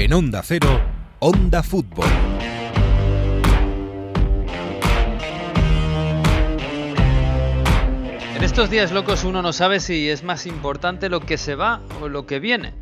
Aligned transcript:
En 0.00 0.14
Onda 0.14 0.40
Cero, 0.42 0.80
Onda 1.18 1.62
Fútbol. 1.62 2.08
En 8.34 8.42
estos 8.42 8.70
días 8.70 8.92
locos 8.92 9.24
uno 9.24 9.42
no 9.42 9.52
sabe 9.52 9.78
si 9.78 10.08
es 10.08 10.24
más 10.24 10.46
importante 10.46 11.10
lo 11.10 11.20
que 11.20 11.36
se 11.36 11.54
va 11.54 11.82
o 12.00 12.08
lo 12.08 12.24
que 12.24 12.40
viene. 12.40 12.72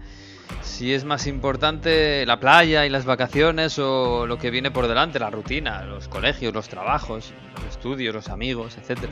Si 0.62 0.94
es 0.94 1.04
más 1.04 1.26
importante 1.26 2.24
la 2.24 2.38
playa 2.38 2.86
y 2.86 2.88
las 2.88 3.04
vacaciones 3.04 3.80
o 3.80 4.26
lo 4.28 4.38
que 4.38 4.50
viene 4.50 4.70
por 4.70 4.86
delante, 4.86 5.18
la 5.18 5.28
rutina, 5.28 5.82
los 5.82 6.06
colegios, 6.06 6.54
los 6.54 6.68
trabajos, 6.68 7.32
los 7.56 7.64
estudios, 7.64 8.14
los 8.14 8.28
amigos, 8.28 8.78
etc. 8.78 9.08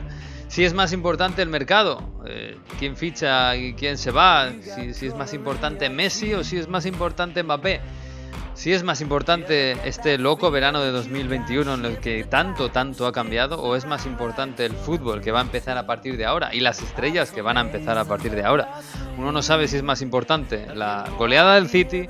Si 0.47 0.63
es 0.63 0.73
más 0.73 0.93
importante 0.93 1.41
el 1.41 1.49
mercado, 1.49 2.21
eh, 2.25 2.57
quién 2.79 2.95
ficha 2.95 3.55
y 3.57 3.73
quién 3.73 3.97
se 3.97 4.11
va, 4.11 4.49
si, 4.61 4.93
si 4.93 5.07
es 5.07 5.15
más 5.15 5.33
importante 5.33 5.89
Messi 5.89 6.33
o 6.33 6.43
si 6.43 6.57
es 6.57 6.69
más 6.69 6.85
importante 6.85 7.43
Mbappé. 7.43 7.81
Si 8.57 8.73
es 8.73 8.81
más 8.81 9.01
importante 9.01 9.77
este 9.87 10.17
loco 10.17 10.49
verano 10.49 10.81
de 10.81 10.91
2021 10.91 11.75
en 11.75 11.85
el 11.85 11.99
que 11.99 12.23
tanto, 12.23 12.69
tanto 12.69 13.05
ha 13.05 13.11
cambiado, 13.11 13.61
o 13.61 13.75
es 13.75 13.85
más 13.85 14.07
importante 14.07 14.65
el 14.65 14.73
fútbol 14.73 15.21
que 15.21 15.31
va 15.31 15.39
a 15.39 15.43
empezar 15.43 15.77
a 15.77 15.85
partir 15.85 16.17
de 16.17 16.25
ahora 16.25 16.53
y 16.55 16.59
las 16.59 16.81
estrellas 16.81 17.29
que 17.29 17.43
van 17.43 17.57
a 17.57 17.61
empezar 17.61 17.99
a 17.99 18.05
partir 18.05 18.31
de 18.31 18.43
ahora. 18.43 18.81
Uno 19.15 19.31
no 19.31 19.43
sabe 19.43 19.67
si 19.67 19.77
es 19.77 19.83
más 19.83 20.01
importante 20.01 20.65
la 20.73 21.07
goleada 21.19 21.53
del 21.53 21.69
City, 21.69 22.07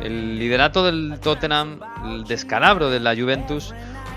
el 0.00 0.36
liderato 0.36 0.84
del 0.84 1.20
Tottenham, 1.22 1.78
el 2.04 2.24
descalabro 2.24 2.90
de 2.90 2.98
la 2.98 3.14
Juventus 3.14 3.72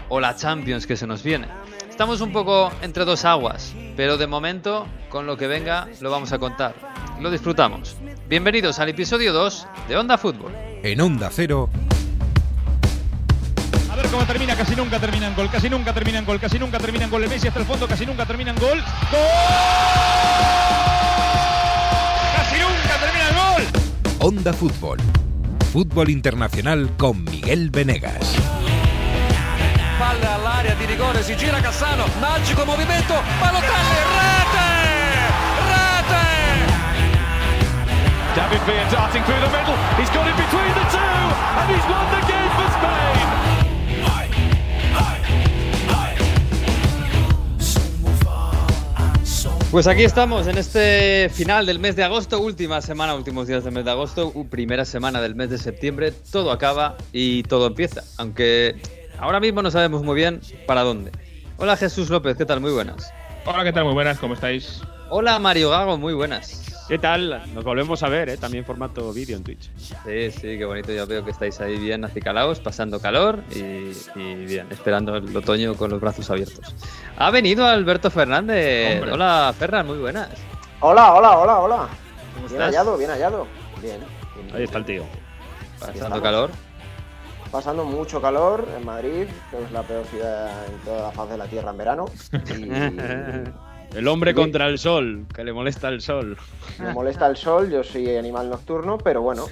o 0.09 0.19
la 0.19 0.35
Champions 0.35 0.87
que 0.87 0.97
se 0.97 1.05
nos 1.05 1.21
viene. 1.21 1.47
Estamos 1.87 2.21
un 2.21 2.31
poco 2.31 2.71
entre 2.81 3.05
dos 3.05 3.23
aguas, 3.23 3.75
pero 3.95 4.17
de 4.17 4.25
momento, 4.25 4.87
con 5.09 5.27
lo 5.27 5.37
que 5.37 5.47
venga, 5.47 5.87
lo 6.01 6.09
vamos 6.09 6.31
a 6.31 6.39
contar. 6.39 6.73
Lo 7.19 7.31
disfrutamos. 7.31 7.97
Bienvenidos 8.29 8.77
al 8.79 8.89
episodio 8.89 9.31
2 9.31 9.67
de 9.87 9.95
Onda 9.95 10.17
Fútbol. 10.17 10.51
En 10.83 10.99
Onda 10.99 11.29
Cero, 11.31 11.69
A 13.89 13.95
ver 13.95 14.05
cómo 14.07 14.25
termina, 14.25 14.53
casi 14.53 14.75
nunca 14.75 14.99
termina 14.99 15.27
en 15.27 15.35
gol, 15.35 15.49
casi 15.49 15.69
nunca 15.69 15.93
termina 15.93 16.19
en 16.19 16.25
gol, 16.25 16.37
casi 16.37 16.59
nunca 16.59 16.77
termina 16.77 17.05
en 17.05 17.09
gol. 17.09 17.23
El 17.23 17.29
Messi 17.29 17.47
hasta 17.47 17.61
el 17.61 17.65
fondo, 17.65 17.87
casi 17.87 18.05
nunca 18.05 18.25
termina 18.25 18.51
en 18.51 18.57
gol. 18.57 18.83
¡Gol! 19.11 19.19
¡Casi 22.35 22.59
nunca 22.59 22.97
termina 22.99 23.29
el 23.29 23.35
gol! 23.35 23.63
Onda 24.19 24.51
Fútbol. 24.51 24.97
Fútbol 25.71 26.09
internacional 26.09 26.89
con 26.97 27.23
Miguel 27.23 27.69
Venegas. 27.69 28.35
Palla 29.97 30.35
all'area 30.35 30.75
di 30.75 30.85
rigore, 30.85 31.23
si 31.23 31.33
gira 31.35 31.61
Cassano, 31.61 32.05
magico 32.19 32.65
movimento, 32.65 33.13
Balotelli, 33.39 34.46
David 38.37 38.61
Villa 38.67 38.87
darting 38.91 39.23
through 39.23 39.39
the 39.39 39.49
middle. 39.49 39.75
He's 39.97 40.11
got 40.11 40.27
it 40.27 40.35
between 40.37 40.71
the 40.77 40.85
two, 40.93 40.99
and 41.57 41.67
he's 41.73 41.85
won 41.89 42.05
the 42.13 42.21
game 42.29 42.51
for 42.53 42.69
Spain. 42.77 43.17
Pues 49.71 49.87
aquí 49.87 50.03
estamos 50.03 50.45
en 50.45 50.59
este 50.59 51.29
final 51.33 51.65
del 51.65 51.79
mes 51.79 51.95
de 51.95 52.03
agosto, 52.03 52.39
última 52.39 52.79
semana, 52.81 53.15
últimos 53.15 53.47
días 53.47 53.63
del 53.63 53.73
mes 53.73 53.85
de 53.85 53.91
agosto, 53.91 54.31
primera 54.51 54.85
semana 54.85 55.19
del 55.19 55.33
mes 55.33 55.49
de 55.49 55.57
septiembre, 55.57 56.11
todo 56.31 56.51
acaba 56.51 56.95
y 57.11 57.41
todo 57.41 57.65
empieza, 57.65 58.03
aunque 58.17 58.75
ahora 59.17 59.39
mismo 59.39 59.63
no 59.63 59.71
sabemos 59.71 60.03
muy 60.03 60.13
bien 60.13 60.41
para 60.67 60.83
dónde. 60.83 61.09
Hola 61.57 61.75
Jesús 61.75 62.11
López, 62.11 62.37
¿qué 62.37 62.45
tal? 62.45 62.61
Muy 62.61 62.71
buenas. 62.71 63.11
Hola, 63.45 63.63
¿qué 63.63 63.73
tal? 63.73 63.85
Muy 63.85 63.95
buenas, 63.95 64.19
¿cómo 64.19 64.35
estáis? 64.35 64.83
Hola 65.09 65.39
Mario 65.39 65.71
Gago, 65.71 65.97
muy 65.97 66.13
buenas. 66.13 66.76
¿Qué 66.87 66.97
tal? 66.97 67.43
Nos 67.53 67.65
volvemos 67.65 68.01
a 68.01 68.07
ver, 68.07 68.29
¿eh? 68.29 68.37
también 68.37 68.63
formato 68.63 69.11
vídeo 69.11 69.35
en 69.35 69.43
Twitch. 69.43 69.69
Sí, 69.77 70.31
sí, 70.31 70.57
qué 70.57 70.63
bonito, 70.63 70.93
ya 70.93 71.03
veo 71.03 71.23
que 71.25 71.31
estáis 71.31 71.59
ahí 71.59 71.77
bien 71.77 72.05
acicalaos, 72.05 72.61
pasando 72.61 73.01
calor 73.01 73.43
y, 73.53 73.91
y 74.15 74.45
bien, 74.45 74.67
esperando 74.71 75.17
el 75.17 75.35
otoño 75.35 75.75
con 75.75 75.91
los 75.91 75.99
brazos 75.99 76.29
abiertos. 76.29 76.73
Ha 77.17 77.29
venido 77.29 77.65
Alberto 77.65 78.09
Fernández. 78.09 78.95
Hombre. 78.99 79.11
Hola 79.11 79.53
Ferran, 79.59 79.85
muy 79.85 79.97
buenas. 79.97 80.29
Hola, 80.79 81.13
hola, 81.13 81.37
hola, 81.37 81.59
hola. 81.59 81.87
¿Cómo 82.35 82.47
Bien 82.47 82.61
estás? 82.61 82.67
hallado, 82.67 82.97
bien 82.97 83.09
hallado. 83.09 83.47
Bien. 83.81 83.99
bien. 84.35 84.55
Ahí 84.55 84.63
está 84.63 84.77
el 84.77 84.85
tío. 84.85 85.03
Pasando 85.79 86.21
calor. 86.21 86.51
Pasando 87.51 87.83
mucho 87.83 88.21
calor 88.21 88.65
en 88.77 88.85
Madrid, 88.85 89.27
que 89.51 89.61
es 89.63 89.71
la 89.71 89.81
peor 89.83 90.05
ciudad 90.05 90.65
en 90.67 90.77
toda 90.85 91.01
la 91.03 91.11
faz 91.11 91.29
de 91.29 91.37
la 91.37 91.47
tierra 91.47 91.71
en 91.71 91.77
verano. 91.77 92.05
Y 92.57 92.69
El 93.95 94.07
hombre 94.07 94.33
contra 94.33 94.67
el 94.67 94.77
sol, 94.77 95.25
que 95.33 95.43
le 95.43 95.53
molesta 95.53 95.89
el 95.89 96.01
sol. 96.01 96.37
me 96.79 96.93
molesta 96.93 97.27
el 97.27 97.35
sol, 97.37 97.69
yo 97.71 97.83
soy 97.83 98.15
animal 98.15 98.49
nocturno, 98.49 98.97
pero 98.97 99.21
bueno, 99.21 99.45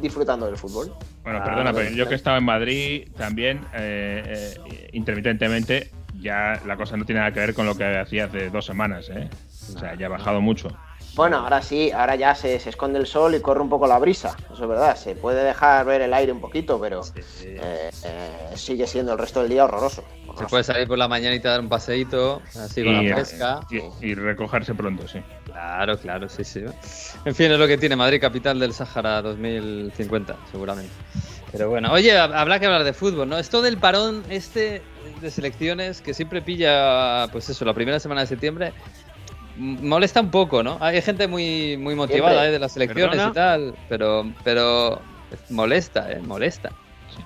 disfrutando 0.00 0.46
del 0.46 0.56
fútbol. 0.56 0.92
Bueno, 1.22 1.40
Ah, 1.40 1.44
perdona, 1.44 1.72
pero 1.72 1.90
yo 1.90 2.08
que 2.08 2.14
estaba 2.14 2.38
en 2.38 2.44
Madrid 2.44 3.08
también, 3.16 3.60
eh, 3.74 4.54
eh, 4.64 4.90
intermitentemente, 4.92 5.90
ya 6.20 6.60
la 6.66 6.76
cosa 6.76 6.96
no 6.96 7.04
tiene 7.04 7.20
nada 7.20 7.32
que 7.32 7.40
ver 7.40 7.54
con 7.54 7.66
lo 7.66 7.76
que 7.76 7.84
hacía 7.84 8.24
hace 8.26 8.48
dos 8.50 8.64
semanas, 8.64 9.10
¿eh? 9.10 9.28
O 9.74 9.78
sea, 9.78 9.94
ya 9.96 10.06
ha 10.06 10.10
bajado 10.10 10.40
mucho. 10.40 10.68
Bueno, 11.14 11.38
ahora 11.38 11.60
sí, 11.62 11.90
ahora 11.90 12.14
ya 12.14 12.34
se, 12.34 12.58
se 12.60 12.70
esconde 12.70 12.98
el 12.98 13.06
sol 13.06 13.34
y 13.34 13.40
corre 13.40 13.60
un 13.60 13.68
poco 13.68 13.86
la 13.88 13.98
brisa. 13.98 14.36
Eso 14.52 14.62
es 14.62 14.68
verdad, 14.68 14.96
se 14.96 15.14
puede 15.16 15.42
dejar 15.44 15.84
ver 15.84 16.00
el 16.00 16.14
aire 16.14 16.30
un 16.32 16.40
poquito, 16.40 16.80
pero 16.80 17.02
eh, 17.42 17.90
eh, 18.04 18.30
sigue 18.54 18.86
siendo 18.86 19.12
el 19.12 19.18
resto 19.18 19.40
del 19.40 19.48
día 19.50 19.64
horroroso. 19.64 20.04
Se 20.38 20.46
puede 20.46 20.64
salir 20.64 20.86
por 20.86 20.98
la 20.98 21.08
mañanita 21.08 21.48
a 21.48 21.52
dar 21.52 21.60
un 21.60 21.68
paseíto, 21.68 22.42
así 22.54 22.82
con 22.84 22.92
y, 22.94 23.08
la 23.08 23.14
fresca. 23.14 23.60
y- 23.70 24.10
y 24.10 24.14
recogerse 24.14 24.74
pronto, 24.74 25.06
sí. 25.08 25.20
Claro, 25.46 25.98
claro, 25.98 26.28
sí, 26.28 26.44
sí. 26.44 26.60
En 27.24 27.34
fin, 27.34 27.50
es 27.50 27.58
lo 27.58 27.66
que 27.66 27.76
tiene 27.78 27.96
Madrid, 27.96 28.20
capital 28.20 28.58
del 28.60 28.72
Sáhara 28.72 29.20
2050, 29.22 30.36
seguramente. 30.50 30.92
Pero 31.50 31.68
bueno, 31.70 31.92
oye, 31.92 32.12
hab- 32.12 32.34
habrá 32.34 32.58
que 32.60 32.66
hablar 32.66 32.84
de 32.84 32.92
fútbol, 32.92 33.28
¿no? 33.28 33.38
Esto 33.38 33.62
del 33.62 33.78
parón 33.78 34.22
este 34.30 34.82
de 35.20 35.30
selecciones 35.30 36.00
que 36.00 36.14
siempre 36.14 36.42
pilla, 36.42 37.26
pues 37.32 37.48
eso, 37.48 37.64
la 37.64 37.74
primera 37.74 37.98
semana 37.98 38.20
de 38.20 38.26
septiembre, 38.26 38.72
molesta 39.56 40.20
un 40.20 40.30
poco, 40.30 40.62
¿no? 40.62 40.78
Hay 40.80 41.00
gente 41.02 41.26
muy, 41.26 41.76
muy 41.78 41.94
motivada. 41.94 42.46
¿eh? 42.46 42.52
de 42.52 42.58
las 42.58 42.72
selecciones 42.72 43.10
¿Perdona? 43.16 43.30
y 43.30 43.34
tal, 43.34 43.74
pero, 43.88 44.30
pero 44.44 45.00
molesta, 45.50 46.12
¿eh? 46.12 46.20
Molesta. 46.22 46.70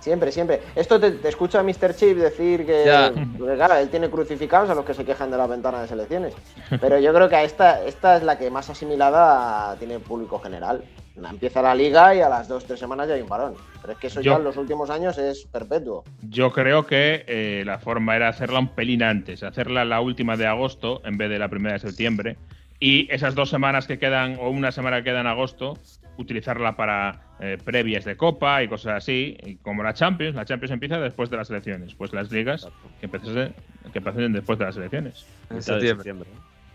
Siempre, 0.00 0.32
siempre. 0.32 0.60
Esto 0.74 0.98
te, 0.98 1.12
te 1.12 1.28
escucha 1.28 1.62
Mr. 1.62 1.94
Chip 1.94 2.16
decir 2.18 2.66
que, 2.66 2.84
Ya. 2.86 3.12
claro, 3.56 3.74
él 3.76 3.88
tiene 3.88 4.10
crucificados 4.10 4.68
a 4.70 4.74
los 4.74 4.84
que 4.84 4.94
se 4.94 5.04
quejan 5.04 5.30
de 5.30 5.36
la 5.36 5.46
ventana 5.46 5.80
de 5.82 5.88
selecciones. 5.88 6.34
Pero 6.80 6.98
yo 6.98 7.12
creo 7.14 7.28
que 7.28 7.36
a 7.36 7.44
esta, 7.44 7.84
esta 7.84 8.16
es 8.16 8.22
la 8.22 8.38
que 8.38 8.50
más 8.50 8.68
asimilada 8.70 9.76
tiene 9.78 9.98
público 9.98 10.38
general. 10.38 10.82
Empieza 11.30 11.60
la 11.60 11.74
liga 11.74 12.14
y 12.14 12.20
a 12.20 12.28
las 12.28 12.48
dos, 12.48 12.64
tres 12.64 12.80
semanas 12.80 13.06
ya 13.08 13.14
hay 13.14 13.20
un 13.22 13.28
parón. 13.28 13.54
Pero 13.80 13.92
es 13.92 13.98
que 13.98 14.06
eso 14.06 14.20
Yo- 14.22 14.32
ya 14.32 14.38
en 14.38 14.44
los 14.44 14.56
últimos 14.56 14.88
años 14.90 15.18
es 15.18 15.44
perpetuo. 15.44 16.04
Yo 16.22 16.50
creo 16.52 16.86
que 16.86 17.24
eh, 17.26 17.62
la 17.66 17.78
forma 17.78 18.16
era 18.16 18.28
hacerla 18.28 18.58
un 18.60 18.68
pelín 18.68 19.02
antes, 19.02 19.42
hacerla 19.42 19.84
la 19.84 20.00
última 20.00 20.36
de 20.36 20.46
agosto 20.46 21.02
en 21.04 21.18
vez 21.18 21.28
de 21.28 21.38
la 21.38 21.48
primera 21.48 21.74
de 21.74 21.80
septiembre. 21.80 22.36
Y 22.80 23.12
esas 23.12 23.34
dos 23.34 23.50
semanas 23.50 23.86
que 23.86 23.98
quedan, 23.98 24.38
o 24.40 24.48
una 24.50 24.72
semana 24.72 24.96
que 24.98 25.04
queda 25.04 25.20
en 25.20 25.26
agosto, 25.28 25.74
utilizarla 26.16 26.76
para 26.76 27.20
eh, 27.40 27.58
previas 27.64 28.04
de 28.04 28.16
Copa 28.16 28.62
y 28.62 28.68
cosas 28.68 28.94
así. 28.94 29.36
Y 29.44 29.56
como 29.56 29.82
la 29.82 29.94
Champions, 29.94 30.34
la 30.34 30.44
Champions 30.44 30.72
empieza 30.72 30.98
después 31.00 31.30
de 31.30 31.36
las 31.36 31.50
elecciones, 31.50 31.94
pues 31.94 32.12
las 32.12 32.30
ligas 32.30 32.68
que 33.00 33.06
empiecen, 33.06 33.54
que 33.92 33.98
empiecen 33.98 34.32
después 34.32 34.58
de 34.58 34.64
las 34.66 34.76
elecciones. 34.76 35.26
En 35.50 35.62
septiembre. 35.62 35.94
septiembre. 36.04 36.28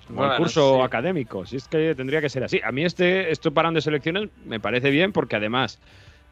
Como 0.08 0.20
Bueno, 0.20 0.34
el 0.34 0.38
curso 0.40 0.78
sí. 0.78 0.82
académico, 0.84 1.46
si 1.46 1.58
es 1.58 1.68
que 1.68 1.94
tendría 1.96 2.22
que 2.22 2.30
ser 2.30 2.44
así. 2.44 2.62
A 2.64 2.72
mí 2.72 2.84
este, 2.86 3.30
esto 3.32 3.54
parón 3.54 3.74
de 3.74 3.82
selecciones 3.82 4.30
me 4.46 4.60
parece 4.60 4.90
bien 4.90 5.12
porque 5.12 5.36
además 5.36 5.80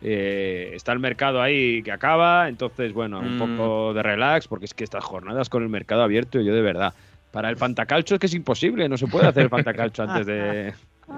eh, 0.01 0.71
está 0.73 0.91
el 0.93 0.99
mercado 0.99 1.41
ahí 1.41 1.81
que 1.83 1.91
acaba, 1.91 2.47
entonces 2.49 2.93
bueno, 2.93 3.19
un 3.19 3.35
Mm. 3.35 3.39
poco 3.39 3.93
de 3.93 4.03
relax 4.03 4.47
porque 4.47 4.65
es 4.65 4.73
que 4.73 4.83
estas 4.83 5.03
jornadas 5.03 5.49
con 5.49 5.63
el 5.63 5.69
mercado 5.69 6.03
abierto, 6.03 6.39
yo 6.41 6.53
de 6.53 6.61
verdad, 6.61 6.93
para 7.31 7.49
el 7.49 7.57
fantacalcho 7.57 8.15
es 8.15 8.19
que 8.19 8.27
es 8.27 8.33
imposible, 8.33 8.87
no 8.87 8.97
se 8.97 9.07
puede 9.07 9.27
hacer 9.27 9.43
el 9.43 9.49
fantacalcho 9.49 10.03
antes 10.07 10.25
de 10.25 10.73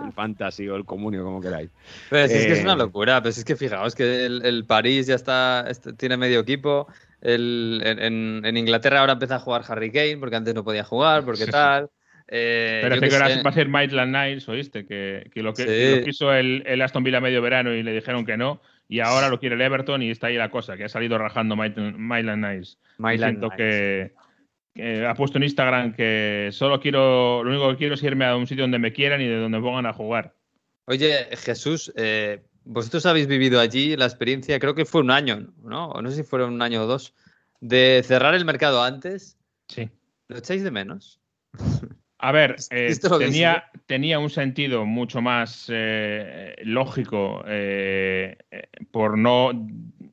el 0.05 0.11
fantasy 0.13 0.67
o 0.67 0.75
el 0.75 0.85
comunio, 0.85 1.23
como 1.23 1.41
queráis. 1.41 1.69
Pero 2.09 2.27
si 2.27 2.33
es 2.35 2.45
que 2.45 2.53
es 2.53 2.59
Eh, 2.59 2.63
una 2.63 2.75
locura, 2.75 3.21
pero 3.21 3.31
si 3.31 3.39
es 3.41 3.45
que 3.45 3.55
fijaos 3.55 3.95
que 3.95 4.25
el, 4.25 4.45
el 4.45 4.65
París 4.65 5.07
ya 5.07 5.15
está, 5.15 5.65
est- 5.69 5.95
tiene 5.97 6.17
medio 6.17 6.39
equipo, 6.39 6.87
el, 7.21 7.81
en- 7.85 8.57
Inglaterra 8.57 8.99
ahora 8.99 9.13
empieza 9.13 9.35
a 9.35 9.39
jugar 9.39 9.63
Harry 9.67 9.91
Kane, 9.91 10.17
porque 10.17 10.35
antes 10.35 10.53
no 10.53 10.63
podía 10.63 10.83
jugar, 10.83 11.23
porque 11.23 11.39
Sí, 11.41 11.45
sí. 11.45 11.51
tal. 11.51 11.89
Eh, 12.29 12.79
Pero 12.83 12.95
yo 12.95 13.01
que 13.01 13.07
qué 13.09 13.15
ahora 13.15 13.29
sé. 13.29 13.41
va 13.41 13.49
a 13.49 13.53
ser 13.53 13.69
Maitland 13.69 14.13
Niles, 14.13 14.49
¿oíste? 14.49 14.85
Que, 14.85 15.29
que 15.33 15.41
lo 15.41 15.53
que, 15.53 15.61
Sí. 15.63 15.67
que 15.67 15.95
lo 15.99 16.03
quiso 16.03 16.33
el, 16.33 16.61
el 16.65 16.81
Aston 16.81 17.03
Villa 17.03 17.21
medio 17.21 17.41
verano 17.41 17.73
y 17.73 17.83
le 17.83 17.93
dijeron 17.93 18.25
que 18.25 18.35
no. 18.35 18.61
Y 18.89 18.99
ahora 18.99 19.29
lo 19.29 19.39
quiere 19.39 19.55
el 19.55 19.61
Everton 19.61 20.01
y 20.01 20.11
está 20.11 20.27
ahí 20.27 20.35
la 20.35 20.49
cosa, 20.51 20.75
que 20.77 20.83
ha 20.85 20.89
salido 20.89 21.17
rajando 21.17 21.55
Maitland 21.55 21.97
Maitland 21.97 22.45
Niles. 22.45 22.77
Maitland 22.97 23.35
Diciendo 23.37 23.55
Niles. 23.57 23.57
que, 23.57 24.11
ha 25.07 25.13
puesto 25.15 25.37
en 25.37 25.43
Instagram 25.43 25.93
que 25.93 26.49
solo 26.51 26.79
quiero, 26.79 27.43
lo 27.43 27.49
único 27.49 27.69
que 27.71 27.77
quiero 27.77 27.95
es 27.95 28.03
irme 28.03 28.25
a 28.25 28.35
un 28.35 28.47
sitio 28.47 28.63
donde 28.63 28.79
me 28.79 28.93
quieran 28.93 29.21
y 29.21 29.27
de 29.27 29.39
donde 29.39 29.57
me 29.57 29.63
pongan 29.63 29.85
a 29.85 29.93
jugar. 29.93 30.35
Oye, 30.85 31.27
Jesús, 31.37 31.91
eh, 31.95 32.43
vosotros 32.63 33.05
habéis 33.05 33.27
vivido 33.27 33.59
allí 33.59 33.95
la 33.95 34.05
experiencia, 34.05 34.59
creo 34.59 34.75
que 34.75 34.85
fue 34.85 35.01
un 35.01 35.11
año, 35.11 35.47
¿no? 35.63 35.89
O 35.89 36.01
no 36.01 36.09
sé 36.09 36.17
si 36.17 36.23
fueron 36.23 36.53
un 36.53 36.61
año 36.61 36.83
o 36.83 36.85
dos, 36.85 37.13
de 37.61 38.01
cerrar 38.05 38.35
el 38.35 38.45
mercado 38.45 38.83
antes. 38.83 39.37
Sí. 39.67 39.89
¿Lo 40.27 40.37
echáis 40.37 40.63
de 40.63 40.71
menos? 40.71 41.19
A 42.19 42.31
ver, 42.31 42.55
eh, 42.71 42.95
lo 43.03 43.19
tenía, 43.19 43.65
tenía 43.85 44.17
un 44.17 44.31
sentido 44.31 44.85
mucho 44.85 45.21
más 45.21 45.67
eh, 45.69 46.55
lógico 46.63 47.43
eh, 47.47 48.37
eh, 48.49 48.63
por 48.89 49.19
no 49.19 49.51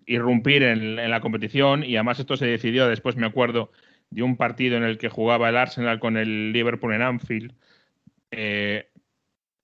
irrumpir 0.05 0.65
en, 0.65 0.99
en 0.99 1.11
la 1.11 1.23
competición 1.23 1.83
y 1.83 1.97
además 1.97 2.21
esto 2.21 2.37
se 2.37 2.47
decidió, 2.47 2.89
después 2.89 3.17
me 3.17 3.27
acuerdo 3.27 3.71
de 4.11 4.23
un 4.23 4.37
partido 4.37 4.77
en 4.77 4.85
el 4.85 4.99
que 4.99 5.09
jugaba 5.09 5.49
el 5.49 5.57
Arsenal 5.57 5.99
con 6.01 6.17
el 6.17 6.53
Liverpool 6.53 6.95
en 6.95 7.03
Anfield. 7.03 7.53
Eh, 8.31 8.89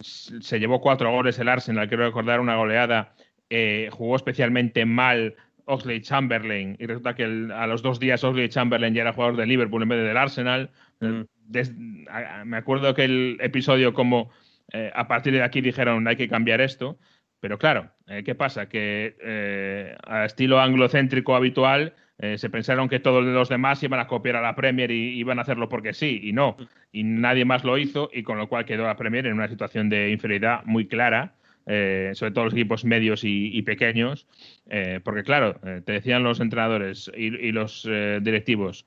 se 0.01 0.59
llevó 0.59 0.81
cuatro 0.81 1.11
goles 1.13 1.39
el 1.39 1.49
Arsenal, 1.49 1.89
quiero 1.89 2.05
recordar 2.05 2.41
una 2.41 2.57
goleada. 2.57 3.15
eh, 3.53 3.89
jugó 3.91 4.15
especialmente 4.15 4.85
mal 4.85 5.35
Oxley 5.65 6.01
Chamberlain 6.03 6.77
y 6.79 6.87
resulta 6.87 7.17
que 7.17 7.25
el- 7.25 7.51
a 7.51 7.67
los 7.67 7.83
dos 7.83 7.99
días 7.99 8.23
Oxley 8.23 8.49
Chamberlain 8.49 8.95
ya 8.95 9.03
era 9.03 9.13
jugador 9.13 9.37
del 9.37 9.49
Liverpool 9.49 9.83
en 9.83 9.89
vez 9.89 9.99
de 9.99 10.05
del 10.05 10.17
Arsenal. 10.17 10.71
Mm. 11.01 11.23
Des- 11.47 11.75
a- 12.09 12.43
a- 12.43 12.45
me 12.45 12.57
acuerdo 12.59 12.95
que 12.95 13.03
el 13.05 13.39
episodio 13.41 13.93
como 13.93 14.31
eh, 14.73 14.93
a 14.95 15.09
partir 15.09 15.33
de 15.33 15.43
aquí 15.43 15.61
dijeron 15.61 16.07
hay 16.07 16.15
que 16.15 16.29
cambiar 16.29 16.61
esto, 16.61 16.97
pero 17.41 17.59
claro, 17.59 17.91
eh, 18.07 18.23
¿qué 18.25 18.35
pasa? 18.35 18.69
Que 18.69 19.17
eh, 19.21 19.97
a 20.07 20.25
estilo 20.25 20.61
anglocéntrico 20.61 21.35
habitual 21.35 21.95
eh, 22.19 22.37
se 22.37 22.51
pensaron 22.51 22.89
que 22.89 23.01
todos 23.01 23.25
los 23.25 23.49
demás 23.49 23.83
iban 23.83 23.99
a 23.99 24.07
copiar 24.07 24.37
a 24.37 24.43
la 24.43 24.55
Premier 24.55 24.91
y 24.91 25.19
iban 25.19 25.39
a 25.39 25.43
hacerlo 25.43 25.69
porque 25.71 25.95
sí, 25.95 26.21
y 26.23 26.33
no. 26.33 26.57
Y 26.93 27.03
nadie 27.03 27.47
más 27.47 27.65
lo 27.65 27.79
hizo, 27.79 28.11
y 28.13 28.23
con 28.23 28.37
lo 28.37 28.49
cual 28.49 28.67
quedó 28.67 28.85
la 28.85 28.97
Premier 28.97 29.27
en 29.27 29.35
una 29.35 29.49
situación 29.49 29.89
de 29.89 30.11
inferioridad 30.11 30.63
muy 30.65 30.87
clara, 30.87 31.33
eh, 31.67 32.11
sobre 32.15 32.33
todo 32.33 32.45
los 32.45 32.53
equipos 32.53 32.85
medios 32.85 33.23
y, 33.23 33.57
y 33.57 33.63
pequeños, 33.63 34.27
eh, 34.69 35.01
porque 35.05 35.23
claro, 35.23 35.61
eh, 35.65 35.83
te 35.85 35.93
decían 35.93 36.23
los 36.23 36.41
entrenadores 36.41 37.11
y, 37.17 37.27
y 37.27 37.53
los 37.53 37.85
directivos, 37.85 38.87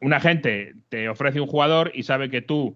una 0.00 0.20
gente 0.20 0.72
te 0.88 1.10
ofrece 1.10 1.38
un 1.38 1.46
jugador 1.46 1.92
y 1.94 2.04
sabe 2.04 2.30
que 2.30 2.40
tú 2.40 2.74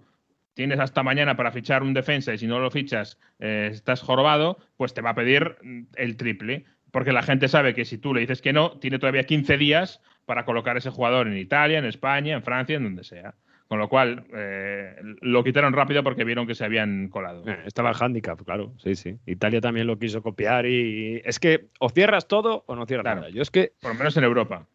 tienes 0.54 0.80
hasta 0.80 1.02
mañana 1.02 1.36
para 1.36 1.52
fichar 1.52 1.82
un 1.82 1.94
defensa 1.94 2.32
y 2.32 2.38
si 2.38 2.46
no 2.46 2.58
lo 2.60 2.70
fichas 2.70 3.18
eh, 3.40 3.68
estás 3.72 4.00
jorobado, 4.00 4.58
pues 4.76 4.94
te 4.94 5.02
va 5.02 5.10
a 5.10 5.14
pedir 5.14 5.56
mm, 5.62 5.82
el 5.96 6.16
triple. 6.16 6.64
Porque 6.90 7.12
la 7.12 7.22
gente 7.22 7.48
sabe 7.48 7.74
que 7.74 7.84
si 7.84 7.98
tú 7.98 8.14
le 8.14 8.20
dices 8.20 8.40
que 8.40 8.52
no, 8.52 8.78
tiene 8.78 8.98
todavía 9.00 9.24
15 9.24 9.58
días 9.58 10.00
para 10.26 10.44
colocar 10.44 10.76
ese 10.76 10.90
jugador 10.90 11.26
en 11.26 11.36
Italia, 11.36 11.78
en 11.78 11.84
España, 11.86 12.34
en 12.34 12.42
Francia, 12.44 12.76
en 12.76 12.84
donde 12.84 13.02
sea. 13.04 13.34
Con 13.66 13.78
lo 13.80 13.88
cual, 13.88 14.26
eh, 14.32 14.94
lo 15.22 15.42
quitaron 15.42 15.72
rápido 15.72 16.04
porque 16.04 16.22
vieron 16.22 16.46
que 16.46 16.54
se 16.54 16.64
habían 16.64 17.08
colado. 17.08 17.42
Eh, 17.48 17.62
Estaba 17.66 17.90
el 17.90 17.96
handicap, 17.98 18.40
claro, 18.44 18.74
sí, 18.76 18.94
sí. 18.94 19.18
Italia 19.26 19.60
también 19.60 19.86
lo 19.88 19.98
quiso 19.98 20.22
copiar 20.22 20.66
y 20.66 21.20
es 21.24 21.40
que 21.40 21.66
o 21.80 21.88
cierras 21.88 22.28
todo 22.28 22.62
o 22.68 22.76
no 22.76 22.86
cierras 22.86 23.04
Claro. 23.04 23.20
nada. 23.22 23.32
Yo 23.32 23.42
es 23.42 23.50
que 23.50 23.72
Por 23.80 23.92
lo 23.92 23.98
menos 23.98 24.16
en 24.16 24.22
Europa. 24.24 24.68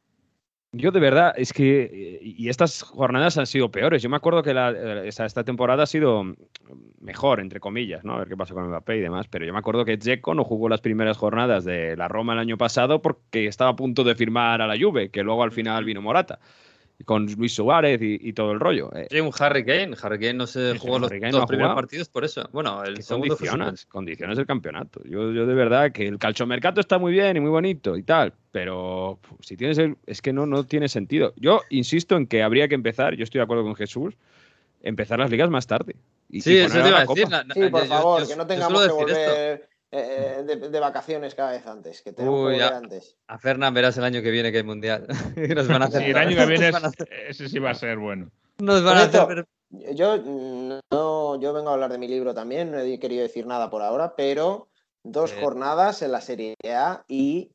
Yo 0.71 0.91
de 0.91 0.99
verdad, 0.99 1.33
es 1.35 1.51
que. 1.51 1.81
eh, 1.91 2.19
Y 2.21 2.49
estas 2.49 2.83
jornadas 2.83 3.37
han 3.37 3.47
sido 3.47 3.71
peores. 3.71 4.03
Yo 4.03 4.09
me 4.09 4.17
acuerdo 4.17 4.43
que 4.43 4.53
la- 4.53 4.71
eh, 4.71 5.07
esta, 5.07 5.25
esta 5.25 5.43
temporada 5.43 5.83
ha 5.83 5.85
sido 5.87 6.23
mejor, 7.01 7.39
entre 7.39 7.59
comillas, 7.59 8.03
¿no? 8.03 8.13
A 8.15 8.19
ver 8.19 8.27
qué 8.29 8.37
pasa 8.37 8.53
con 8.53 8.67
Mbappé 8.67 8.97
y 8.97 9.01
demás. 9.01 9.27
Pero 9.27 9.45
yo 9.45 9.53
me 9.53 9.59
acuerdo 9.59 9.83
que 9.85 9.97
Dzeko 9.97 10.35
no 10.35 10.43
jugó 10.43 10.69
las 10.69 10.81
primeras 10.81 11.17
jornadas 11.17 11.65
de 11.65 11.97
la 11.97 12.07
Roma 12.07 12.33
el 12.33 12.39
año 12.39 12.57
pasado 12.57 13.01
porque 13.01 13.47
estaba 13.47 13.71
a 13.71 13.75
punto 13.75 14.03
de 14.03 14.13
firmar 14.15 14.61
a 14.61 14.67
la 14.67 14.77
Juve, 14.79 15.09
que 15.09 15.23
luego 15.23 15.41
al 15.43 15.51
final 15.51 15.85
vino 15.85 16.01
Morata. 16.01 16.39
Con 17.05 17.25
Luis 17.37 17.53
Suárez 17.55 18.01
y, 18.01 18.19
y 18.21 18.33
todo 18.33 18.51
el 18.51 18.59
rollo. 18.59 18.91
Eh, 18.93 19.07
Sí, 19.09 19.19
un 19.21 19.31
Harry 19.39 19.63
Kane. 19.65 19.95
Harry 20.01 20.19
Kane 20.19 20.33
no 20.33 20.45
se 20.47 20.73
Sí, 20.73 20.77
jugó 20.79 20.99
los 20.99 21.09
dos 21.09 21.19
no 21.31 21.45
primeros 21.47 21.73
partidos 21.75 22.09
por 22.09 22.25
eso. 22.25 22.47
Bueno, 22.51 22.83
el 22.83 22.95
¿Qué 22.95 23.01
segundo 23.03 23.37
fue 23.37 23.47
condiciones, 23.47 23.85
condiciones 23.85 24.37
del 24.37 24.45
campeonato. 24.45 25.01
Yo, 25.05 25.31
yo 25.31 25.45
de 25.45 25.53
verdad 25.53 25.91
que 25.93 26.05
el 26.07 26.17
calchomercato 26.19 26.81
está 26.81 26.97
muy 26.97 27.13
bien 27.13 27.37
y 27.37 27.39
muy 27.39 27.49
bonito 27.51 27.95
y 27.95 28.03
tal, 28.03 28.33
pero 28.51 29.17
si 29.39 29.55
tienes 29.55 29.77
el, 29.77 29.95
es 30.05 30.21
que 30.21 30.33
no, 30.33 30.45
no 30.45 30.65
tiene 30.65 30.89
sentido. 30.89 31.33
Yo 31.37 31.61
insisto 31.69 32.17
en 32.17 32.27
que 32.27 32.43
habría 32.43 32.67
que 32.67 32.75
empezar, 32.75 33.15
yo 33.15 33.23
estoy 33.23 33.39
de 33.39 33.43
acuerdo 33.43 33.63
con 33.63 33.75
Jesús, 33.75 34.15
empezar 34.83 35.19
las 35.19 35.31
ligas 35.31 35.49
más 35.49 35.67
tarde. 35.67 35.95
Y, 36.29 36.41
Sí, 36.41 36.53
y 36.53 36.57
eso 36.57 36.73
te 36.73 36.79
iba 36.79 36.89
la 36.91 36.97
a 36.97 37.05
decir. 37.05 37.23
Copa. 37.23 37.37
la- 37.37 37.43
la- 37.45 37.53
Sí, 37.53 37.69
por 37.71 37.81
yo- 37.81 37.87
favor, 37.87 38.21
yo- 38.23 38.27
que 38.27 38.35
no 38.35 38.45
tengamos 38.45 38.81
que 38.81 39.11
esto. 39.13 39.65
Eh, 39.91 40.43
de, 40.45 40.69
de 40.69 40.79
vacaciones 40.79 41.33
cada 41.35 41.51
vez 41.51 41.65
antes, 41.65 42.01
que 42.01 42.13
tenemos 42.13 42.35
Uy, 42.39 42.39
que 42.39 42.61
volver 42.63 42.69
ya. 42.71 42.77
antes. 42.77 43.17
A 43.27 43.37
Fernán 43.39 43.73
verás 43.73 43.97
el 43.97 44.03
año 44.03 44.21
que 44.21 44.31
viene 44.31 44.51
que 44.51 44.57
hay 44.59 44.63
mundial. 44.63 45.07
Y 45.35 45.47
nos 45.55 45.67
van 45.67 45.81
a 45.81 45.85
hacer. 45.85 46.03
Sí, 46.03 46.09
el 46.11 46.17
año 46.17 46.37
que 46.37 46.45
viene 46.45 46.65
a 46.67 46.69
hacer- 46.77 47.07
es- 47.11 47.39
ese 47.39 47.49
sí 47.49 47.59
va 47.59 47.71
a 47.71 47.75
ser 47.75 47.97
bueno. 47.97 48.29
nos 48.59 48.83
van 48.83 48.97
a 48.97 49.01
hacer 49.03 49.45
Yo 49.95 50.17
no, 50.91 51.39
yo 51.39 51.53
vengo 51.53 51.69
a 51.69 51.73
hablar 51.73 51.91
de 51.91 51.97
mi 51.97 52.07
libro 52.07 52.33
también, 52.33 52.71
no 52.71 52.79
he 52.79 52.99
querido 52.99 53.21
decir 53.23 53.45
nada 53.47 53.69
por 53.69 53.81
ahora, 53.81 54.15
pero 54.15 54.67
dos 55.03 55.31
Eh. 55.31 55.37
jornadas 55.39 56.01
en 56.01 56.11
la 56.11 56.21
Serie 56.21 56.55
A 56.67 57.03
y 57.07 57.51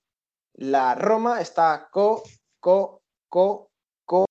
la 0.57 0.95
Roma 0.95 1.41
está 1.41 1.89
co, 1.91 2.23
co, 2.61 3.03
co, 3.29 3.69
co, 4.07 4.27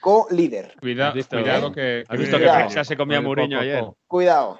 co 0.00 0.26
líder. 0.30 0.74
Cuida- 0.80 1.08
¿Has 1.08 1.14
visto, 1.14 1.36
cuidado 1.38 1.68
eh? 1.68 1.72
que. 1.74 2.04
¿Has 2.08 2.16
que 2.16 2.22
visto 2.22 2.38
que 2.38 2.44
Prensa 2.48 2.84
se 2.84 2.96
comía 2.96 3.18
a 3.18 3.20
Mourinho 3.22 3.60
ayer? 3.60 3.84
Cuidado. 4.08 4.58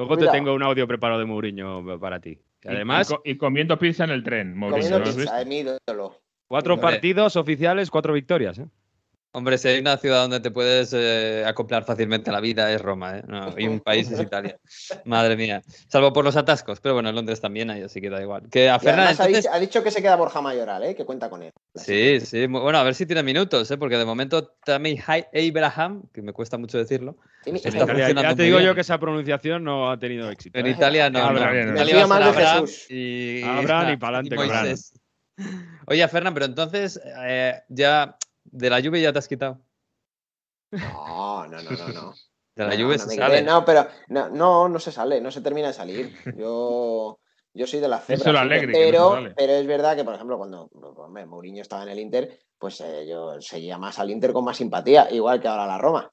Luego 0.00 0.16
Cuidado. 0.16 0.32
te 0.32 0.38
tengo 0.38 0.54
un 0.54 0.62
audio 0.62 0.86
preparado 0.88 1.20
de 1.20 1.26
Mourinho 1.26 1.98
para 2.00 2.20
ti. 2.20 2.30
Y 2.62 2.68
Y- 2.68 2.74
además, 2.74 3.10
y, 3.10 3.14
co- 3.14 3.22
y 3.24 3.36
comiendo 3.36 3.78
pizza 3.78 4.04
en 4.04 4.10
el 4.10 4.22
tren, 4.22 4.56
Mourinho, 4.56 4.98
mi 5.46 5.58
ídolo. 5.58 6.16
cuatro 6.46 6.80
partidos 6.80 7.36
oficiales, 7.36 7.90
cuatro 7.90 8.12
victorias. 8.14 8.58
¿eh? 8.58 8.66
Hombre, 9.32 9.58
si 9.58 9.68
hay 9.68 9.78
una 9.78 9.96
ciudad 9.96 10.22
donde 10.22 10.40
te 10.40 10.50
puedes 10.50 10.92
eh, 10.92 11.44
acoplar 11.46 11.84
fácilmente 11.84 12.30
a 12.30 12.32
la 12.32 12.40
vida 12.40 12.72
es 12.72 12.82
Roma, 12.82 13.18
¿eh? 13.18 13.22
No, 13.28 13.54
y 13.56 13.68
un 13.68 13.78
país 13.78 14.10
es 14.10 14.18
Italia. 14.18 14.58
Madre 15.04 15.36
mía. 15.36 15.62
Salvo 15.86 16.12
por 16.12 16.24
los 16.24 16.34
atascos, 16.34 16.80
pero 16.80 16.94
bueno, 16.94 17.10
en 17.10 17.14
Londres 17.14 17.40
también 17.40 17.70
hay, 17.70 17.82
así 17.82 18.00
que 18.00 18.10
da 18.10 18.20
igual. 18.20 18.48
Que 18.50 18.68
a 18.68 18.74
además 18.74 19.20
ha, 19.20 19.26
dicho, 19.28 19.48
ha 19.52 19.58
dicho 19.60 19.82
que 19.84 19.92
se 19.92 20.02
queda 20.02 20.16
Borja 20.16 20.40
Mayoral, 20.40 20.82
¿eh? 20.82 20.96
que 20.96 21.04
cuenta 21.04 21.30
con 21.30 21.44
él. 21.44 21.52
Sí, 21.76 22.18
sí. 22.18 22.46
Bueno, 22.46 22.78
a 22.78 22.82
ver 22.82 22.96
si 22.96 23.06
tiene 23.06 23.22
minutos, 23.22 23.70
¿eh? 23.70 23.78
Porque 23.78 23.96
de 23.96 24.04
momento 24.04 24.48
también 24.64 24.98
Abraham, 25.06 26.02
que 26.12 26.22
me 26.22 26.32
cuesta 26.32 26.58
mucho 26.58 26.76
decirlo, 26.78 27.16
Timmy- 27.44 27.58
Está 27.58 27.68
En 27.68 27.74
Italia, 27.76 27.94
funcionando 27.94 28.22
ya 28.22 28.28
te 28.30 28.34
muy 28.34 28.44
digo 28.46 28.58
bien. 28.58 28.68
yo 28.70 28.74
que 28.74 28.80
esa 28.80 28.98
pronunciación 28.98 29.62
no 29.62 29.90
ha 29.92 29.98
tenido 29.98 30.28
éxito. 30.28 30.58
en 30.58 30.66
¿eh? 30.66 30.70
Italia 30.70 31.08
no. 31.08 31.20
Abraham, 31.20 31.56
no. 31.56 31.64
no. 31.66 31.72
Italia 31.74 31.94
fío 31.94 31.98
va 31.98 32.04
a 32.04 32.06
más 32.08 32.18
ser 32.18 32.24
de 32.34 32.42
Abraham 32.48 32.66
Jesús. 32.66 32.90
y, 32.90 33.42
Abraham 33.44 33.88
y 33.90 33.92
Abraham. 33.92 34.26
Moisés. 34.34 34.92
Oye, 35.86 36.08
Fernán, 36.08 36.34
pero 36.34 36.46
entonces 36.46 37.00
eh, 37.24 37.54
ya 37.68 38.16
de 38.50 38.70
la 38.70 38.80
lluvia 38.80 39.02
ya 39.02 39.12
te 39.12 39.18
has 39.18 39.28
quitado. 39.28 39.60
No, 40.70 41.46
no, 41.46 41.62
no, 41.62 41.70
no. 41.70 41.88
no. 41.88 42.14
De 42.56 42.64
la 42.64 42.70
No, 42.70 42.74
lluvia 42.76 42.96
no 42.96 43.04
se 43.04 43.16
sale. 43.16 43.42
No, 43.42 43.64
pero 43.64 43.86
no, 44.08 44.28
no, 44.28 44.68
no 44.68 44.78
se 44.80 44.90
sale, 44.90 45.20
no 45.20 45.30
se 45.30 45.40
termina 45.40 45.68
de 45.68 45.72
salir. 45.72 46.14
Yo, 46.36 47.18
yo 47.54 47.66
soy 47.66 47.78
de 47.80 47.88
la 47.88 48.00
cebra. 48.00 48.42
A 48.42 48.48
se 48.48 48.66
pero, 48.66 49.22
pero 49.36 49.52
es 49.52 49.66
verdad 49.66 49.96
que, 49.96 50.04
por 50.04 50.14
ejemplo, 50.14 50.36
cuando 50.36 50.68
hombre, 50.72 51.26
Mourinho 51.26 51.62
estaba 51.62 51.84
en 51.84 51.90
el 51.90 52.00
Inter, 52.00 52.40
pues 52.58 52.80
eh, 52.80 53.06
yo 53.08 53.40
seguía 53.40 53.78
más 53.78 53.98
al 54.00 54.10
Inter 54.10 54.32
con 54.32 54.44
más 54.44 54.56
simpatía, 54.56 55.10
igual 55.12 55.40
que 55.40 55.46
ahora 55.48 55.66
la 55.66 55.78
Roma. 55.78 56.12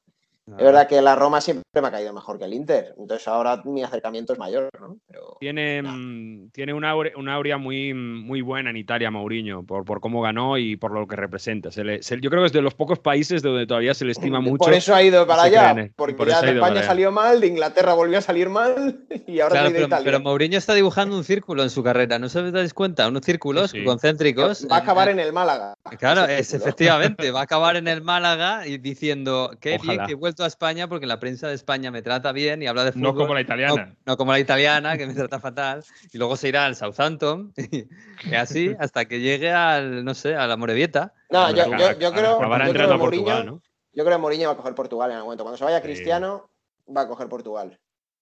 Es 0.50 0.64
verdad 0.64 0.88
que 0.88 1.02
la 1.02 1.14
Roma 1.16 1.42
siempre 1.42 1.64
me 1.82 1.88
ha 1.90 1.92
caído 1.92 2.14
mejor 2.14 2.40
que 2.40 2.46
el 2.46 2.54
Inter, 2.54 2.96
entonces 2.98 3.28
ahora 3.28 3.62
mi 3.66 3.84
acercamiento 3.84 4.32
es 4.32 4.40
mayor, 4.40 4.70
¿no? 4.80 4.98
Pero, 5.08 5.36
Tiene, 5.42 5.82
No. 5.82 5.92
mm, 5.92 6.52
tiene 6.52 6.74
una, 6.74 6.96
una 6.96 7.34
aurea 7.36 7.58
muy, 7.58 7.94
muy 7.94 8.42
buena 8.42 8.70
en 8.70 8.78
Italia, 8.78 9.12
Mourinho, 9.12 9.64
por, 9.64 9.84
por 9.84 10.00
cómo 10.00 10.22
ganó 10.22 10.58
y 10.58 10.78
por 10.78 10.92
lo 10.94 11.06
que 11.06 11.18
representa. 11.18 11.70
Se 11.72 11.84
le- 11.84 12.02
se- 12.02 12.20
yo 12.22 12.30
creo 12.30 12.44
que 12.44 12.48
es 12.48 12.54
de 12.54 12.62
los 12.62 12.74
pocos 12.76 13.00
países 13.00 13.42
donde 13.42 13.68
todavía 13.68 13.94
se 13.94 14.06
le 14.06 14.14
estima 14.14 14.40
mucho. 14.40 14.58
por 14.64 14.74
eso 14.74 14.96
ha 14.96 15.04
ido 15.04 15.28
para 15.28 15.42
se 15.44 15.48
allá, 15.50 15.74
creen, 15.74 15.94
porque 15.98 16.16
por 16.16 16.30
ya 16.30 16.42
de 16.42 16.52
España 16.54 16.82
salió 16.84 17.12
mal, 17.12 17.42
de 17.42 17.48
Inglaterra 17.48 17.94
volvió 17.94 18.18
a 18.18 18.22
salir 18.22 18.50
mal 18.50 19.06
y 19.28 19.42
ahora 19.42 19.52
Claro, 19.54 19.68
de 19.68 19.74
pero, 19.74 19.88
Italia. 19.88 20.06
pero 20.06 20.20
Mourinho 20.22 20.58
está 20.58 20.74
dibujando 20.76 21.18
un 21.18 21.26
círculo 21.26 21.62
en 21.64 21.70
su 21.70 21.84
carrera, 21.84 22.20
¿no 22.20 22.28
os 22.28 22.34
dais 22.34 22.74
cuenta? 22.74 23.08
Unos 23.08 23.26
círculos 23.26 23.72
Sí, 23.72 23.80
sí. 23.80 23.84
concéntricos. 23.84 24.66
Va 24.72 24.78
a 24.78 24.80
acabar 24.80 25.10
en 25.10 25.20
el 25.20 25.34
Málaga. 25.34 25.74
Claro, 26.00 26.24
es, 26.26 26.54
efectivamente, 26.54 27.32
va 27.32 27.42
a 27.42 27.44
acabar 27.44 27.76
en 27.76 27.88
el 27.90 28.02
Málaga 28.02 28.66
y 28.66 28.78
diciendo 28.78 29.52
qué 29.60 29.72
bien 29.72 29.82
Ojalá. 29.82 30.06
que 30.06 30.12
he 30.14 30.16
vuelto 30.16 30.37
a 30.44 30.48
España 30.48 30.88
porque 30.88 31.06
la 31.06 31.20
prensa 31.20 31.48
de 31.48 31.56
España 31.56 31.92
me 31.92 32.02
trata 32.02 32.32
bien 32.32 32.62
y 32.64 32.68
habla 32.68 32.84
de 32.84 32.92
fútbol. 32.92 33.04
No 33.04 33.16
como 33.16 33.34
la 33.34 33.42
italiana. 33.42 33.96
no 34.06 34.18
como 34.18 34.32
la 34.32 34.40
italiana, 34.40 34.98
que 34.98 35.08
me 35.08 35.14
trata 35.14 35.40
fatal. 35.40 35.84
Y 36.12 36.18
luego 36.18 36.36
se 36.38 36.50
irá 36.50 36.66
al 36.66 36.76
Southampton 36.76 37.54
y, 37.58 38.36
así 38.36 38.76
hasta 38.80 39.06
que 39.06 39.20
llegue 39.20 39.52
al, 39.52 40.04
no 40.06 40.14
sé, 40.14 40.36
a 40.36 40.48
la 40.48 40.58
Morevieta. 40.58 41.14
No, 41.30 41.50
yo, 41.54 41.64
Acabará- 41.64 41.94
yo, 41.94 42.00
yo 42.00 42.12
creo, 42.12 42.40
yo 42.42 42.74
creo 42.74 42.90
que 42.90 42.98
Portugal, 42.98 42.98
Mourinho, 43.00 43.44
¿no? 43.44 43.62
yo 43.94 44.04
creo 44.04 44.18
que 44.18 44.22
Mourinho 44.22 44.48
va 44.48 44.54
a 44.54 44.58
coger 44.58 44.76
Portugal 44.76 45.10
en 45.12 45.16
algún 45.18 45.28
momento. 45.28 45.44
Cuando 45.44 45.58
se 45.58 45.64
vaya 45.64 45.78
Sí. 45.78 45.84
Cristiano, 45.84 46.50
va 46.96 47.02
a 47.02 47.08
coger 47.08 47.28
Portugal. 47.28 47.80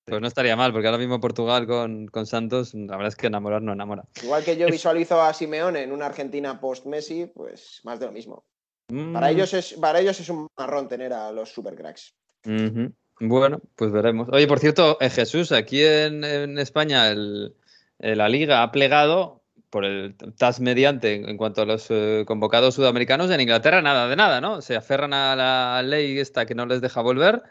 Pues 0.08 0.22
no 0.22 0.28
estaría 0.28 0.56
mal, 0.56 0.72
porque 0.72 0.88
ahora 0.88 1.00
mismo 1.00 1.20
Portugal 1.20 1.66
con, 1.66 2.06
con 2.08 2.28
Santos, 2.28 2.76
la 2.76 2.96
verdad 2.96 3.08
es 3.08 3.16
que 3.16 3.26
enamorar 3.26 3.64
no 3.64 3.74
enamora. 3.74 4.04
Igual 4.22 4.44
que 4.44 4.56
yo 4.56 4.68
visualizo 4.68 5.20
a 5.20 5.34
Simeone 5.34 5.82
en 5.82 5.92
una 5.92 6.06
Argentina 6.06 6.60
post-Messi, 6.60 7.26
pues 7.34 7.82
más 7.84 8.00
de 8.00 8.06
lo 8.06 8.12
mismo. 8.12 8.46
Para 8.88 9.28
Mm, 9.28 9.32
ellos 9.32 9.54
es, 9.54 9.74
para 9.74 10.00
ellos 10.00 10.20
es 10.20 10.30
un 10.30 10.48
marrón 10.58 10.88
tener 10.88 11.12
a 11.14 11.32
los 11.32 11.50
supercracks. 11.50 12.14
ujú. 12.46 12.92
Bueno, 13.22 13.62
pues 13.76 13.92
veremos. 13.92 14.28
Oye, 14.32 14.46
por 14.46 14.60
cierto, 14.60 14.98
eh, 15.00 15.10
Jesús, 15.10 15.52
aquí 15.54 15.84
en, 15.84 16.24
en 16.24 16.60
España 16.60 17.10
el- 17.10 17.56
eh, 18.00 18.16
la 18.16 18.28
liga 18.28 18.62
ha 18.62 18.72
plegado 18.72 19.42
por 19.70 19.86
el 19.86 20.16
TAS 20.38 20.60
mediante 20.60 21.14
en, 21.16 21.38
cuanto 21.38 21.62
a 21.62 21.66
los 21.66 21.88
eh, 21.90 22.24
convocados 22.28 22.76
sudamericanos. 22.76 23.32
En 23.32 23.40
Inglaterra 23.42 23.82
nada 23.82 24.08
de 24.10 24.16
nada, 24.18 24.42
¿no? 24.42 24.62
Se 24.62 24.76
aferran 24.76 25.14
a 25.14 25.36
la 25.36 25.82
ley 25.82 26.20
esta 26.20 26.46
que 26.46 26.56
no 26.56 26.66
les 26.66 26.82
deja 26.82 27.02
volver 27.02 27.42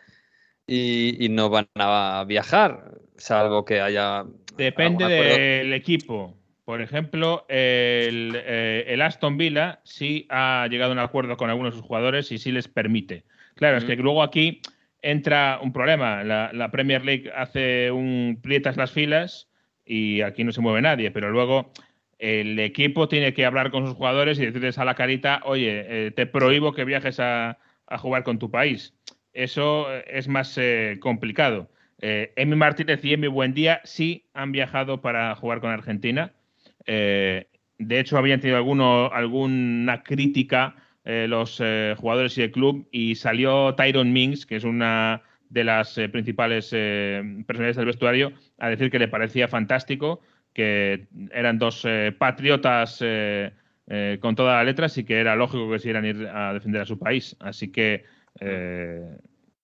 y, 0.66 1.24
y 1.24 1.28
no 1.30 1.48
van 1.50 1.68
a 1.76 2.24
viajar, 2.26 2.92
salvo 3.16 3.64
que 3.64 3.80
haya... 3.80 4.24
Depende 4.56 5.06
del 5.06 5.72
equipo. 5.72 6.34
Por 6.64 6.80
ejemplo, 6.80 7.44
el, 7.48 8.38
eh, 8.42 8.84
el 8.88 9.02
Aston 9.02 9.36
Villa 9.36 9.80
sí 9.84 10.26
ha 10.30 10.66
llegado 10.70 10.92
a 10.92 10.94
un 10.94 10.98
acuerdo 10.98 11.36
con 11.36 11.50
algunos 11.50 11.74
de 11.74 11.80
sus 11.80 11.86
jugadores 11.86 12.32
y 12.32 12.38
sí 12.38 12.52
les 12.52 12.68
permite. 12.68 13.24
Claro, 13.54 13.76
es 13.76 13.84
que 13.84 13.96
luego 13.96 14.22
aquí 14.22 14.62
entra 15.02 15.58
un 15.62 15.72
problema. 15.72 16.24
La, 16.24 16.50
la 16.52 16.70
Premier 16.70 17.04
League 17.04 17.30
hace 17.34 17.90
un 17.90 18.40
prietas 18.42 18.76
las 18.76 18.92
filas 18.92 19.48
y 19.84 20.22
aquí 20.22 20.44
no 20.44 20.52
se 20.52 20.62
mueve 20.62 20.80
nadie, 20.80 21.10
pero 21.10 21.30
luego 21.30 21.72
el 22.18 22.58
equipo 22.58 23.08
tiene 23.08 23.34
que 23.34 23.44
hablar 23.44 23.70
con 23.70 23.86
sus 23.86 23.96
jugadores 23.96 24.38
y 24.38 24.46
decirles 24.46 24.78
a 24.78 24.84
la 24.84 24.94
carita, 24.94 25.42
oye, 25.44 26.06
eh, 26.06 26.10
te 26.10 26.26
prohíbo 26.26 26.72
que 26.72 26.84
viajes 26.84 27.20
a, 27.20 27.58
a, 27.86 27.98
jugar 27.98 28.24
con 28.24 28.38
tu 28.38 28.50
país. 28.50 28.94
Eso 29.34 29.92
eh, 29.92 30.04
es 30.08 30.28
más 30.28 30.56
eh, 30.56 30.98
complicado. 31.00 31.68
Eh, 32.00 32.32
Emi 32.36 32.56
Martínez 32.56 33.04
y 33.04 33.14
Emi 33.14 33.26
Buendía 33.26 33.80
sí 33.84 34.28
han 34.32 34.52
viajado 34.52 35.00
para 35.00 35.34
jugar 35.34 35.60
con 35.60 35.70
Argentina. 35.70 36.32
Eh, 36.86 37.46
de 37.78 38.00
hecho, 38.00 38.18
habían 38.18 38.40
tenido 38.40 38.56
alguno, 38.56 39.10
alguna 39.12 40.02
crítica 40.02 40.76
eh, 41.04 41.26
los 41.28 41.62
jugadores 41.98 42.38
y 42.38 42.42
el 42.42 42.50
club 42.50 42.88
y 42.90 43.14
salió 43.14 43.74
Tyron 43.74 44.12
Mings, 44.12 44.46
que 44.46 44.56
es 44.56 44.64
una 44.64 45.22
de 45.50 45.64
las 45.64 45.94
principales 46.10 46.70
personalidades 46.70 47.76
del 47.76 47.86
vestuario, 47.86 48.32
a 48.58 48.68
decir 48.70 48.90
que 48.90 48.98
le 48.98 49.08
parecía 49.08 49.46
fantástico, 49.46 50.20
que 50.52 51.06
eran 51.30 51.58
dos 51.58 51.86
patriotas 52.18 52.98
con 52.98 54.34
todas 54.34 54.56
las 54.56 54.64
letras 54.64 54.98
y 54.98 55.04
que 55.04 55.20
era 55.20 55.36
lógico 55.36 55.68
que 55.68 55.76
quisieran 55.76 56.06
ir 56.06 56.26
a 56.26 56.54
defender 56.54 56.82
a 56.82 56.86
su 56.86 56.98
país. 56.98 57.36
Así 57.38 57.70
que 57.70 58.04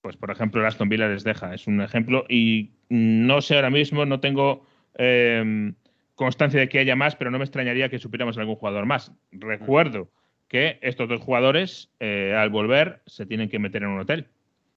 pues 0.00 0.16
por 0.16 0.30
ejemplo 0.30 0.60
el 0.60 0.66
Aston 0.66 0.88
Villa 0.88 1.08
les 1.08 1.24
deja, 1.24 1.54
es 1.54 1.66
un 1.66 1.80
ejemplo 1.80 2.24
y 2.28 2.72
no 2.88 3.40
sé 3.40 3.56
ahora 3.56 3.70
mismo, 3.70 4.06
no 4.06 4.20
tengo 4.20 4.64
eh, 4.98 5.72
constancia 6.20 6.60
de 6.60 6.68
que 6.68 6.78
haya 6.78 6.96
más, 6.96 7.16
pero 7.16 7.30
no 7.30 7.38
me 7.38 7.44
extrañaría 7.44 7.88
que 7.88 7.98
supiéramos 7.98 8.36
algún 8.36 8.56
jugador 8.56 8.84
más. 8.84 9.10
Recuerdo 9.32 10.10
que 10.48 10.78
estos 10.82 11.08
dos 11.08 11.22
jugadores 11.22 11.88
eh, 11.98 12.36
al 12.36 12.50
volver 12.50 13.00
se 13.06 13.24
tienen 13.24 13.48
que 13.48 13.58
meter 13.58 13.84
en 13.84 13.88
un 13.88 14.00
hotel. 14.00 14.26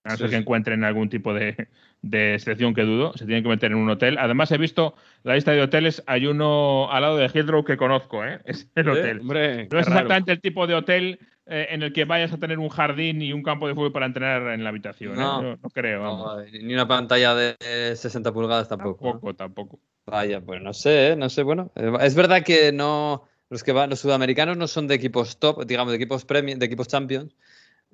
A 0.06 0.12
no 0.12 0.18
ser 0.18 0.30
que 0.30 0.38
encuentren 0.38 0.86
algún 0.86 1.10
tipo 1.10 1.34
de, 1.34 1.68
de, 2.02 2.36
excepción 2.36 2.74
que 2.74 2.84
dudo, 2.84 3.12
se 3.18 3.26
tienen 3.26 3.44
que 3.44 3.50
meter 3.50 3.74
en 3.74 3.78
un 3.78 3.90
hotel. 3.90 4.18
Además, 4.20 4.54
he 4.54 4.58
visto 4.58 4.96
la 5.24 5.36
lista 5.36 5.52
de 5.52 5.62
hoteles, 5.62 6.02
hay 6.08 6.28
uno 6.28 6.90
al 6.90 7.02
lado 7.02 7.18
de 7.18 7.28
Heathrow 7.28 7.66
que 7.66 7.76
conozco, 7.76 8.24
¿eh? 8.24 8.40
es 8.46 8.72
el 8.76 8.88
hotel. 8.88 9.20
Hombre, 9.20 9.68
no 9.70 9.80
es 9.80 9.88
exactamente 9.88 10.32
el 10.32 10.40
tipo 10.40 10.66
de 10.66 10.76
hotel 10.76 11.20
eh, 11.46 11.68
en 11.72 11.84
el 11.84 11.92
que 11.92 12.06
vayas 12.06 12.32
a 12.32 12.38
tener 12.38 12.58
un 12.58 12.70
jardín 12.70 13.22
y 13.22 13.34
un 13.34 13.44
campo 13.44 13.68
de 13.68 13.76
fútbol 13.76 13.92
para 13.92 14.06
entrenar 14.06 14.54
en 14.54 14.64
la 14.64 14.70
habitación. 14.70 15.16
No, 15.16 15.42
¿eh? 15.42 15.44
no, 15.44 15.58
no 15.62 15.70
creo. 15.72 16.42
Ni 16.62 16.74
una 16.74 16.88
pantalla 16.88 17.36
de 17.36 17.58
60 17.98 18.32
pulgadas 18.32 18.70
tampoco. 18.70 19.12
Tampoco, 19.12 19.36
tampoco. 19.36 19.80
Vaya, 20.06 20.42
pues 20.42 20.62
no 20.62 20.74
sé, 20.74 21.10
¿eh? 21.12 21.16
no 21.16 21.30
sé. 21.30 21.44
Bueno, 21.44 21.72
es 22.02 22.16
verdad 22.16 22.44
que 22.44 22.72
no. 22.72 23.28
Los 23.50 23.64
que 23.64 23.72
van, 23.72 23.90
los 23.90 24.00
sudamericanos 24.00 24.58
no 24.58 24.68
son 24.68 24.88
de 24.88 24.96
equipos 24.96 25.38
top, 25.40 25.66
digamos, 25.66 25.92
de 25.92 25.98
equipos 25.98 26.26
premium, 26.26 26.60
de 26.60 26.66
equipos 26.66 26.88
champions. 26.88 27.36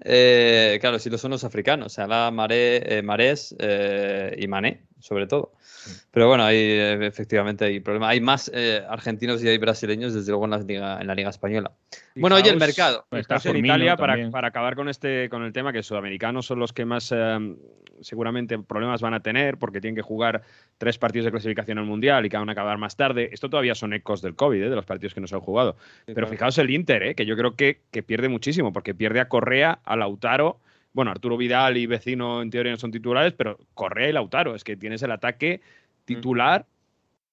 Eh, 0.04 0.78
claro, 0.82 1.00
sí 1.00 1.10
lo 1.10 1.18
son 1.18 1.32
los 1.32 1.44
africanos, 1.44 1.94
Salah, 1.94 2.32
Maré, 2.32 3.00
eh, 3.00 3.02
Marés 3.04 3.56
eh, 3.60 4.36
y 4.40 4.48
Mané, 4.48 4.88
sobre 5.00 5.28
todo. 5.28 5.52
Pero 6.12 6.28
bueno, 6.28 6.44
hay 6.44 6.58
efectivamente 6.58 7.66
hay 7.66 7.80
problemas. 7.80 8.10
Hay 8.10 8.22
más 8.22 8.52
eh, 8.54 8.84
argentinos 8.88 9.44
y 9.44 9.48
hay 9.48 9.58
brasileños, 9.58 10.14
desde 10.14 10.32
luego, 10.32 10.46
en 10.46 10.52
la 10.52 10.58
Liga, 10.60 11.02
en 11.02 11.08
la 11.08 11.16
Liga 11.16 11.30
Española. 11.30 11.72
Bueno, 12.16 12.36
oye, 12.36 12.50
el 12.50 12.58
mercado. 12.58 13.06
Estás 13.12 13.46
en 13.46 13.58
Italia 13.58 13.96
para, 13.96 14.30
para, 14.30 14.50
acabar 14.50 14.76
con 14.76 14.90
este 14.90 15.30
con 15.30 15.44
el 15.44 15.54
tema 15.54 15.72
que 15.72 15.84
sudamericanos 15.84 16.46
son 16.46 16.60
los 16.60 16.74
que 16.74 16.86
más 16.86 17.12
eh, 17.16 17.56
seguramente 18.02 18.58
problemas 18.60 19.02
van 19.02 19.14
a 19.14 19.22
tener 19.22 19.58
porque 19.58 19.82
tienen 19.82 19.96
que 19.96 20.02
jugar 20.02 20.44
tres 20.78 20.98
partidos 20.98 21.26
de 21.26 21.32
clasificación 21.32 21.78
al 21.78 21.86
mundial 21.86 22.26
y 22.26 22.30
que 22.30 22.38
van 22.38 22.50
a 22.50 22.54
acabar 22.54 22.78
más 22.78 22.96
tarde. 22.96 23.30
Esto 23.32 23.50
todavía 23.50 23.76
son 23.76 23.94
ecos 23.94 24.22
del 24.22 24.36
COVID, 24.36 24.64
¿eh? 24.64 24.70
de 24.70 24.76
los 24.76 24.86
partidos 24.86 25.14
que 25.14 25.22
no 25.22 25.28
se 25.28 25.36
han 25.36 25.42
jugado. 25.42 25.76
Sí, 25.80 26.04
Pero 26.08 26.16
claro. 26.16 26.32
fijaos 26.32 26.58
el 26.58 26.70
Inter, 26.70 27.04
¿eh? 27.04 27.16
que 27.16 27.26
yo 27.26 27.36
creo 27.36 27.56
que, 27.56 27.82
que 27.92 28.04
pierde 28.04 28.30
muchísimo 28.30 28.74
porque 28.74 28.94
pierde 28.94 29.20
a 29.20 29.28
Correa, 29.28 29.80
a 29.84 29.96
Lautaro 29.96 30.60
bueno, 30.94 31.12
Arturo 31.12 31.38
Vidal 31.38 31.78
y 31.78 31.86
Vecino 31.86 32.42
en 32.42 32.50
teoría 32.50 32.72
no 32.72 32.78
son 32.78 32.92
titulares, 32.92 33.34
pero 33.34 33.58
Correa 33.74 34.10
y 34.10 34.14
Lautaro, 34.14 34.56
es 34.56 34.64
que 34.64 34.76
tienes 34.76 35.02
el 35.04 35.12
ataque 35.12 35.62
titular 36.06 36.66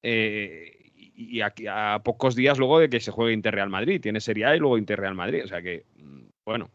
eh, 0.03 0.91
y 0.95 1.41
a, 1.41 1.55
a, 1.71 2.03
pocos 2.03 2.35
días 2.35 2.59
luego 2.59 2.79
de 2.79 2.91
que 2.91 3.01
se 3.01 3.11
juegue 3.11 3.33
Inter 3.33 3.55
Real 3.55 3.71
Madrid, 3.71 4.01
tiene 4.01 4.21
Serie 4.21 4.45
A 4.45 4.57
y 4.57 4.59
luego 4.59 4.79
Inter 4.79 5.01
Real 5.01 5.15
Madrid, 5.15 5.45
o 5.45 5.49
sea 5.49 5.63
que, 5.63 5.85
bueno, 6.45 6.71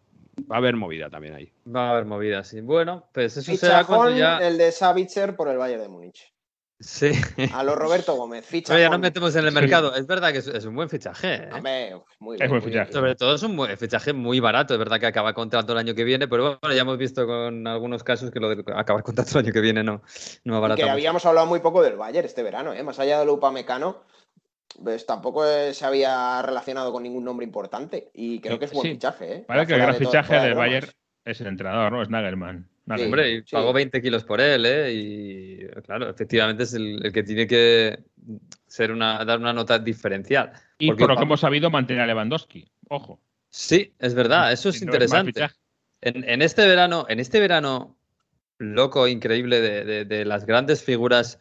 va 0.51 0.55
a 0.55 0.59
haber 0.59 0.75
movida 0.75 1.09
también 1.09 1.35
ahí. 1.35 1.51
Va 1.67 1.89
a 1.89 1.91
haber 1.91 2.05
movida, 2.05 2.43
sí. 2.43 2.61
Bueno, 2.61 3.07
pues 3.13 3.37
eso 3.37 3.51
Fichajón, 3.51 3.69
será 3.69 3.83
cuando 3.85 4.17
ya... 4.17 4.37
el 4.39 4.57
de 4.57 4.71
Savitzer 4.71 5.35
por 5.35 5.47
el 5.47 5.57
Bayern 5.57 5.81
de 5.81 5.89
Múnich. 5.89 6.33
Sí. 6.81 7.11
A 7.53 7.63
los 7.63 7.75
Roberto 7.75 8.15
Gómez, 8.15 8.45
ficha. 8.45 8.73
Pero 8.73 8.83
ya 8.83 8.89
nos 8.89 8.99
metemos 8.99 9.35
en 9.35 9.45
el 9.45 9.51
mercado. 9.53 9.93
Sí. 9.93 9.99
Es 9.99 10.07
verdad 10.07 10.31
que 10.31 10.39
es, 10.39 10.47
es, 10.47 10.65
un 10.65 10.75
buen 10.75 10.89
fichaje. 10.89 11.35
¿eh? 11.35 11.49
Hombre, 11.53 11.95
muy 12.19 12.37
bien, 12.37 12.45
es 12.45 12.49
buen 12.49 12.61
fichaje. 12.61 12.91
Sobre 12.91 13.15
todo 13.15 13.35
es 13.35 13.43
un 13.43 13.55
buen 13.55 13.77
fichaje 13.77 14.13
muy 14.13 14.39
barato. 14.39 14.73
Es 14.73 14.79
verdad 14.79 14.99
que 14.99 15.05
acaba 15.05 15.33
contrato 15.33 15.73
el 15.73 15.77
año 15.77 15.93
que 15.93 16.03
viene, 16.03 16.27
pero 16.27 16.57
bueno, 16.59 16.75
ya 16.75 16.81
hemos 16.81 16.97
visto 16.97 17.27
con 17.27 17.67
algunos 17.67 18.03
casos 18.03 18.31
que 18.31 18.39
lo 18.39 18.49
de 18.49 18.63
acabar 18.75 19.03
contrato 19.03 19.39
el 19.39 19.45
año 19.45 19.53
que 19.53 19.61
viene 19.61 19.83
no, 19.83 20.01
no 20.43 20.53
va 20.55 20.59
barato. 20.59 20.81
Que 20.81 20.89
habíamos 20.89 21.25
hablado 21.25 21.45
muy 21.45 21.59
poco 21.59 21.83
del 21.83 21.97
Bayern 21.97 22.25
este 22.25 22.43
verano, 22.43 22.73
¿eh? 22.73 22.83
más 22.83 22.99
allá 22.99 23.19
del 23.19 23.29
Upamecano. 23.29 24.03
Pues 24.81 25.05
tampoco 25.05 25.43
se 25.45 25.85
había 25.85 26.41
relacionado 26.41 26.93
con 26.93 27.03
ningún 27.03 27.25
nombre 27.25 27.45
importante 27.45 28.09
y 28.13 28.39
creo 28.39 28.57
que 28.57 28.65
es 28.65 28.71
buen 28.71 28.83
sí. 28.83 28.91
fichaje. 28.93 29.33
¿eh? 29.33 29.43
Parece 29.45 29.67
que 29.67 29.73
el 29.73 29.81
gran 29.81 29.95
fichaje 29.95 30.35
del 30.39 30.55
Bayern 30.55 30.89
es 31.25 31.41
el 31.41 31.47
entrenador, 31.47 31.91
¿no? 31.91 32.01
Es 32.01 32.09
Nagelman. 32.09 32.70
Sí, 32.85 33.03
hombre, 33.03 33.31
y 33.31 33.41
pagó 33.43 33.73
20 33.73 34.01
kilos 34.01 34.23
por 34.23 34.41
él, 34.41 34.65
¿eh? 34.65 34.91
Y 34.93 35.81
claro, 35.83 36.09
efectivamente 36.09 36.63
es 36.63 36.73
el, 36.73 37.05
el 37.05 37.13
que 37.13 37.23
tiene 37.23 37.47
que 37.47 38.03
ser 38.67 38.91
una, 38.91 39.23
dar 39.23 39.39
una 39.39 39.53
nota 39.53 39.79
diferencial. 39.79 40.51
Y 40.79 40.87
Porque, 40.87 41.01
por 41.01 41.11
lo 41.11 41.17
que 41.17 41.23
hemos 41.23 41.39
sabido, 41.39 41.69
mantener 41.69 42.03
a 42.03 42.07
Lewandowski. 42.07 42.67
Ojo. 42.89 43.21
Sí, 43.49 43.93
es 43.99 44.13
verdad, 44.13 44.51
eso 44.51 44.69
es 44.69 44.81
interesante. 44.81 45.47
En, 46.01 46.27
en, 46.27 46.41
este 46.41 46.65
verano, 46.65 47.05
en 47.07 47.19
este 47.19 47.39
verano 47.39 47.97
loco, 48.57 49.07
increíble 49.07 49.61
de, 49.61 49.85
de, 49.85 50.05
de, 50.05 50.25
las 50.25 50.45
grandes 50.45 50.83
figuras 50.83 51.39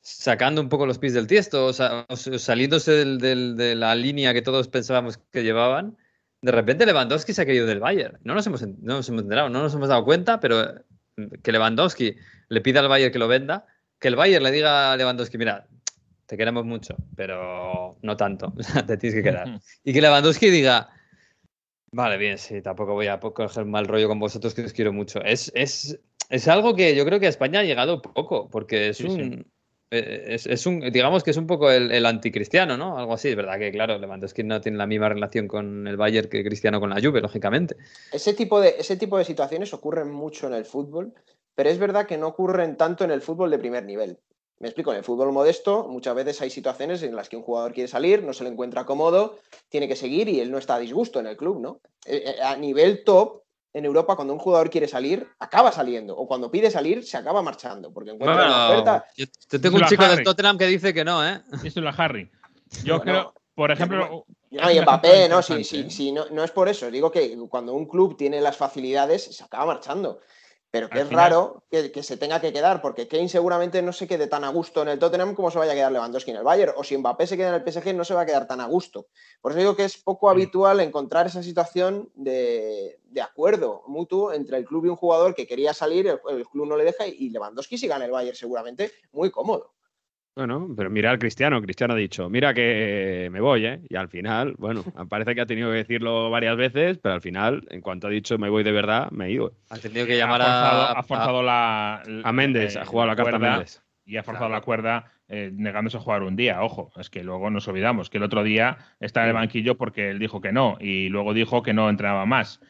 sacando 0.00 0.60
un 0.60 0.68
poco 0.68 0.86
los 0.86 0.98
pies 0.98 1.14
del 1.14 1.26
tiesto, 1.26 1.66
o, 1.66 1.72
sea, 1.72 2.06
o 2.08 2.16
saliéndose 2.16 2.92
del, 2.92 3.18
del, 3.18 3.56
de 3.56 3.74
la 3.74 3.94
línea 3.94 4.32
que 4.32 4.42
todos 4.42 4.68
pensábamos 4.68 5.18
que 5.30 5.42
llevaban, 5.42 5.96
de 6.42 6.52
repente 6.52 6.84
Lewandowski 6.84 7.32
se 7.32 7.42
ha 7.42 7.46
caído 7.46 7.66
del 7.66 7.80
Bayern. 7.80 8.18
No 8.24 8.34
nos 8.34 8.46
hemos, 8.46 8.62
no 8.62 8.96
nos 8.96 9.08
hemos 9.08 9.22
enterado, 9.22 9.48
no 9.48 9.62
nos 9.62 9.74
hemos 9.74 9.88
dado 9.88 10.04
cuenta, 10.04 10.40
pero 10.40 10.82
que 11.42 11.52
Lewandowski 11.52 12.16
le 12.48 12.60
pida 12.60 12.80
al 12.80 12.88
Bayern 12.88 13.12
que 13.12 13.18
lo 13.18 13.28
venda, 13.28 13.66
que 14.00 14.08
el 14.08 14.16
Bayern 14.16 14.42
le 14.42 14.50
diga 14.50 14.92
a 14.92 14.96
Lewandowski, 14.96 15.38
mira, 15.38 15.68
te 16.26 16.36
queremos 16.36 16.64
mucho, 16.64 16.96
pero 17.14 17.96
no 18.02 18.16
tanto, 18.16 18.52
te 18.86 18.96
tienes 18.96 19.14
que 19.14 19.22
quedar. 19.22 19.60
Y 19.84 19.92
que 19.92 20.00
Lewandowski 20.00 20.50
diga, 20.50 20.90
vale, 21.92 22.16
bien, 22.16 22.36
sí, 22.38 22.60
tampoco 22.60 22.94
voy 22.94 23.06
a 23.06 23.20
coger 23.20 23.64
mal 23.64 23.86
rollo 23.86 24.08
con 24.08 24.18
vosotros, 24.18 24.52
que 24.52 24.64
os 24.64 24.72
quiero 24.72 24.92
mucho. 24.92 25.22
Es, 25.22 25.52
es, 25.54 26.00
es 26.28 26.48
algo 26.48 26.74
que 26.74 26.96
yo 26.96 27.04
creo 27.04 27.20
que 27.20 27.26
a 27.26 27.30
España 27.30 27.60
ha 27.60 27.64
llegado 27.64 28.02
poco, 28.02 28.50
porque 28.50 28.88
es 28.88 28.96
sí, 28.96 29.04
un... 29.04 29.16
Sí. 29.16 29.46
Es, 29.92 30.46
es, 30.46 30.64
un, 30.64 30.80
digamos 30.80 31.22
que 31.22 31.32
es 31.32 31.36
un 31.36 31.46
poco 31.46 31.70
el, 31.70 31.92
el, 31.92 32.06
anticristiano, 32.06 32.78
¿no? 32.78 32.96
Algo 32.96 33.12
así. 33.12 33.28
Es 33.28 33.36
verdad 33.36 33.58
que, 33.58 33.70
claro, 33.70 33.98
Lewandowski 33.98 34.42
no 34.42 34.58
tiene 34.60 34.78
la 34.78 34.86
misma 34.86 35.10
relación 35.10 35.46
con 35.46 35.86
el 35.86 35.98
Bayern 35.98 36.30
que 36.30 36.42
Cristiano 36.42 36.80
con 36.80 36.88
la 36.88 37.00
Juve, 37.00 37.20
lógicamente. 37.20 37.76
Ese 38.10 38.32
tipo, 38.32 38.58
de, 38.58 38.76
ese 38.78 38.96
tipo 38.96 39.18
de 39.18 39.24
situaciones 39.24 39.74
ocurren 39.74 40.10
mucho 40.10 40.46
en 40.46 40.54
el 40.54 40.64
fútbol, 40.64 41.12
pero 41.54 41.68
es 41.68 41.78
verdad 41.78 42.06
que 42.06 42.16
no 42.16 42.28
ocurren 42.28 42.78
tanto 42.78 43.04
en 43.04 43.10
el 43.10 43.20
fútbol 43.20 43.50
de 43.50 43.58
primer 43.58 43.84
nivel. 43.84 44.18
Me 44.62 44.68
explico, 44.68 44.92
en 44.92 44.98
el 44.98 45.04
fútbol 45.04 45.32
modesto 45.32 45.88
muchas 45.88 46.14
veces 46.14 46.40
hay 46.40 46.48
situaciones 46.48 47.02
en 47.02 47.16
las 47.16 47.28
que 47.28 47.36
un 47.36 47.42
jugador 47.42 47.72
quiere 47.72 47.88
salir, 47.88 48.22
no 48.22 48.32
se 48.32 48.44
le 48.44 48.50
encuentra 48.50 48.86
cómodo, 48.86 49.40
tiene 49.68 49.88
que 49.88 49.96
seguir 49.96 50.28
y 50.28 50.40
él 50.40 50.50
no 50.50 50.58
está 50.58 50.76
a 50.76 50.78
disgusto 50.78 51.18
en 51.20 51.26
el 51.26 51.36
club, 51.36 51.60
¿no? 51.60 51.80
Eh, 52.06 52.36
A 52.42 52.56
nivel 52.56 53.02
top, 53.04 53.41
en 53.74 53.84
Europa, 53.84 54.16
cuando 54.16 54.34
un 54.34 54.38
jugador 54.38 54.68
quiere 54.68 54.86
salir, 54.86 55.26
acaba 55.38 55.72
saliendo. 55.72 56.16
O 56.16 56.26
cuando 56.26 56.50
pide 56.50 56.70
salir, 56.70 57.04
se 57.04 57.16
acaba 57.16 57.42
marchando. 57.42 57.92
Porque 57.92 58.10
encuentra 58.10 58.36
bueno, 58.36 58.54
una 58.54 58.68
oferta. 58.68 59.06
Yo, 59.16 59.26
yo 59.50 59.60
tengo 59.60 59.76
un 59.76 59.84
chico 59.84 60.02
Harry. 60.02 60.16
de 60.16 60.22
Tottenham 60.24 60.58
que 60.58 60.66
dice 60.66 60.92
que 60.92 61.04
no, 61.04 61.26
¿eh? 61.26 61.40
Eso 61.64 61.80
es 61.80 61.84
la 61.84 61.90
Harry. 61.90 62.30
Yo 62.84 62.98
bueno, 62.98 63.02
creo, 63.02 63.34
por 63.54 63.70
ejemplo. 63.70 64.26
No, 64.50 64.70
y 64.70 64.80
Mbappé, 64.80 65.28
no, 65.28 65.42
sí, 65.42 65.64
sí, 65.64 65.90
sí, 65.90 66.12
no, 66.12 66.26
no 66.30 66.44
es 66.44 66.50
por 66.50 66.68
eso. 66.68 66.90
Digo 66.90 67.10
que 67.10 67.36
cuando 67.48 67.72
un 67.72 67.86
club 67.86 68.16
tiene 68.16 68.40
las 68.40 68.56
facilidades, 68.56 69.24
se 69.24 69.42
acaba 69.44 69.66
marchando. 69.66 70.20
Pero 70.72 70.88
que 70.88 70.94
Al 70.94 71.02
es 71.02 71.08
final... 71.08 71.24
raro 71.24 71.64
que, 71.70 71.92
que, 71.92 72.02
se 72.02 72.16
tenga 72.16 72.40
que 72.40 72.50
quedar, 72.50 72.80
porque 72.80 73.06
Kane 73.06 73.28
seguramente 73.28 73.82
no 73.82 73.92
se 73.92 74.08
quede 74.08 74.26
tan 74.26 74.42
a 74.42 74.48
gusto 74.48 74.80
en 74.80 74.88
el 74.88 74.98
Tottenham 74.98 75.34
como 75.34 75.50
se 75.50 75.58
vaya 75.58 75.72
a 75.72 75.74
quedar 75.74 75.92
Lewandowski 75.92 76.30
en 76.30 76.38
el 76.38 76.44
Bayern. 76.44 76.72
O 76.76 76.82
si 76.82 76.96
Mbappé 76.96 77.26
se 77.26 77.36
queda 77.36 77.50
en 77.50 77.62
el 77.62 77.72
PSG, 77.72 77.94
no 77.94 78.04
se 78.04 78.14
va 78.14 78.22
a 78.22 78.26
quedar 78.26 78.46
tan 78.46 78.58
a 78.62 78.66
gusto. 78.66 79.06
Por 79.42 79.52
eso 79.52 79.58
digo 79.58 79.76
que 79.76 79.84
es 79.84 79.98
poco 79.98 80.30
habitual 80.30 80.80
encontrar 80.80 81.26
esa 81.26 81.42
situación 81.42 82.10
de, 82.14 82.98
de 83.04 83.20
acuerdo 83.20 83.82
mutuo 83.86 84.32
entre 84.32 84.56
el 84.56 84.64
club 84.64 84.86
y 84.86 84.88
un 84.88 84.96
jugador 84.96 85.34
que 85.34 85.46
quería 85.46 85.74
salir, 85.74 86.06
el, 86.06 86.18
el 86.30 86.48
club 86.48 86.66
no 86.66 86.78
le 86.78 86.84
deja 86.84 87.06
y 87.06 87.28
Lewandowski 87.28 87.76
si 87.76 87.86
gana 87.86 88.06
el 88.06 88.10
Bayern 88.10 88.34
seguramente 88.34 88.92
muy 89.12 89.30
cómodo. 89.30 89.74
Bueno, 90.34 90.68
pero 90.74 90.88
mira 90.88 91.10
al 91.10 91.18
Cristiano. 91.18 91.60
Cristiano 91.60 91.92
ha 91.92 91.96
dicho, 91.96 92.30
mira 92.30 92.54
que 92.54 93.28
me 93.30 93.40
voy, 93.40 93.66
¿eh? 93.66 93.80
Y 93.88 93.96
al 93.96 94.08
final, 94.08 94.54
bueno, 94.56 94.82
parece 95.10 95.34
que 95.34 95.42
ha 95.42 95.46
tenido 95.46 95.70
que 95.70 95.76
decirlo 95.76 96.30
varias 96.30 96.56
veces, 96.56 96.98
pero 96.98 97.14
al 97.14 97.20
final, 97.20 97.66
en 97.70 97.82
cuanto 97.82 98.06
ha 98.06 98.10
dicho 98.10 98.38
me 98.38 98.48
voy 98.48 98.62
de 98.62 98.72
verdad, 98.72 99.10
me 99.10 99.26
he 99.26 99.32
ido. 99.32 99.52
Ha 99.68 99.78
tenido 99.78 100.06
que 100.06 100.16
llamar 100.16 100.40
ha 100.40 100.44
forzado, 100.44 100.82
a, 100.82 100.92
ha 100.92 101.02
forzado 101.02 101.38
a, 101.40 101.42
la, 101.42 102.02
A 102.24 102.32
Méndez, 102.32 102.76
eh, 102.76 102.78
ha 102.80 102.86
jugado 102.86 103.08
la, 103.08 103.16
carta 103.16 103.32
cuerda, 103.32 103.46
a 103.46 103.56
Méndez. 103.58 103.82
Y 104.06 104.16
ha 104.16 104.22
forzado 104.22 104.46
claro. 104.46 104.60
la 104.60 104.64
cuerda 104.64 105.12
eh, 105.28 105.50
negándose 105.52 105.98
a 105.98 106.00
jugar 106.00 106.22
un 106.22 106.34
día. 106.34 106.62
Ojo, 106.62 106.90
es 106.96 107.10
que 107.10 107.22
luego 107.22 107.50
nos 107.50 107.68
olvidamos 107.68 108.08
que 108.08 108.16
el 108.16 108.24
otro 108.24 108.42
día 108.42 108.78
está 109.00 109.22
en 109.22 109.28
el 109.28 109.34
banquillo 109.34 109.76
porque 109.76 110.10
él 110.10 110.18
dijo 110.18 110.40
que 110.40 110.52
no 110.52 110.78
y 110.80 111.10
luego 111.10 111.34
dijo 111.34 111.62
que 111.62 111.74
no 111.74 111.90
entrenaba 111.90 112.24
más. 112.24 112.60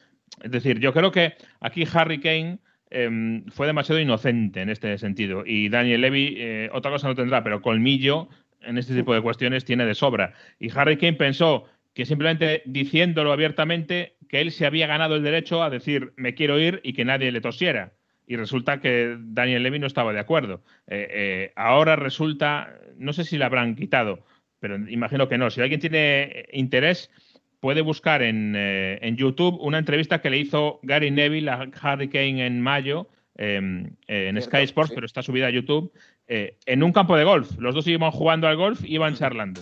Es 0.42 0.50
decir, 0.50 0.80
yo 0.80 0.92
creo 0.92 1.12
que 1.12 1.34
aquí 1.60 1.86
Harry 1.92 2.18
Kane 2.20 2.58
em, 2.92 3.44
fue 3.46 3.66
demasiado 3.66 4.00
inocente 4.00 4.60
en 4.60 4.70
este 4.70 4.96
sentido. 4.98 5.44
Y 5.46 5.68
Daniel 5.68 6.00
Levy, 6.00 6.34
eh, 6.38 6.70
otra 6.72 6.90
cosa 6.90 7.08
no 7.08 7.14
tendrá, 7.14 7.42
pero 7.42 7.62
colmillo 7.62 8.28
en 8.60 8.78
este 8.78 8.94
tipo 8.94 9.14
de 9.14 9.22
cuestiones 9.22 9.64
tiene 9.64 9.86
de 9.86 9.94
sobra. 9.94 10.34
Y 10.58 10.70
Harry 10.76 10.96
Kane 10.96 11.14
pensó 11.14 11.64
que 11.94 12.06
simplemente 12.06 12.62
diciéndolo 12.64 13.32
abiertamente, 13.32 14.16
que 14.28 14.40
él 14.40 14.50
se 14.50 14.66
había 14.66 14.86
ganado 14.86 15.16
el 15.16 15.22
derecho 15.22 15.62
a 15.62 15.70
decir 15.70 16.12
me 16.16 16.34
quiero 16.34 16.58
ir 16.58 16.80
y 16.82 16.94
que 16.94 17.04
nadie 17.04 17.32
le 17.32 17.40
tosiera. 17.40 17.92
Y 18.26 18.36
resulta 18.36 18.80
que 18.80 19.16
Daniel 19.18 19.62
Levy 19.62 19.78
no 19.78 19.86
estaba 19.86 20.12
de 20.12 20.20
acuerdo. 20.20 20.62
Eh, 20.86 21.08
eh, 21.10 21.52
ahora 21.56 21.96
resulta, 21.96 22.78
no 22.96 23.12
sé 23.12 23.24
si 23.24 23.36
la 23.36 23.46
habrán 23.46 23.74
quitado, 23.74 24.24
pero 24.58 24.76
imagino 24.88 25.28
que 25.28 25.38
no. 25.38 25.50
Si 25.50 25.60
alguien 25.60 25.80
tiene 25.80 26.46
interés, 26.52 27.10
puede 27.62 27.80
buscar 27.80 28.22
en, 28.22 28.54
eh, 28.56 28.98
en, 29.02 29.16
YouTube 29.16 29.56
una 29.60 29.78
entrevista 29.78 30.20
que 30.20 30.30
le 30.30 30.38
hizo 30.38 30.80
Gary 30.82 31.12
Neville 31.12 31.48
a 31.48 31.70
Harry 31.80 32.08
Kane 32.08 32.44
en 32.44 32.60
mayo 32.60 33.08
eh, 33.38 33.56
en 34.08 34.42
Sky 34.42 34.64
Sports, 34.64 34.90
pero 34.92 35.06
está 35.06 35.22
subida 35.22 35.46
a 35.46 35.50
YouTube, 35.50 35.92
eh, 36.26 36.58
en 36.66 36.82
un 36.82 36.92
campo 36.92 37.16
de 37.16 37.22
golf. 37.22 37.56
Los 37.58 37.76
dos 37.76 37.86
iban 37.86 38.10
jugando 38.10 38.48
al 38.48 38.56
golf 38.56 38.84
y 38.84 38.94
iban 38.94 39.14
charlando. 39.14 39.60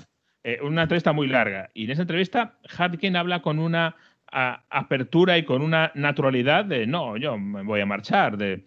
una 0.62 0.84
entrevista 0.84 1.12
muy 1.12 1.28
larga. 1.28 1.68
Y 1.74 1.84
en 1.84 1.90
esa 1.90 2.02
entrevista, 2.02 2.58
Harry 2.78 2.96
Kane 2.96 3.18
habla 3.18 3.42
con 3.42 3.58
una 3.58 3.94
a, 4.32 4.64
apertura 4.70 5.36
y 5.36 5.44
con 5.44 5.60
una 5.60 5.92
naturalidad 5.94 6.64
de 6.64 6.86
no, 6.86 7.18
yo 7.18 7.36
me 7.36 7.62
voy 7.62 7.82
a 7.82 7.86
marchar. 7.86 8.38
De 8.38 8.64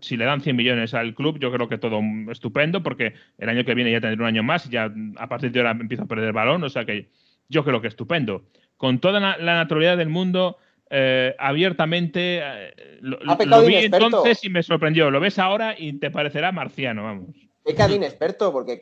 si 0.00 0.16
le 0.16 0.26
dan 0.26 0.40
100 0.40 0.54
millones 0.54 0.94
al 0.94 1.12
club, 1.16 1.40
yo 1.40 1.50
creo 1.50 1.68
que 1.68 1.78
todo 1.78 2.00
estupendo, 2.30 2.84
porque 2.84 3.14
el 3.36 3.48
año 3.48 3.64
que 3.64 3.74
viene 3.74 3.90
ya 3.90 4.00
tendré 4.00 4.22
un 4.22 4.28
año 4.28 4.44
más 4.44 4.66
y 4.66 4.70
ya 4.70 4.94
a 5.16 5.28
partir 5.28 5.50
de 5.50 5.58
ahora 5.58 5.72
empiezo 5.72 6.04
a 6.04 6.06
perder 6.06 6.32
balón, 6.32 6.62
o 6.62 6.68
sea 6.68 6.84
que 6.84 7.08
yo 7.48 7.64
creo 7.64 7.80
que 7.80 7.88
estupendo 7.88 8.44
con 8.76 9.00
toda 9.00 9.20
la 9.20 9.54
naturalidad 9.54 9.96
del 9.96 10.08
mundo, 10.08 10.58
eh, 10.88 11.34
abiertamente. 11.38 12.40
Eh, 12.42 12.98
lo, 13.00 13.62
vi 13.62 13.74
entonces 13.76 14.44
y 14.44 14.50
me 14.50 14.62
sorprendió. 14.62 15.10
Lo 15.10 15.20
ves 15.20 15.38
ahora 15.38 15.74
y 15.76 15.94
te 15.94 16.10
parecerá 16.10 16.52
marciano, 16.52 17.04
vamos. 17.04 17.28
Peca 17.64 17.88
de 17.88 17.96
inexperto, 17.96 18.52
porque 18.52 18.78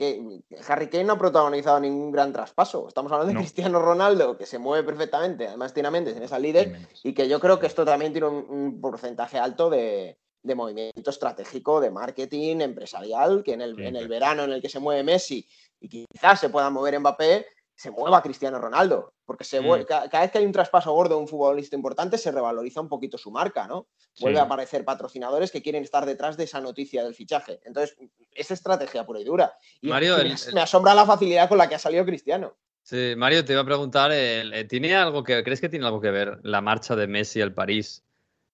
Harry 0.68 0.88
Kane 0.88 1.04
no 1.04 1.14
ha 1.14 1.18
protagonizado 1.18 1.80
ningún 1.80 2.12
gran 2.12 2.34
traspaso. 2.34 2.86
Estamos 2.86 3.10
hablando 3.12 3.32
de 3.32 3.38
Cristiano 3.38 3.80
Ronaldo, 3.80 4.36
que 4.36 4.44
se 4.44 4.58
mueve 4.58 4.84
perfectamente, 4.84 5.48
además 5.48 5.72
tiene 5.72 5.90
Méndez 5.90 6.18
en 6.18 6.22
esa 6.22 6.38
líder, 6.38 6.76
y 7.02 7.14
que 7.14 7.26
yo 7.26 7.40
creo 7.40 7.58
que 7.58 7.66
esto 7.66 7.86
también 7.86 8.12
tiene 8.12 8.28
un, 8.28 8.82
porcentaje 8.82 9.38
alto 9.38 9.70
de, 9.70 10.18
movimiento 10.54 11.08
estratégico, 11.08 11.80
de 11.80 11.90
marketing 11.90 12.60
empresarial, 12.60 13.42
que 13.42 13.54
en 13.54 13.62
el, 13.62 13.80
en 13.80 13.96
el 13.96 14.06
verano 14.06 14.44
en 14.44 14.52
el 14.52 14.60
que 14.60 14.68
se 14.68 14.80
mueve 14.80 15.02
Messi 15.02 15.48
y 15.80 15.88
quizás 15.88 16.40
se 16.40 16.50
pueda 16.50 16.68
mover 16.68 17.00
Mbappé, 17.00 17.46
se 17.76 17.90
mueva 17.90 18.22
Cristiano 18.22 18.58
Ronaldo, 18.58 19.14
porque 19.24 19.44
se 19.44 19.60
mm. 19.60 19.84
cada, 19.86 20.20
vez 20.20 20.30
que 20.30 20.38
hay 20.38 20.46
un 20.46 20.52
traspaso 20.52 20.92
gordo 20.92 21.16
de 21.16 21.20
un 21.20 21.28
futbolista 21.28 21.74
importante 21.74 22.18
se 22.18 22.30
revaloriza 22.30 22.80
un 22.80 22.88
poquito 22.88 23.18
su 23.18 23.30
marca, 23.30 23.66
¿no? 23.66 23.88
Vuelve 24.20 24.38
a 24.38 24.44
aparecer 24.44 24.84
patrocinadores 24.84 25.50
que 25.50 25.60
quieren 25.60 25.82
estar 25.82 26.06
detrás 26.06 26.36
de 26.36 26.44
esa 26.44 26.60
noticia 26.60 27.02
del 27.02 27.14
fichaje. 27.14 27.60
Entonces, 27.64 27.96
es 28.30 28.50
estrategia 28.50 29.04
pura 29.04 29.20
y 29.20 29.24
dura. 29.24 29.56
Y 29.80 29.88
Mario, 29.88 30.16
me, 30.52 30.60
asombra 30.60 30.94
la 30.94 31.04
facilidad 31.04 31.48
con 31.48 31.58
la 31.58 31.68
que 31.68 31.74
ha 31.74 31.78
salido 31.80 32.04
Cristiano. 32.04 32.56
Sí, 32.82 33.14
Mario, 33.16 33.44
te 33.44 33.54
iba 33.54 33.62
a 33.62 33.66
preguntar, 33.66 34.12
eh, 34.12 34.66
¿tiene 34.68 34.94
algo 34.94 35.24
que, 35.24 35.42
¿crees 35.42 35.60
que 35.60 35.68
tiene 35.68 35.86
algo 35.86 36.00
que 36.00 36.10
ver 36.10 36.38
la 36.42 36.60
marcha 36.60 36.94
de 36.94 37.08
Messi 37.08 37.40
al 37.40 37.54
París 37.54 38.04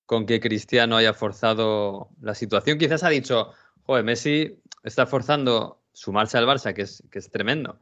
con 0.06 0.24
que 0.24 0.40
Cristiano 0.40 0.96
haya 0.96 1.12
forzado 1.12 2.08
la 2.22 2.34
situación? 2.34 2.78
Quizás 2.78 3.02
ha 3.02 3.10
dicho, 3.10 3.52
joder, 3.82 4.04
Messi 4.04 4.62
está 4.82 5.04
forzando 5.06 5.82
su 5.92 6.12
marcha 6.12 6.38
al 6.38 6.46
Barça, 6.46 6.72
que 6.72 6.82
es, 6.82 7.02
que 7.10 7.18
es 7.18 7.30
tremendo 7.30 7.78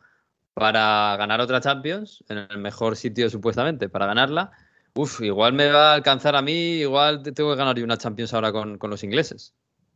para 0.59 1.17
ganar 1.17 1.41
otra 1.41 1.61
Champions, 1.61 2.25
en 2.29 2.39
el 2.39 2.59
mejor 2.59 2.97
sitio 2.97 3.31
supuestamente 3.31 3.89
para 3.89 4.07
ganarla, 4.07 4.51
uf, 4.95 5.21
igual 5.21 5.53
me 5.53 5.71
va 5.71 5.93
a 5.93 5.95
alcanzar 5.95 6.35
a 6.35 6.43
mí, 6.43 6.81
igual 6.81 7.23
tengo 7.23 7.51
que 7.51 7.57
ganar 7.57 7.79
una 7.81 7.97
Champions 7.97 8.35
ahora 8.35 8.51
con, 8.51 8.79
los 8.81 9.05
ingleses. 9.05 9.55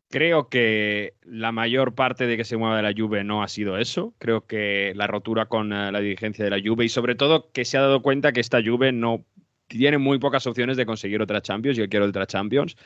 Creo 0.09 0.49
que 0.49 1.14
la 1.25 1.50
mayor 1.50 1.95
parte 1.95 2.26
de 2.26 2.37
que 2.37 2.45
se 2.45 2.57
mueva 2.57 2.76
de 2.76 2.83
la 2.83 2.92
Juve 2.97 3.25
no 3.25 3.42
ha 3.42 3.49
sido 3.49 3.78
eso. 3.78 4.14
Creo 4.19 4.47
que 4.47 4.92
la 4.95 5.07
rotura 5.07 5.47
con 5.47 5.73
eh, 5.73 5.90
la 5.90 6.00
dirigencia 6.00 6.45
de 6.45 6.50
la 6.50 6.61
Juve 6.64 6.85
y 6.85 6.88
sobre 6.90 7.14
todo 7.14 7.50
que 7.50 7.64
se 7.64 7.78
ha 7.78 7.81
dado 7.81 8.02
cuenta 8.02 8.33
que 8.33 8.40
esta 8.40 8.62
Juve 8.62 8.92
no 8.92 9.25
tiene 9.66 9.98
muy 9.98 10.18
pocas 10.18 10.46
opciones 10.46 10.77
de 10.77 10.87
conseguir 10.87 11.22
otra 11.22 11.40
Champions. 11.40 11.79
Yo 11.79 11.88
quiero 11.88 12.05
otra 12.05 12.27
Champions. 12.27 12.77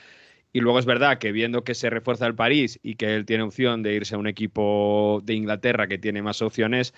Y 0.53 0.61
luego 0.61 0.79
es 0.79 0.87
verdad 0.87 1.19
que 1.19 1.33
viendo 1.33 1.65
que 1.65 1.75
se 1.75 1.91
refuerza 1.91 2.27
el 2.27 2.35
París 2.35 2.79
y 2.83 2.95
que 2.95 3.17
él 3.17 3.27
tiene 3.27 3.43
opción 3.43 3.83
de 3.83 3.95
irse 3.95 4.15
a 4.15 4.19
un 4.19 4.29
equipo 4.29 5.21
de 5.25 5.35
Inglaterra 5.35 5.89
que 5.89 5.99
tiene 5.99 6.23
más 6.23 6.41
opciones, 6.41 6.95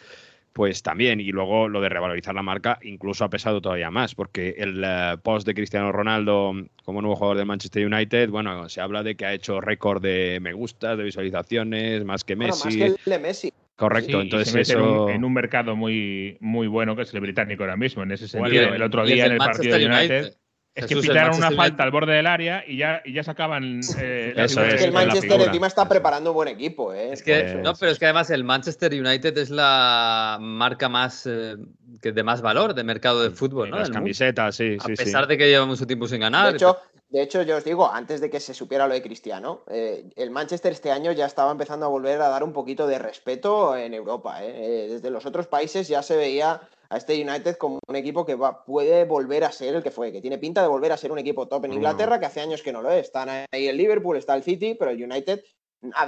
pues 0.58 0.82
también. 0.82 1.20
Y 1.20 1.30
luego 1.30 1.68
lo 1.68 1.80
de 1.80 1.88
revalorizar 1.88 2.34
la 2.34 2.42
marca 2.42 2.80
incluso 2.82 3.24
ha 3.24 3.30
pesado 3.30 3.60
todavía 3.60 3.92
más, 3.92 4.16
porque 4.16 4.56
el 4.58 4.82
eh, 4.84 5.16
post 5.22 5.46
de 5.46 5.54
Cristiano 5.54 5.92
Ronaldo 5.92 6.52
como 6.84 7.00
nuevo 7.00 7.14
jugador 7.14 7.36
de 7.38 7.44
Manchester 7.44 7.86
United, 7.86 8.28
bueno, 8.28 8.68
se 8.68 8.80
habla 8.80 9.04
de 9.04 9.14
que 9.14 9.24
ha 9.24 9.32
hecho 9.32 9.60
récord 9.60 10.02
de 10.02 10.40
me 10.42 10.52
gustas, 10.52 10.98
de 10.98 11.04
visualizaciones, 11.04 12.04
más 12.04 12.24
que 12.24 12.34
Messi. 12.34 12.64
más 12.64 12.76
que 12.76 12.86
el 12.86 12.96
de 13.06 13.18
Messi. 13.20 13.52
Correcto, 13.76 14.20
entonces 14.20 14.52
eso... 14.56 15.08
en, 15.08 15.22
un, 15.24 15.32
mercado 15.32 15.76
muy, 15.76 16.36
muy 16.40 16.66
bueno 16.66 16.96
que 16.96 17.02
es 17.02 17.14
el 17.14 17.20
británico 17.20 17.62
ahora 17.62 17.76
mismo, 17.76 18.02
en 18.02 18.10
ese 18.10 18.26
sentido. 18.26 18.74
el, 18.74 18.82
otro 18.82 19.06
día 19.06 19.26
en 19.26 19.32
el 19.32 19.38
partido 19.38 19.78
de 19.78 19.86
United 19.86 20.34
es 20.78 20.86
que 20.86 20.96
pitaron 20.96 21.36
una 21.36 21.50
falta 21.50 21.82
al 21.82 21.90
borde 21.90 22.12
del 22.12 22.26
área 22.26 22.64
y 22.66 22.78
ya, 22.78 23.02
y 23.04 23.12
ya 23.12 23.24
sacaban. 23.24 23.80
Eh, 23.98 24.32
es, 24.36 24.54
que 24.54 24.84
el 24.84 24.92
Manchester 24.92 25.40
encima 25.40 25.66
está 25.66 25.88
preparando 25.88 26.30
un 26.30 26.36
buen 26.36 26.48
equipo. 26.48 26.92
¿eh? 26.92 27.12
Es 27.12 27.22
que, 27.22 27.60
no, 27.62 27.74
pero 27.74 27.90
es 27.90 27.98
que 27.98 28.06
además 28.06 28.30
el 28.30 28.44
Manchester 28.44 28.92
United 28.92 29.36
es 29.38 29.50
la 29.50 30.38
marca 30.40 30.88
más 30.88 31.26
eh, 31.26 31.56
que 32.00 32.12
de 32.12 32.22
más 32.22 32.42
valor 32.42 32.74
de 32.74 32.84
mercado 32.84 33.22
de 33.22 33.30
fútbol. 33.30 33.70
¿no? 33.70 33.78
Las 33.78 33.90
camisetas, 33.90 34.56
sí. 34.56 34.76
A 34.80 34.86
pesar 34.86 35.26
de 35.26 35.36
que 35.36 35.48
llevamos 35.48 35.78
mucho 35.78 35.86
tiempo 35.86 36.06
sin 36.06 36.20
ganar. 36.20 36.50
De 36.50 36.56
hecho, 36.56 36.78
de 37.08 37.22
hecho, 37.22 37.42
yo 37.42 37.56
os 37.56 37.64
digo, 37.64 37.90
antes 37.90 38.20
de 38.20 38.30
que 38.30 38.38
se 38.38 38.54
supiera 38.54 38.86
lo 38.86 38.94
de 38.94 39.02
Cristiano, 39.02 39.62
eh, 39.68 40.04
el 40.14 40.30
Manchester 40.30 40.72
este 40.72 40.92
año 40.92 41.10
ya 41.12 41.26
estaba 41.26 41.50
empezando 41.50 41.86
a 41.86 41.88
volver 41.88 42.20
a 42.20 42.28
dar 42.28 42.44
un 42.44 42.52
poquito 42.52 42.86
de 42.86 42.98
respeto 42.98 43.76
en 43.76 43.94
Europa. 43.94 44.40
desde 44.40 45.10
los 45.10 45.26
otros 45.26 45.48
países 45.48 45.88
ya 45.88 46.02
se 46.02 46.16
veía 46.16 46.60
a 46.90 46.96
este 46.96 47.14
United 47.14 47.56
como 47.56 47.78
un 47.86 47.96
equipo 47.96 48.24
que 48.24 48.34
va, 48.34 48.64
puede 48.64 49.04
volver 49.04 49.44
a 49.44 49.52
ser 49.52 49.74
el 49.74 49.82
que 49.82 49.90
fue, 49.90 50.12
que 50.12 50.20
tiene 50.20 50.38
pinta 50.38 50.62
de 50.62 50.68
volver 50.68 50.92
a 50.92 50.96
ser 50.96 51.12
un 51.12 51.18
equipo 51.18 51.46
top 51.46 51.66
en 51.66 51.74
Inglaterra, 51.74 52.18
que 52.18 52.26
hace 52.26 52.40
años 52.40 52.62
que 52.62 52.72
no 52.72 52.82
lo 52.82 52.90
es. 52.90 53.06
Están 53.06 53.28
ahí 53.28 53.68
el 53.68 53.76
Liverpool, 53.76 54.16
está 54.16 54.34
el 54.34 54.42
City, 54.42 54.74
pero 54.78 54.90
el 54.90 55.02
United 55.02 55.42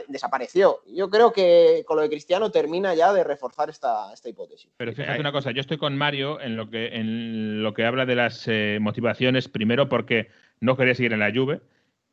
desapareció. 0.08 0.80
Yo 0.86 1.10
creo 1.10 1.32
que 1.32 1.84
con 1.86 1.96
lo 1.96 2.02
de 2.02 2.08
Cristiano 2.08 2.50
termina 2.50 2.94
ya 2.94 3.12
de 3.12 3.22
reforzar 3.22 3.70
esta, 3.70 4.12
esta 4.12 4.28
hipótesis. 4.28 4.70
Pero 4.76 4.92
fíjate 4.92 5.20
una 5.20 5.32
cosa, 5.32 5.52
yo 5.52 5.60
estoy 5.60 5.78
con 5.78 5.96
Mario 5.96 6.40
en 6.40 6.56
lo 6.56 6.70
que, 6.70 6.88
en 6.96 7.62
lo 7.62 7.72
que 7.74 7.84
habla 7.84 8.06
de 8.06 8.16
las 8.16 8.48
eh, 8.48 8.78
motivaciones, 8.80 9.48
primero 9.48 9.88
porque 9.88 10.28
no 10.60 10.76
quería 10.76 10.94
seguir 10.94 11.12
en 11.12 11.20
la 11.20 11.32
Juve 11.32 11.60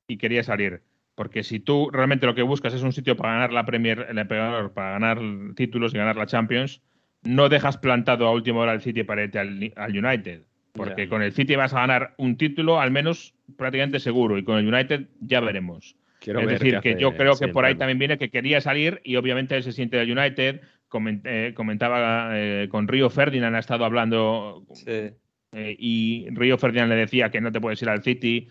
y 0.08 0.18
quería 0.18 0.44
salir. 0.44 0.82
Porque 1.16 1.44
si 1.44 1.60
tú 1.60 1.90
realmente 1.90 2.28
lo 2.28 2.36
que 2.36 2.44
buscas 2.44 2.76
es 2.76 2.84
un 2.84 2.94
sitio 2.94 3.18
para 3.18 3.34
ganar 3.34 3.52
la 3.52 3.66
Premier, 3.66 4.06
para 4.28 4.92
ganar 4.92 5.20
títulos 5.56 5.94
y 5.94 5.98
ganar 5.98 6.16
la 6.16 6.28
Champions, 6.28 6.82
no 7.24 7.50
dejas 7.50 7.78
plantado 7.78 8.28
a 8.28 8.32
última 8.32 8.60
hora 8.60 8.74
el 8.74 8.82
City 8.82 9.04
para 9.04 9.24
irte 9.24 9.40
al, 9.40 9.72
United. 9.90 10.44
Porque 10.74 11.10
con 11.10 11.24
el 11.24 11.34
City 11.34 11.56
vas 11.56 11.74
a 11.74 11.80
ganar 11.80 12.14
un 12.18 12.38
título, 12.38 12.80
al 12.80 12.92
menos 12.92 13.34
prácticamente 13.58 14.00
seguro. 14.00 14.38
Y 14.38 14.44
con 14.44 14.58
el 14.58 14.72
United 14.72 15.08
ya 15.20 15.40
veremos. 15.40 15.96
es 16.22 16.48
decir, 16.48 16.80
que 16.82 17.00
yo 17.00 17.16
creo 17.16 17.36
que 17.36 17.48
por 17.48 17.66
ahí 17.66 17.76
también 17.76 17.98
viene 17.98 18.18
que 18.20 18.30
quería 18.30 18.62
salir 18.62 19.02
y 19.04 19.16
obviamente 19.16 19.56
él 19.56 19.64
se 19.64 19.72
siente 19.72 19.98
del 19.98 20.16
United. 20.16 20.62
Eh, 21.24 21.54
comentaba 21.56 22.30
eh, 22.34 22.68
con 22.70 22.88
Río 22.88 23.10
Ferdinand, 23.10 23.56
ha 23.56 23.60
estado 23.60 23.86
hablando. 23.86 24.64
Eh, 25.54 25.76
y 25.80 26.28
Río 26.32 26.58
Ferdinand 26.58 26.90
le 26.90 26.98
decía 26.98 27.30
que 27.30 27.40
no 27.40 27.52
te 27.52 27.62
puedes 27.62 27.82
ir 27.82 27.90
al 27.90 28.04
City, 28.04 28.48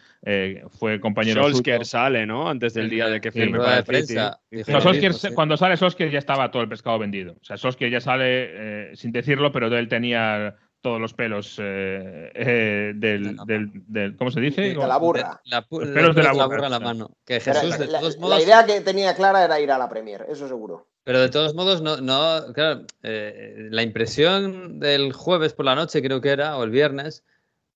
fue 0.79 0.99
compañero 0.99 1.43
Solskjaer 1.43 1.85
sale, 1.85 2.27
¿no? 2.27 2.49
Antes 2.49 2.75
del 2.75 2.89
día 2.89 3.09
de 3.09 3.21
que 3.21 3.31
firme 3.31 3.59
para 3.59 3.79
el 3.79 4.07
City. 4.07 5.35
cuando 5.35 5.57
sale 5.57 5.77
Solskjaer 5.77 6.11
ya 6.11 6.19
estaba 6.19 6.51
todo 6.51 6.63
el 6.63 6.69
pescado 6.69 6.99
vendido. 6.99 7.35
O 7.41 7.45
sea, 7.45 7.57
Solskjaer 7.57 7.93
ya 7.93 8.01
sale 8.01 8.97
sin 8.97 9.13
decirlo, 9.13 9.53
pero 9.53 9.67
él 9.67 9.89
tenía 9.89 10.57
todos 10.87 11.01
los 11.01 11.15
pelos 11.15 11.59
eh, 11.59 12.31
eh, 12.33 12.93
del, 12.95 13.37
del, 13.45 14.17
¿Cómo 14.17 14.31
se 14.31 14.41
dice? 14.41 14.63
De 14.63 14.75
la 14.75 14.99
burra. 14.99 15.41
los 15.45 15.65
pelos 15.65 16.15
de 16.15 16.23
la, 16.23 16.33
burra. 16.47 16.69
la 16.69 16.79
mano. 16.79 17.11
Que 17.25 17.41
Jesús, 17.41 17.71
la, 17.71 17.79
de 17.79 17.89
todos 17.89 18.19
modos, 18.19 18.39
la, 18.39 18.45
idea 18.45 18.65
que 18.65 18.81
tenía 18.83 19.17
clara 19.17 19.45
era 19.45 19.59
ir 19.59 19.73
a 19.73 19.79
la 19.79 19.89
Premier, 19.89 20.25
eso 20.29 20.47
seguro. 20.47 20.87
Pero 21.07 21.21
de 21.21 21.29
todos 21.29 21.55
modos, 21.55 21.83
no, 21.83 21.99
no 21.99 22.53
claro, 22.53 22.85
eh, 23.05 23.69
la 23.71 23.85
impresión 23.85 24.81
del 24.81 25.13
jueves 25.13 25.53
por 25.53 25.65
la 25.65 25.77
noche, 25.77 26.03
creo 26.03 26.21
que 26.21 26.31
era, 26.31 26.57
o 26.59 26.65
el 26.65 26.71
viernes 26.71 27.23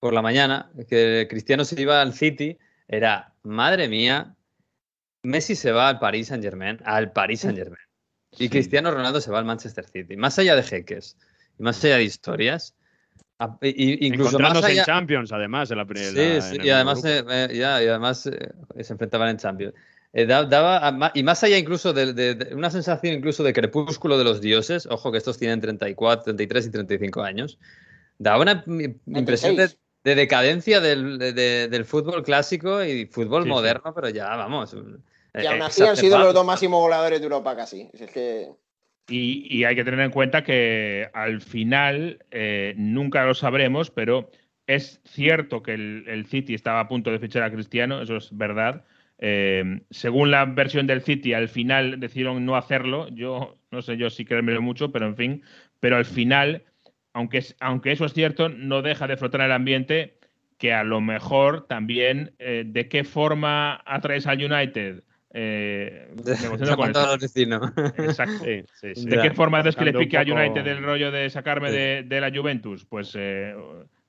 por 0.00 0.12
la 0.12 0.20
mañana, 0.20 0.68
que 0.88 1.28
Cristiano 1.30 1.64
se 1.64 1.80
iba 1.80 2.02
al 2.02 2.12
City, 2.12 2.58
era, 2.88 3.32
madre 3.44 3.86
mía, 3.86 4.34
Messi 5.22 5.54
se 5.54 5.70
va 5.70 5.86
al 5.86 6.00
Paris 6.00 6.26
Saint 6.26 6.42
Germain, 6.42 6.80
al 6.84 7.12
Paris 7.12 7.42
Saint 7.42 7.56
Germain. 7.56 7.78
Y 8.36 8.48
Cristiano 8.48 8.90
Ronaldo 8.90 9.20
se 9.20 9.30
va 9.30 9.38
al 9.38 9.44
Manchester 9.44 9.86
City. 9.86 10.16
Más 10.16 10.36
allá 10.40 10.56
de 10.56 10.64
jeques 10.64 11.16
y 11.56 11.62
más 11.62 11.84
allá 11.84 11.98
de 11.98 12.02
historias, 12.02 12.74
incluso 13.62 14.40
más 14.40 14.56
allá... 14.56 14.80
en 14.80 14.86
Champions, 14.86 15.30
además, 15.30 15.70
en 15.70 15.78
la 15.78 15.84
primera. 15.84 16.40
Sí, 16.40 16.56
sí, 16.56 16.66
y 16.66 16.70
además, 16.70 17.00
eh, 17.04 17.48
ya, 17.52 17.80
y 17.80 17.86
además 17.86 18.26
eh, 18.26 18.50
se 18.80 18.92
enfrentaban 18.92 19.28
en 19.28 19.36
Champions. 19.36 19.74
Eh, 20.12 20.26
daba, 20.26 21.12
y 21.14 21.22
más 21.22 21.44
allá 21.44 21.56
incluso 21.56 21.92
de, 21.92 22.48
una 22.52 22.70
sensación 22.70 23.14
incluso 23.14 23.44
de 23.44 23.52
crepúsculo 23.52 24.18
de 24.18 24.24
los 24.24 24.40
dioses, 24.40 24.86
ojo 24.86 25.12
que 25.12 25.18
estos 25.18 25.38
tienen 25.38 25.60
34, 25.60 26.24
33 26.24 26.66
y 26.66 26.70
35 26.70 27.22
años, 27.22 27.58
daba 28.18 28.42
una 28.42 28.64
impresión 29.06 29.54
de 29.56 29.70
de 30.02 30.14
decadencia 30.14 30.80
del, 30.80 31.18
de- 31.18 31.68
del 31.68 31.84
fútbol 31.84 32.22
clásico 32.22 32.82
y 32.82 33.06
fútbol 33.06 33.42
Sí, 33.42 33.48
sí. 33.48 33.50
moderno, 33.50 33.92
pero 33.94 34.08
ya 34.08 34.34
vamos. 34.36 34.72
Y 34.72 35.46
aún 35.46 35.60
eh, 35.60 35.64
así 35.64 35.82
han 35.82 35.96
sido 35.96 36.18
los 36.18 36.34
dos 36.34 36.44
máximos 36.44 36.80
goleadores 36.80 37.20
de 37.20 37.24
Europa 37.24 37.54
casi. 37.56 37.90
Si 37.94 38.04
Es 38.04 38.10
que 38.10 38.48
Y, 39.08 39.46
y 39.58 39.64
hay 39.64 39.74
que 39.76 39.84
tener 39.84 40.00
en 40.00 40.10
cuenta 40.10 40.42
que 40.42 41.08
al 41.12 41.40
final 41.42 42.24
eh, 42.30 42.74
nunca 42.76 43.24
lo 43.24 43.34
sabremos, 43.34 43.90
pero 43.90 44.30
es 44.66 45.00
cierto 45.04 45.62
que 45.62 45.74
el, 45.74 46.04
el 46.08 46.26
City 46.26 46.54
estaba 46.54 46.80
a 46.80 46.88
punto 46.88 47.10
de 47.10 47.18
fichar 47.18 47.42
a 47.42 47.50
Cristiano, 47.52 48.00
eso 48.00 48.16
es 48.16 48.34
verdad. 48.36 48.84
Eh, 49.22 49.82
según 49.90 50.30
la 50.30 50.46
versión 50.46 50.86
del 50.86 51.02
City, 51.02 51.34
al 51.34 51.48
final 51.48 52.00
decidieron 52.00 52.44
no 52.46 52.56
hacerlo. 52.56 53.08
Yo 53.10 53.54
no 53.70 53.82
sé 53.82 53.96
yo 53.98 54.08
si 54.10 54.24
creérmelo 54.24 54.62
mucho, 54.62 54.90
pero 54.90 55.06
en 55.06 55.16
fin. 55.16 55.42
Pero 55.78 55.96
al 55.96 56.06
final, 56.06 56.64
aunque, 57.12 57.44
aunque 57.60 57.92
eso 57.92 58.06
es 58.06 58.14
cierto, 58.14 58.48
no 58.48 58.82
deja 58.82 59.06
de 59.06 59.16
flotar 59.18 59.42
el 59.42 59.52
ambiente 59.52 60.18
que 60.56 60.72
a 60.72 60.84
lo 60.84 61.00
mejor 61.00 61.66
también 61.66 62.34
eh, 62.38 62.64
de 62.66 62.88
qué 62.88 63.04
forma 63.04 63.82
atraes 63.86 64.26
al 64.26 64.42
United. 64.42 65.04
Eh, 65.32 66.08
negociando 66.42 66.76
con 66.76 66.88
el 66.88 66.92
Llamando 66.94 67.00
a 67.00 67.06
los 67.12 67.18
vecinos. 67.20 67.72
Exacto. 67.98 68.44
Sí, 68.44 68.64
sí, 68.74 68.94
sí. 68.94 69.08
¿De 69.08 69.20
qué 69.22 69.30
forma 69.30 69.60
es 69.60 69.76
que 69.76 69.84
le 69.84 69.92
pique 69.92 70.18
a 70.18 70.22
United 70.22 70.66
el 70.66 70.82
rollo 70.82 71.10
de 71.10 71.30
sacarme 71.30 71.68
Sí. 71.68 71.76
de, 71.76 72.02
de 72.06 72.20
la 72.20 72.30
Juventus? 72.30 72.84
Pues 72.84 73.14
eh, 73.18 73.54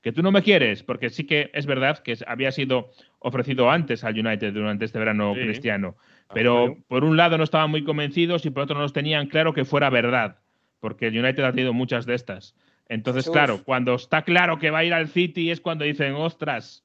que 0.02 0.12
tú 0.12 0.22
no 0.22 0.32
me 0.32 0.42
quieres, 0.42 0.82
porque 0.82 1.10
sí 1.10 1.24
que 1.24 1.50
es 1.54 1.64
verdad 1.66 1.98
que 1.98 2.16
había 2.26 2.50
sido 2.52 2.90
ofrecido 3.20 3.70
antes 3.70 4.04
al 4.04 4.18
United 4.18 4.52
durante 4.52 4.84
este 4.84 4.98
verano 4.98 5.34
Sí. 5.34 5.40
cristiano. 5.40 5.96
Ah, 6.28 6.32
Pero 6.34 6.76
por 6.88 7.04
un 7.04 7.16
lado 7.16 7.38
no 7.38 7.44
estaban 7.44 7.70
muy 7.70 7.84
convencidos 7.84 8.44
y 8.44 8.50
por 8.50 8.64
otro 8.64 8.74
no 8.74 8.82
los 8.82 8.92
tenían 8.92 9.28
claro 9.28 9.54
que 9.54 9.64
fuera 9.64 9.90
verdad, 9.90 10.38
porque 10.80 11.06
el 11.06 11.18
United 11.18 11.44
ha 11.44 11.52
tenido 11.52 11.72
muchas 11.72 12.04
de 12.04 12.14
estas. 12.14 12.54
Entonces, 12.88 13.30
claro, 13.30 13.62
cuando 13.64 13.94
está 13.94 14.22
claro 14.22 14.58
que 14.58 14.70
va 14.70 14.78
a 14.80 14.84
ir 14.84 14.92
al 14.92 15.08
City 15.08 15.50
es 15.50 15.60
cuando 15.60 15.84
dicen, 15.84 16.14
ostras, 16.14 16.84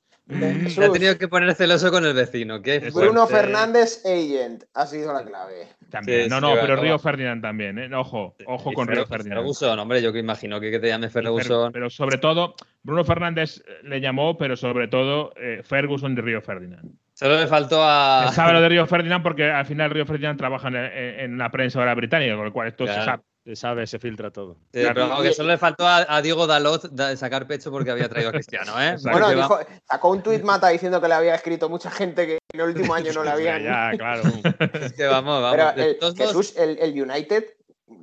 Se 0.70 0.84
ha 0.84 0.92
tenido 0.92 1.18
que 1.18 1.28
poner 1.28 1.54
celoso 1.56 1.90
con 1.92 2.06
el 2.06 2.14
vecino. 2.14 2.62
qué 2.62 2.80
Bruno 2.94 3.28
fuerte. 3.28 3.36
Fernández 3.48 4.04
Agent 4.06 4.64
ha 4.74 4.86
sido 4.86 5.14
la 5.14 5.24
clave. 5.24 5.68
también. 5.90 6.24
Sí, 6.24 6.30
no, 6.30 6.36
sí, 6.38 6.42
no, 6.42 6.54
pero. 6.60 6.76
Río 6.76 7.00
Ferdinand 7.00 7.42
también, 7.42 7.80
¿eh? 7.80 7.90
Ojo, 7.96 8.36
ojo 8.46 8.72
Y 8.72 8.74
con 8.76 8.88
Fer- 8.88 8.96
Río 8.96 9.06
Ferdinand. 9.08 9.40
Ferguson, 9.40 9.80
hombre, 9.80 10.02
yo 10.02 10.12
que 10.12 10.20
imagino 10.20 10.60
que, 10.60 10.70
que 10.72 10.80
te 10.80 10.88
llame 10.90 11.08
Fer- 11.08 11.24
Ferguson. 11.24 11.72
Pero 11.72 11.90
sobre 11.90 12.18
todo, 12.18 12.56
Bruno 12.84 13.06
Fernández 13.06 13.64
eh, 13.66 13.72
le 13.84 14.02
llamó, 14.02 14.38
pero 14.38 14.58
sobre 14.58 14.88
todo 14.90 15.34
eh, 15.38 15.62
Ferguson 15.64 16.14
de 16.14 16.22
Río 16.22 16.42
Ferdinand. 16.42 16.92
Solo 17.14 17.40
le 17.40 17.48
faltó 17.48 17.80
a. 17.82 18.30
Sabe 18.34 18.54
lo 18.54 18.62
de 18.62 18.70
Río 18.70 18.86
Ferdinand 18.86 19.24
porque 19.24 19.50
al 19.50 19.66
final 19.66 19.90
Río 19.92 20.06
Ferdinand 20.06 20.38
trabaja 20.38 20.68
en, 20.68 20.76
en- 20.76 21.20
en 21.22 21.38
la 21.38 21.50
prensa 21.50 21.80
ahora 21.80 21.96
británica, 21.96 22.36
con 22.36 22.46
lo 22.46 22.52
cual 22.54 22.68
esto 22.68 22.84
Claro. 22.84 23.00
Se 23.02 23.06
sabe, 23.06 23.24
se 23.56 24.00
filtra 24.00 24.32
todo. 24.32 24.56
Sí, 24.74 24.80
Claro. 24.82 24.94
pero 24.96 25.08
vamos, 25.10 25.24
que 25.24 25.34
solo 25.34 25.50
le 25.50 25.58
faltó 25.58 25.88
a, 25.88 26.06
a 26.08 26.22
Diego 26.22 26.46
Dalot 26.48 26.90
da- 26.92 27.16
sacar 27.16 27.48
pecho 27.48 27.72
porque 27.72 27.92
había 27.92 28.10
traído 28.10 28.30
a 28.30 28.34
Cristiano, 28.34 28.74
¿eh? 28.82 28.96
Bueno, 29.04 29.30
dijo, 29.30 29.60
sacó 29.88 30.10
un 30.10 30.22
tuit 30.22 30.44
Mata 30.44 30.68
diciendo 30.70 31.00
que 31.02 31.08
le 31.08 31.14
había 31.14 31.36
escrito 31.36 31.70
mucha 31.70 31.90
gente 31.92 32.26
que 32.28 32.40
en 32.54 32.60
el 32.62 32.68
último 32.68 32.94
año 32.94 33.12
no 33.14 33.24
le 33.24 33.30
habían. 33.32 33.64
Ya, 33.64 33.92
claro. 33.98 34.24
es 34.82 34.94
que 34.94 35.06
vamos, 35.06 35.42
vamos. 35.42 35.52
Pero 35.58 35.72
de 35.74 35.92
el- 35.92 35.98
todos 36.00 36.16
modos, 36.18 36.32
Jesús, 36.32 36.58
el, 36.58 36.78
el 36.80 37.02
United, 37.02 37.46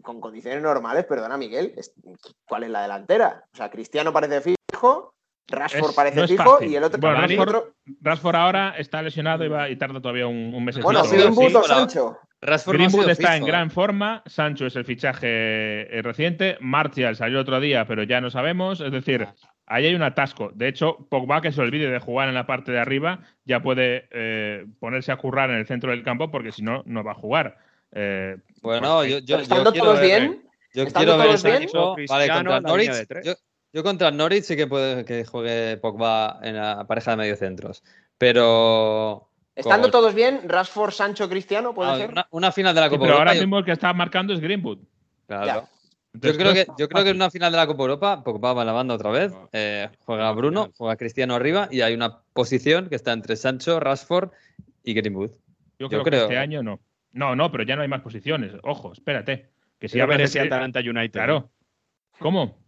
con 0.03 0.21
condiciones 0.21 0.63
normales, 0.63 1.05
perdona 1.05 1.37
Miguel, 1.37 1.75
¿cuál 2.47 2.65
es 2.65 2.71
la 2.71 2.83
delantera? 2.83 3.45
O 3.53 3.57
sea, 3.57 3.71
Cristiano 3.71 4.13
parece 4.13 4.41
fijo, 4.41 5.15
Rashford 5.47 5.91
Es- 5.91 5.95
parece 5.97 6.21
no 6.23 6.27
fijo 6.29 6.53
fácil. 6.53 6.71
y 6.71 6.77
el 6.77 6.85
otro. 6.85 6.99
Bueno, 6.99 7.19
Rashford- 7.19 7.43
otro- 7.43 7.75
Rashford 8.01 8.35
ahora 8.37 8.75
está 8.79 9.03
lesionado 9.03 9.45
y, 9.45 9.49
va, 9.49 9.69
y 9.69 9.77
tarda 9.77 10.01
todavía 10.01 10.27
un, 10.27 10.55
un 10.55 10.65
mes. 10.65 10.81
bueno, 10.81 11.01
no, 11.01 11.05
en 11.05 11.11
sí, 11.11 11.17
Greenwood 11.17 11.49
sí, 11.49 11.55
o 11.55 11.59
bueno. 11.61 11.75
Sancho. 11.75 12.19
Rashford 12.45 12.77
Greenwood 12.77 13.09
está 13.09 13.37
en 13.37 13.45
gran 13.47 13.71
forma, 13.71 14.23
Sancho 14.27 14.67
es 14.67 14.77
el 14.77 14.85
fichaje 14.85 15.27
eh, 15.27 16.03
reciente, 16.03 16.59
Martial 16.61 17.17
salió 17.17 17.41
otro 17.41 17.59
día, 17.59 17.87
pero 17.87 18.03
ya 18.03 18.21
no 18.21 18.31
sabemos, 18.31 18.81
es 18.81 18.93
decir, 18.93 19.27
ahí 19.67 19.87
hay 19.87 19.95
un 19.95 20.03
atasco. 20.03 20.51
De 20.55 20.69
hecho, 20.69 21.07
Pogba, 21.09 21.41
que 21.41 21.53
se 21.53 21.61
olvide 21.63 21.91
de 21.91 21.99
jugar 21.99 22.29
en 22.29 22.35
la 22.35 22.47
parte 22.47 22.71
de 22.71 22.79
arriba, 22.79 23.21
ya 23.47 23.61
puede 23.63 24.09
eh, 24.11 24.67
ponerse 24.79 25.11
a 25.11 25.17
currar 25.17 25.49
en 25.51 25.57
el 25.57 25.67
centro 25.67 25.91
del 25.91 26.03
campo, 26.03 26.31
porque 26.31 26.53
si 26.53 26.63
no, 26.63 26.83
no 26.85 27.03
va 27.03 27.13
a 27.13 27.17
jugar. 27.17 27.57
Eh, 27.93 28.37
Bueno, 28.61 28.97
porque- 28.97 29.11
yo, 29.11 29.19
yo, 29.21 29.25
yo 29.25 29.39
¿Estando 29.39 29.73
quiero 29.73 29.87
todos 29.87 30.01
ver- 30.01 30.21
bien? 30.21 30.43
Yo 30.75 30.83
¿Estando 30.83 31.13
quiero 31.15 31.17
ver 31.19 31.27
todos 31.29 31.41
ese 31.41 31.49
bien? 31.51 31.63
equipo. 31.63 31.97
Vale, 32.09 32.29
contra 32.29 32.61
Norwich. 32.61 33.07
Yo, 33.25 33.33
yo 33.73 33.83
contra 33.83 34.09
el 34.09 34.17
Norwich 34.19 34.43
sí 34.45 34.57
que 34.57 34.67
puede 34.67 35.05
que 35.07 35.25
juegue 35.25 35.77
Pogba 35.79 36.41
en 36.43 36.57
la 36.57 36.85
pareja 36.87 37.13
de 37.13 37.17
mediocentros. 37.17 37.83
Pero. 38.19 39.31
Estando 39.57 39.91
todos 39.91 40.15
bien, 40.15 40.41
Rashford, 40.49 40.93
Sancho, 40.93 41.29
Cristiano, 41.29 41.75
puede 41.75 41.91
ah, 41.91 41.97
ser. 41.97 42.11
una, 42.11 42.27
una 42.31 42.51
final 42.53 42.75
de 42.75 42.81
la 42.81 42.87
Sí, 42.89 42.91
Copa 42.91 43.01
pero 43.03 43.13
Europa. 43.15 43.23
ahora 43.31 43.35
yo- 43.35 43.41
mismo 43.43 43.59
el 43.59 43.65
que 43.65 43.73
está 43.73 43.93
marcando 43.93 44.33
es 44.35 44.41
Greenwood. 44.41 44.79
claro. 45.27 45.47
Ya. 45.47 45.69
Yo 46.17 46.37
creo, 46.37 46.55
que, 46.55 46.65
yo 46.79 46.89
creo 46.89 47.03
que 47.03 47.11
en 47.11 47.17
una 47.17 47.29
final 47.29 47.51
de 47.51 47.59
la 47.59 47.67
Copa 47.67 47.83
Europa, 47.83 48.23
Pogba 48.23 48.53
va 48.53 48.63
en 48.63 48.67
la 48.69 48.73
banda 48.73 48.95
otra 48.95 49.11
vez, 49.11 49.33
eh, 49.53 49.89
juega 50.05 50.31
Bruno, 50.31 50.71
juega 50.77 50.95
Cristiano 50.95 51.35
arriba 51.35 51.67
y 51.73 51.81
hay 51.81 51.93
una 51.93 52.21
posición 52.33 52.89
que 52.89 52.95
está 52.95 53.13
entre 53.13 53.35
Sancho, 53.35 53.81
Rashford 53.81 54.31
y 54.85 54.95
Greenwood. 54.95 55.33
Yo 55.81 55.89
creo, 55.89 56.05
yo 56.05 56.11
que 56.11 56.17
este 56.17 56.39
año 56.39 56.63
no. 56.63 56.79
No, 57.11 57.35
no, 57.35 57.51
pero 57.51 57.65
ya 57.65 57.75
no 57.75 57.83
hay 57.83 57.89
más 57.89 58.01
posiciones. 58.03 58.53
Ojo, 58.63 58.93
espérate. 58.93 59.51
Que 59.81 59.89
si 59.89 59.99
de- 59.99 60.05
Atalanta 60.41 60.79
United. 60.79 61.11
Claro. 61.11 61.51
¿Cómo? 62.21 62.64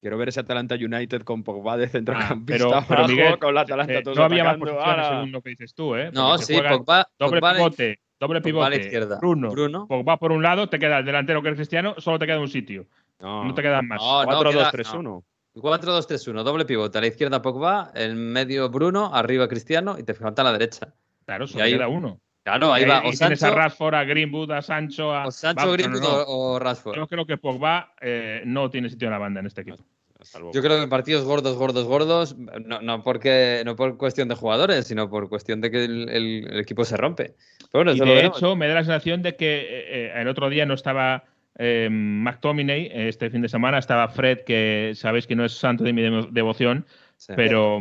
Quiero 0.00 0.16
ver 0.16 0.28
ese 0.28 0.40
Atalanta 0.40 0.76
United 0.76 1.22
con 1.22 1.42
Pogba 1.42 1.76
de 1.76 1.86
Ah, 1.86 1.88
centrocampista. 1.88 2.64
pero, 2.68 2.84
pero 2.86 3.00
abajo, 3.00 3.08
Miguel, 3.12 3.38
con 3.38 3.54
la 3.54 3.62
Atalanta 3.62 3.94
eh, 3.94 4.02
todos 4.02 4.16
no 4.16 4.24
había 4.24 4.44
más 4.44 4.52
atacando. 4.54 4.72
posiciones 4.76 5.06
¡Hala! 5.06 5.16
según 5.16 5.32
lo 5.32 5.42
que 5.42 5.50
dices 5.50 5.74
tú, 5.74 5.94
¿eh? 5.96 6.10
No, 6.12 6.28
Porque 6.30 6.44
se 6.44 6.54
sí, 6.54 6.60
Pogba, 6.62 7.08
Doble 7.18 7.40
Pogba 7.40 7.50
a 7.50 7.52
la- 7.52 7.58
pivote, 7.58 8.00
doble 8.20 8.40
Pogba 8.40 8.66
a 8.66 8.70
la 8.70 8.76
pivote. 8.76 8.86
izquierda. 8.86 9.18
Bruno, 9.18 9.50
Bruno. 9.50 9.86
Pogba 9.88 10.16
por 10.18 10.30
un 10.32 10.42
lado, 10.42 10.68
te 10.68 10.78
queda 10.78 10.98
el 11.00 11.04
delantero 11.04 11.42
que 11.42 11.48
es 11.48 11.54
Cristiano, 11.56 11.94
solo 11.98 12.18
te 12.20 12.26
queda 12.26 12.38
un 12.38 12.48
sitio. 12.48 12.86
No, 13.20 13.44
No 13.44 13.54
te 13.54 13.62
quedan 13.62 13.88
más. 13.88 14.00
No, 14.00 14.24
no, 14.24 14.30
4-2-3-1. 14.30 15.24
4-2-3-1, 15.54 16.44
doble 16.44 16.64
pivote. 16.64 16.98
A 16.98 17.00
la 17.00 17.06
izquierda 17.08 17.42
Pogba, 17.42 17.90
en 17.94 18.16
medio 18.32 18.68
Bruno, 18.70 19.10
arriba 19.12 19.48
Cristiano 19.48 19.96
y 19.98 20.04
te 20.04 20.14
falta 20.14 20.42
a 20.42 20.44
la 20.44 20.52
derecha. 20.52 20.94
Claro, 21.26 21.46
solo 21.48 21.64
ahí- 21.64 21.72
queda 21.72 21.88
uno. 21.88 22.20
Claro, 22.44 22.72
ahí 22.72 22.84
va. 22.84 23.02
y 23.04 23.08
O 23.08 23.10
tienes 23.12 23.20
a 23.42 23.46
Sancho, 23.48 23.54
Rashford, 23.56 23.94
a 23.94 24.04
Greenwood, 24.04 24.50
a 24.52 24.62
Sancho, 24.62 25.12
a. 25.14 25.26
o 25.26 25.30
Sancho 25.30 25.66
Va, 25.66 25.72
Greenwood 25.72 26.00
no, 26.02 26.08
no. 26.08 26.22
o, 26.22 26.54
o 26.54 26.58
Rashford. 26.58 26.96
Yo 26.96 27.06
creo 27.06 27.26
que 27.26 27.36
Pogba 27.36 27.92
eh, 28.00 28.42
no 28.46 28.70
tiene 28.70 28.88
sitio 28.88 29.06
en 29.08 29.12
la 29.12 29.18
banda 29.18 29.40
en 29.40 29.46
este 29.46 29.60
equipo. 29.62 29.84
Salvo- 30.20 30.50
Yo 30.52 30.62
creo 30.62 30.80
que 30.80 30.88
partidos 30.88 31.24
gordos, 31.24 31.56
gordos, 31.56 31.84
gordos, 31.86 32.36
no, 32.36 32.80
no 32.82 33.02
porque 33.04 33.62
no 33.64 33.76
por 33.76 33.96
cuestión 33.98 34.28
de 34.28 34.34
jugadores, 34.34 34.86
sino 34.86 35.08
por 35.08 35.28
cuestión 35.28 35.60
de 35.60 35.70
que 35.70 35.84
el, 35.84 36.08
el- 36.08 36.48
el 36.50 36.58
equipo 36.60 36.84
se 36.84 36.96
rompe. 36.96 37.34
Pero 37.70 37.84
bueno, 37.84 37.92
Y 37.92 38.00
de 38.00 38.26
hecho, 38.26 38.56
me 38.56 38.66
da 38.66 38.74
la 38.74 38.82
sensación 38.84 39.22
de 39.22 39.36
que 39.36 39.58
eh, 39.60 39.66
eh, 40.06 40.12
el 40.16 40.26
otro 40.26 40.48
día 40.50 40.66
no 40.66 40.74
estaba 40.74 41.24
eh, 41.58 41.88
McTominay, 41.90 42.86
eh, 42.86 43.08
este 43.08 43.30
fin 43.30 43.42
de 43.42 43.48
semana 43.48 43.78
estaba 43.78 44.08
Fred, 44.08 44.40
que 44.44 44.92
sabéis 44.96 45.26
que 45.26 45.36
no 45.36 45.44
es 45.44 45.52
santo 45.52 45.84
de 45.84 45.92
mi 45.92 46.02
devo- 46.02 46.28
devoción, 46.30 46.86
Sí. 47.16 47.32
pero 47.36 47.80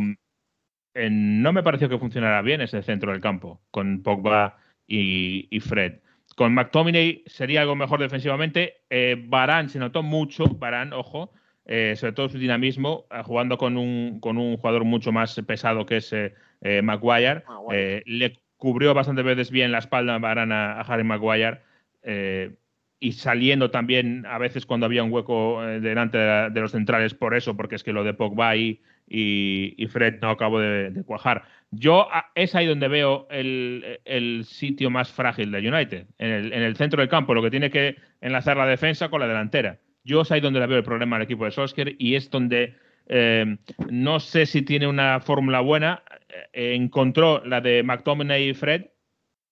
eh, 0.98 1.10
no 1.12 1.54
me 1.54 1.64
pareció 1.64 1.88
que 1.88 2.00
funcionara 2.00 2.42
bien 2.42 2.62
ese 2.62 2.82
centro 2.82 3.12
del 3.12 3.22
campo 3.22 3.62
con 3.72 4.02
Pogba 4.04 4.58
y, 4.88 5.48
y 5.50 5.60
Fred. 5.60 6.00
Con 6.36 6.54
McTominay 6.54 7.24
sería 7.26 7.62
algo 7.62 7.76
mejor 7.76 8.00
defensivamente. 8.00 8.82
Eh, 8.90 9.16
Barán 9.28 9.70
se 9.70 9.80
notó 9.80 10.04
mucho, 10.04 10.46
Barán, 10.46 10.94
ojo, 10.94 11.32
eh, 11.66 11.96
sobre 11.96 12.14
todo 12.14 12.30
su 12.30 12.38
dinamismo, 12.38 13.08
eh, 13.12 13.22
jugando 13.24 13.58
con 13.58 13.78
un, 13.78 14.20
con 14.20 14.38
un 14.38 14.58
jugador 14.58 14.84
mucho 14.84 15.12
más 15.12 15.40
pesado 15.48 15.86
que 15.86 15.98
es 15.98 16.14
Maguire. 16.84 17.44
Eh, 17.72 18.04
le 18.06 18.40
cubrió 18.58 18.94
bastantes 18.94 19.26
veces 19.26 19.52
bien 19.52 19.72
la 19.72 19.80
espalda 19.80 20.16
a 20.16 20.20
Varane 20.20 20.54
a, 20.54 20.74
a 20.74 20.82
Harry 20.82 21.04
Maguire. 21.04 21.62
Y 23.00 23.14
saliendo 23.14 23.70
también 23.72 24.26
a 24.26 24.38
veces 24.38 24.66
cuando 24.66 24.86
había 24.86 25.04
un 25.04 25.12
hueco 25.12 25.64
eh, 25.68 25.80
delante 25.80 26.18
de, 26.18 26.26
la- 26.26 26.50
de 26.50 26.62
los 26.62 26.72
centrales 26.72 27.14
por 27.14 27.36
eso, 27.36 27.56
porque 27.56 27.76
es 27.76 27.84
que 27.84 27.94
lo 27.94 28.04
de 28.04 28.14
Pogba 28.14 28.56
y, 28.56 28.82
y, 29.08 29.88
Fred 29.88 30.20
no 30.22 30.30
acabo 30.32 30.60
de, 30.60 31.04
cuajar. 31.06 31.44
Yo 31.72 32.08
es 32.36 32.56
ahí 32.56 32.66
donde 32.66 32.88
veo 32.88 33.28
el, 33.30 34.00
el 34.06 34.46
sitio 34.46 34.90
más 34.90 35.12
frágil 35.12 35.52
de 35.52 35.60
United, 35.60 36.08
en 36.18 36.30
el, 36.32 36.54
en 36.54 36.62
el 36.64 36.76
centro 36.76 37.02
del 37.02 37.10
campo, 37.10 37.34
lo 37.34 37.42
que 37.44 37.52
tiene 37.52 37.70
que 37.70 37.96
enlazar 38.22 38.58
la 38.58 38.66
defensa 38.66 39.10
con 39.10 39.20
la 39.22 39.28
delantera. 39.28 39.80
Yo 40.04 40.22
es 40.22 40.32
ahí 40.32 40.40
donde 40.42 40.60
le 40.60 40.68
veo 40.68 40.78
el 40.78 40.84
problema 40.84 41.18
al 41.18 41.22
equipo 41.24 41.46
de 41.46 41.52
Solskjaer 41.52 41.96
y 42.00 42.16
es 42.16 42.30
donde 42.30 42.76
eh, 43.08 43.58
no 43.90 44.20
sé 44.20 44.46
si 44.46 44.62
tiene 44.62 44.88
una 44.88 45.20
fórmula 45.20 45.60
buena. 45.62 46.04
Eh, 46.54 46.74
encontró 46.76 47.44
la 47.46 47.62
de 47.62 47.84
McTominay 47.84 48.50
y 48.50 48.54
Fred, 48.54 48.86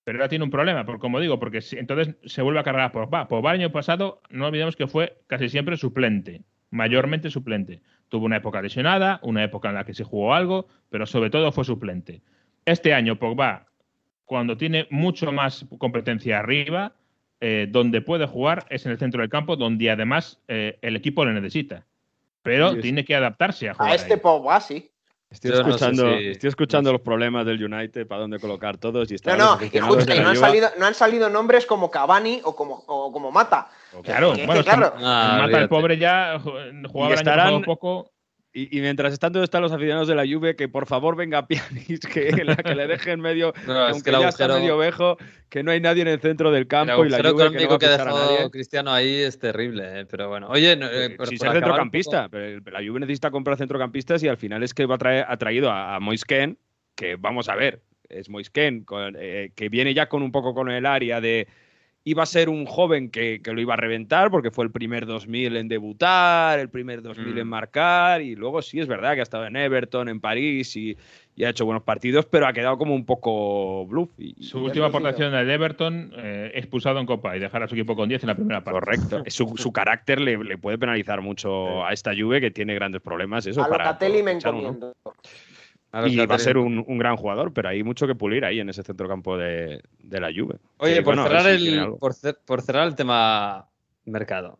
pero 0.05 0.19
ahora 0.19 0.29
tiene 0.29 0.45
un 0.45 0.51
problema, 0.51 0.85
porque, 0.85 1.01
como 1.01 1.19
digo, 1.19 1.39
porque 1.39 1.59
si- 1.61 1.77
entonces 1.77 2.15
se 2.25 2.41
vuelve 2.41 2.59
a 2.61 2.63
cargar 2.63 2.85
a 2.85 2.91
Pogba. 2.93 3.27
Pogba 3.27 3.51
el 3.53 3.59
año 3.59 3.71
pasado, 3.73 4.21
no 4.29 4.45
olvidemos 4.47 4.75
que 4.77 4.87
fue 4.87 5.17
casi 5.27 5.49
siempre 5.49 5.75
suplente, 5.75 6.43
mayormente 6.69 7.29
suplente. 7.29 7.81
Tuvo 8.07 8.25
una 8.27 8.37
época 8.37 8.61
lesionada, 8.61 9.19
una 9.23 9.43
época 9.43 9.67
en 9.69 9.75
la 9.75 9.83
que 9.83 9.93
se 9.95 10.03
jugó 10.03 10.33
algo, 10.35 10.67
pero 10.89 11.05
sobre 11.05 11.29
todo 11.31 11.51
fue 11.51 11.65
suplente. 11.65 12.21
Este 12.65 12.93
año 12.93 13.17
Pogba, 13.17 13.65
cuando 14.25 14.55
tiene 14.57 14.87
mucho 14.91 15.31
más 15.31 15.65
competencia 15.79 16.39
arriba, 16.39 16.93
eh, 17.41 17.67
donde 17.69 18.01
puede 18.01 18.27
jugar 18.27 18.65
es 18.69 18.85
en 18.85 18.91
el 18.91 18.97
centro 18.97 19.21
del 19.21 19.29
campo, 19.29 19.55
donde 19.55 19.89
además 19.89 20.39
eh, 20.47 20.77
el 20.81 20.95
equipo 20.95 21.25
le 21.25 21.33
necesita. 21.33 21.85
Pero 22.43 22.77
tiene 22.77 23.03
que 23.03 23.15
adaptarse 23.15 23.69
a 23.69 23.73
jugar. 23.73 23.91
A 23.91 23.95
este 23.95 24.13
ahí. 24.13 24.19
Pogba, 24.19 24.61
sí. 24.61 24.91
Estoy 25.29 25.51
Yo 25.51 25.57
no 25.57 25.63
sé 25.63 25.69
escuchando, 25.71 26.17
si- 26.17 26.27
estoy 26.27 26.47
escuchando 26.49 26.91
los 26.93 27.01
problemas 27.01 27.45
del 27.45 27.61
United 27.63 28.07
para 28.07 28.21
dónde 28.21 28.39
colocar 28.39 28.77
todos. 28.77 29.09
Y 29.09 29.13
No, 29.13 29.15
están 29.15 29.37
no, 29.37 29.43
los 29.59 29.61
y, 29.73 29.79
justo- 29.79 30.13
y 30.13 30.19
no, 30.19 30.29
han 30.29 30.35
salido, 30.37 30.69
no 30.77 30.85
han 30.85 30.93
salido 30.93 31.29
nombres 31.29 31.65
como 31.65 31.91
Cavani 31.91 32.41
o 32.43 32.55
como, 32.55 32.83
o 32.87 33.11
como 33.11 33.31
Mata. 33.31 33.67
Claro, 34.03 34.33
Que 34.33 34.45
bueno, 34.45 34.61
que, 34.61 34.69
claro, 34.69 34.93
Ah, 34.99 35.39
Mata 35.41 35.59
el 35.59 35.67
pobre 35.69 35.97
ya 35.97 36.37
ju- 36.39 36.87
jugaba 36.87 37.13
el 37.13 37.19
año 37.19 37.31
estarán- 37.31 37.61
poco. 37.63 38.11
Y, 38.57 38.77
y 38.77 38.79
mientras 38.79 39.19
todos 39.19 39.43
están 39.43 39.61
los 39.61 39.73
aficionados 39.73 40.07
de 40.07 40.15
la 40.15 40.23
Juve, 40.25 40.55
que 40.55 40.69
por 40.69 40.85
favor 40.87 41.17
venga 41.17 41.45
Pjanic, 41.45 42.07
que, 42.07 42.31
la, 42.45 42.55
que 42.55 42.73
le 42.73 42.87
dejen 42.87 43.19
medio, 43.19 43.53
No, 43.67 43.85
es 43.87 43.91
aunque 43.91 44.11
que 44.11 44.15
el 44.15 44.21
ya 44.21 44.29
está 44.29 44.45
agujero- 44.45 44.59
medio 44.61 44.77
vejo, 44.77 45.17
que 45.49 45.61
no 45.61 45.71
hay 45.71 45.81
nadie 45.81 46.03
en 46.03 46.07
el 46.07 46.21
centro 46.21 46.51
del 46.51 46.61
El 46.61 46.67
campo 46.67 47.05
y 47.05 47.09
la 47.09 47.17
agujero 47.17 47.31
Juve 47.33 47.57
que 47.57 47.63
no 47.65 47.69
va 47.69 47.75
a 47.75 47.79
que 47.79 47.85
a 47.87 48.05
nadie. 48.05 48.49
Cristiano 48.51 48.91
ahí 48.93 49.13
es 49.23 49.37
terrible, 49.39 49.99
eh, 49.99 50.05
pero 50.09 50.29
bueno. 50.29 50.47
Oye, 50.49 50.77
no, 50.77 50.87
eh, 50.89 51.09
por- 51.09 51.27
sin 51.27 51.37
por 51.37 51.47
un 51.49 51.53
centrocampista, 51.55 52.29
pero 52.29 52.45
el- 52.45 52.63
la 52.71 52.79
Juve 52.79 53.01
necesita 53.01 53.29
comprar 53.29 53.57
centrocampistas 53.57 54.23
y 54.23 54.29
al 54.29 54.37
final 54.37 54.63
es 54.63 54.73
que 54.73 54.85
va 54.85 54.95
a 54.95 54.99
traer, 54.99 55.25
ha 55.27 55.35
traído 55.35 55.69
a, 55.69 55.93
a 55.95 55.99
Moisken, 55.99 56.57
que 56.95 57.17
vamos 57.17 57.49
a 57.49 57.55
ver, 57.55 57.81
es 58.07 58.29
Moisken, 58.29 58.85
con- 58.85 59.17
eh, 59.19 59.51
que 59.53 59.67
viene 59.67 59.93
ya 59.93 60.07
con 60.07 60.21
un 60.23 60.31
poco 60.31 60.53
con 60.53 60.71
el 60.71 60.85
área 60.85 61.19
de 61.19 61.47
iba 62.07 62.21
a 62.21 62.27
ser 62.27 62.49
un 62.49 62.65
joven 62.67 63.09
que, 63.09 63.41
que 63.41 63.51
lo 63.51 63.59
iba 63.59 63.73
a 63.73 63.77
reventar 63.77 64.29
porque 64.29 64.51
fue 64.51 64.63
el 64.63 64.69
primer 64.71 65.07
2000 65.07 65.57
en 65.57 65.67
debutar, 65.67 66.59
el 66.59 66.69
primer 66.69 67.01
2000 67.01 67.39
en 67.39 67.47
Mm. 67.47 67.49
marcar 67.49 68.21
y 68.21 68.35
luego 68.35 68.61
sí 68.61 68.79
es 68.79 68.87
verdad 68.87 69.15
que 69.15 69.21
ha 69.21 69.23
estado 69.23 69.47
en 69.47 69.55
Everton, 69.55 70.07
en 70.07 70.19
París 70.19 70.75
y, 70.75 70.95
y 71.35 71.43
ha 71.45 71.49
hecho 71.49 71.65
buenos 71.65 71.81
partidos, 71.81 72.27
pero 72.27 72.45
ha 72.45 72.53
quedado 72.53 72.77
como 72.77 72.93
un 72.93 73.05
poco 73.07 73.87
bluff. 73.87 74.11
Y, 74.19 74.35
Su 74.43 74.59
y- 74.59 74.65
última 74.65 74.85
aportación 74.85 75.31
del 75.31 75.49
Everton, 75.49 76.11
eh, 76.15 76.51
expulsado 76.53 76.99
en 76.99 77.07
Copa 77.07 77.35
y 77.35 77.39
dejar 77.39 77.63
a 77.63 77.67
su 77.67 77.73
equipo 77.73 77.95
con 77.95 78.07
10 78.07 78.21
en 78.21 78.27
la 78.27 78.35
primera 78.35 78.63
parte. 78.63 78.79
Correcto. 78.79 79.23
Su, 79.27 79.57
su 79.57 79.73
carácter 79.73 80.21
le, 80.21 80.37
le 80.37 80.59
puede 80.59 80.77
penalizar 80.77 81.21
mucho 81.21 81.83
a 81.83 81.91
esta 81.91 82.11
Juve 82.15 82.39
que 82.39 82.51
tiene 82.51 82.75
grandes 82.75 83.01
problemas. 83.01 83.47
Eso 83.47 83.63
A 83.63 83.67
para 83.67 83.85
Locatelli 83.85 84.21
me 84.21 84.37
uno. 84.37 84.93
Y 86.07 86.25
va 86.25 86.35
a 86.35 86.39
ser 86.39 86.57
un, 86.57 86.83
un 86.85 86.97
gran 86.97 87.15
jugador, 87.15 87.53
pero 87.53 87.69
hay 87.69 87.83
mucho 87.83 88.05
que 88.07 88.15
pulir 88.15 88.43
ahí 88.43 88.59
en 88.59 88.69
ese 88.69 88.83
centrocampo 88.83 89.37
de, 89.37 89.81
de 89.99 90.19
la 90.19 90.27
Juve. 90.35 90.57
Oye, 90.77 90.95
Que, 90.95 91.01
por, 91.03 91.15
bueno, 91.15 91.23
cerrar 91.29 91.57
si 91.57 91.67
el, 91.69 91.93
por, 91.99 92.13
cer- 92.13 92.37
por 92.45 92.61
cerrar 92.61 92.87
el 92.87 92.95
tema 92.95 93.69
mercado. 94.05 94.59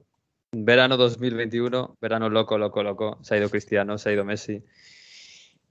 Verano 0.54 0.96
2021, 0.96 1.98
verano 2.00 2.30
loco, 2.30 2.58
loco, 2.58 2.82
loco. 2.84 3.20
Se 3.22 3.36
ha 3.36 3.38
ido 3.38 3.50
Cristiano, 3.50 3.98
se 3.98 4.10
ha 4.10 4.14
ido 4.14 4.24
Messi, 4.24 4.64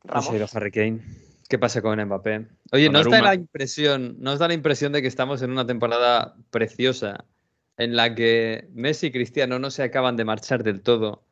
Ramos. 0.04 0.26
se 0.26 0.32
ha 0.32 0.36
ido 0.36 0.46
Harry 0.52 0.70
Kane. 0.70 1.00
¿Qué 1.48 1.58
pasa 1.58 1.80
con 1.82 1.98
Mbappé? 2.02 2.46
Oye, 2.72 2.88
¿no 2.90 3.00
os 3.00 3.08
da 3.10 3.22
la 3.22 3.34
impresión, 3.34 4.16
no 4.18 4.32
os 4.32 4.38
da 4.38 4.48
la 4.48 4.54
impresión 4.54 4.92
de 4.92 5.00
que 5.02 5.08
estamos 5.08 5.40
en 5.42 5.50
una 5.50 5.66
temporada 5.66 6.36
preciosa 6.50 7.24
en 7.76 7.96
la 7.96 8.14
que 8.14 8.68
Messi 8.72 9.06
y 9.08 9.10
Cristiano 9.12 9.58
no 9.58 9.70
se 9.70 9.82
acaban 9.82 10.16
de 10.16 10.24
marchar 10.24 10.62
del 10.62 10.80
todo 10.82 11.23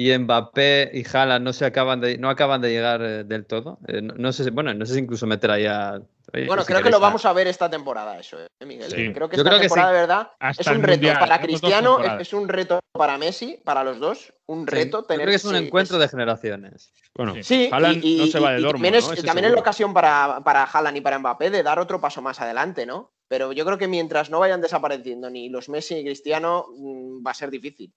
y 0.00 0.16
Mbappé 0.16 0.92
y 0.94 1.04
Haaland 1.04 1.44
no 1.44 1.52
se 1.52 1.64
acaban 1.64 2.00
de 2.00 2.18
no 2.18 2.30
acaban 2.30 2.60
de 2.60 2.70
llegar 2.70 3.02
eh, 3.02 3.24
del 3.24 3.46
todo? 3.46 3.80
Eh, 3.88 4.00
no, 4.00 4.14
no 4.16 4.32
sé, 4.32 4.44
si- 4.44 4.50
bueno, 4.50 4.72
no 4.72 4.86
sé 4.86 4.94
si 4.94 5.00
incluso 5.00 5.26
meter 5.26 5.50
ahí 5.50 5.66
a 5.66 6.00
oye, 6.32 6.46
Bueno, 6.46 6.62
si 6.62 6.68
creo 6.68 6.82
que 6.84 6.90
lo 6.90 7.00
vamos 7.00 7.24
a 7.24 7.32
ver 7.32 7.48
esta 7.48 7.68
temporada, 7.68 8.16
eso, 8.16 8.38
¿eh, 8.40 8.64
Miguel? 8.64 8.88
Sí. 8.92 9.12
Creo 9.12 9.28
que 9.28 9.36
Yo 9.36 9.42
esta 9.42 9.50
creo 9.50 9.58
que 9.60 9.64
temporada 9.66 9.88
sí. 9.88 9.94
de 9.94 10.00
verdad 10.00 10.30
Hasta 10.38 10.62
es 10.62 10.76
un 10.76 10.82
reto 10.84 10.92
Mundial, 10.92 11.18
para 11.18 11.40
Cristiano, 11.40 11.98
es, 12.20 12.32
un 12.32 12.48
reto 12.48 12.78
para 12.92 13.18
Messi, 13.18 13.60
para 13.64 13.82
los 13.82 13.98
dos, 13.98 14.32
un 14.46 14.68
Sí, 14.68 14.74
reto 14.76 15.00
yo 15.00 15.06
tener 15.06 15.24
creo 15.24 15.32
que 15.32 15.36
es 15.36 15.44
un 15.44 15.56
encuentro 15.56 15.98
de 15.98 16.06
generaciones. 16.08 16.92
Bueno, 17.16 17.34
Sí, 17.42 17.68
Haaland 17.72 18.04
y, 18.04 18.14
y- 18.14 18.18
no 18.18 18.26
se 18.28 18.38
va 18.38 18.52
de 18.52 18.60
Dortmund, 18.60 18.84
también, 18.84 18.94
es, 18.94 19.24
también 19.24 19.44
es 19.46 19.52
la 19.52 19.58
ocasión 19.60 19.92
para, 19.92 20.40
para 20.44 20.62
Haaland 20.62 20.96
y 20.96 21.00
para 21.00 21.18
Mbappé 21.18 21.50
de 21.50 21.64
dar 21.64 21.80
otro 21.80 22.00
paso 22.00 22.22
más 22.22 22.40
adelante, 22.40 22.86
¿no? 22.86 23.10
Pero 23.26 23.52
yo 23.52 23.64
creo 23.64 23.76
que 23.78 23.88
mientras 23.88 24.30
no 24.30 24.38
vayan 24.38 24.60
desapareciendo 24.60 25.28
ni 25.28 25.48
los 25.48 25.68
Messi 25.68 25.96
ni 25.96 26.04
Cristiano, 26.04 26.66
mm, 26.76 27.26
va 27.26 27.32
a 27.32 27.34
ser 27.34 27.50
difícil. 27.50 27.92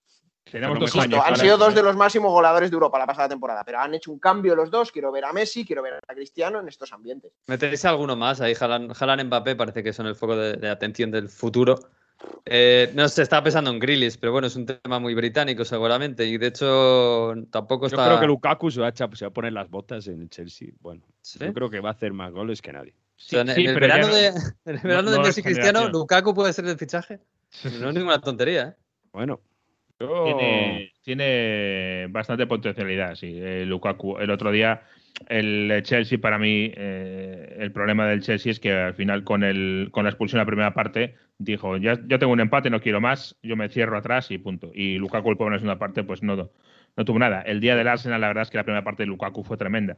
Tenemos 0.50 0.78
dos 0.78 0.96
años. 0.96 1.20
Han 1.24 1.36
sido 1.36 1.56
dos 1.56 1.72
¿eh? 1.72 1.76
de 1.76 1.82
los 1.82 1.96
máximos 1.96 2.30
goleadores 2.32 2.70
de 2.70 2.74
Europa 2.74 2.98
la 2.98 3.06
pasada 3.06 3.28
temporada, 3.28 3.62
pero 3.64 3.78
han 3.80 3.94
hecho 3.94 4.10
un 4.12 4.18
cambio 4.18 4.54
los 4.54 4.70
dos. 4.70 4.92
Quiero 4.92 5.10
ver 5.12 5.24
a 5.24 5.32
Messi, 5.32 5.64
quiero 5.64 5.82
ver 5.82 5.94
a 6.06 6.14
Cristiano 6.14 6.60
en 6.60 6.68
estos 6.68 6.92
ambientes. 6.92 7.32
¿Meteréis 7.46 7.84
alguno 7.84 8.16
más? 8.16 8.40
Ahí 8.40 8.54
Haaland 8.58 9.24
Mbappé 9.24 9.56
parece 9.56 9.82
que 9.82 9.92
son 9.92 10.06
el 10.06 10.14
foco 10.14 10.36
de, 10.36 10.54
de 10.54 10.68
atención 10.68 11.10
del 11.10 11.28
futuro. 11.28 11.76
Eh, 12.44 12.92
no 12.94 13.08
se 13.08 13.22
está 13.22 13.42
pensando 13.42 13.70
en 13.70 13.78
Grealish, 13.80 14.18
pero 14.18 14.30
bueno, 14.32 14.46
es 14.46 14.54
un 14.54 14.64
tema 14.66 14.98
muy 15.00 15.12
británico 15.14 15.64
seguramente 15.64 16.24
y 16.24 16.38
de 16.38 16.46
hecho 16.48 17.34
tampoco 17.50 17.88
Yo 17.88 17.96
está... 17.96 18.06
creo 18.06 18.20
que 18.20 18.26
Lukaku 18.26 18.70
se 18.70 18.80
va, 18.80 18.88
a 18.88 18.92
echar- 18.92 19.14
se 19.16 19.24
va 19.24 19.30
a 19.30 19.32
poner 19.32 19.52
las 19.52 19.68
botas 19.68 20.06
en 20.06 20.20
el 20.22 20.28
Chelsea. 20.30 20.68
Bueno, 20.80 21.02
¿Sí? 21.20 21.38
yo 21.40 21.52
creo 21.52 21.68
que 21.70 21.80
va 21.80 21.88
a 21.88 21.92
hacer 21.92 22.12
más 22.12 22.30
goles 22.32 22.62
que 22.62 22.72
nadie. 22.72 22.92
O 22.92 22.96
sea, 23.16 23.40
en, 23.40 23.48
Sí, 23.54 23.64
en 23.64 23.70
el 23.70 23.80
verano, 23.80 24.06
no- 24.08 24.14
de, 24.14 24.26
en 24.66 24.74
el 24.74 24.78
verano 24.78 25.10
de 25.10 25.16
no 25.16 25.22
es 25.22 25.28
Messi 25.28 25.40
y 25.40 25.44
Cristiano. 25.44 25.88
Lukaku 25.88 26.34
puede 26.34 26.52
ser 26.52 26.64
el 26.66 26.78
fichaje. 26.78 27.18
No 27.80 27.88
es 27.88 27.94
ninguna 27.94 28.20
tontería, 28.20 28.68
¿eh? 28.68 28.74
Bueno, 29.12 29.40
yo- 30.08 30.24
Tiene, 30.24 30.92
tiene 31.02 32.06
bastante 32.10 32.46
potencialidad, 32.46 33.14
sí. 33.14 33.38
eh, 33.40 33.64
Lukaku. 33.66 34.18
El 34.18 34.30
otro 34.30 34.50
día, 34.50 34.82
el 35.28 35.80
Chelsea, 35.82 36.18
para 36.18 36.38
mí, 36.38 36.72
eh, 36.76 37.56
el 37.58 37.72
problema 37.72 38.06
del 38.06 38.22
Chelsea 38.22 38.52
es 38.52 38.60
que 38.60 38.72
al 38.72 38.94
final, 38.94 39.24
con, 39.24 39.44
el, 39.44 39.88
con 39.90 40.04
la 40.04 40.10
expulsión 40.10 40.38
en 40.38 40.42
la 40.42 40.46
primera 40.46 40.74
parte, 40.74 41.14
dijo: 41.38 41.76
ya, 41.76 41.98
ya 42.06 42.18
tengo 42.18 42.32
un 42.32 42.40
empate, 42.40 42.70
no 42.70 42.80
quiero 42.80 43.00
más, 43.00 43.38
yo 43.42 43.56
me 43.56 43.68
cierro 43.68 43.96
atrás 43.96 44.30
y 44.30 44.38
punto. 44.38 44.70
Y 44.74 44.98
Lukaku, 44.98 45.30
el 45.30 45.36
pobre 45.36 45.48
en 45.48 45.52
la 45.54 45.58
segunda 45.60 45.78
parte, 45.78 46.04
pues 46.04 46.22
no, 46.22 46.36
no 46.36 47.04
tuvo 47.04 47.18
nada. 47.18 47.42
El 47.42 47.60
día 47.60 47.76
del 47.76 47.88
Arsenal, 47.88 48.20
la 48.20 48.28
verdad 48.28 48.42
es 48.42 48.50
que 48.50 48.58
la 48.58 48.64
primera 48.64 48.84
parte 48.84 49.02
de 49.04 49.06
Lukaku 49.08 49.44
fue 49.44 49.56
tremenda. 49.56 49.96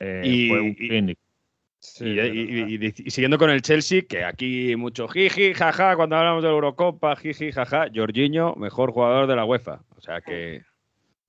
Eh, 0.00 0.22
Y- 0.24 0.48
fue 0.48 0.60
un 0.60 0.76
y- 0.78 1.16
y, 2.00 2.04
y- 2.20 2.74
y- 2.86 2.94
y 3.06 3.10
siguiendo 3.10 3.38
con 3.38 3.50
el 3.50 3.62
Chelsea, 3.62 4.02
que 4.08 4.24
aquí 4.24 4.76
mucho 4.76 5.08
jiji, 5.08 5.54
jaja, 5.54 5.96
cuando 5.96 6.16
hablamos 6.16 6.42
de 6.42 6.48
la 6.48 6.54
Eurocopa, 6.54 7.16
jiji, 7.16 7.52
jaja, 7.52 7.86
Jorginho, 7.94 8.54
mejor 8.56 8.92
jugador 8.92 9.26
de 9.26 9.36
la 9.36 9.44
UEFA. 9.44 9.82
O 9.96 10.00
sea 10.00 10.20
que 10.20 10.62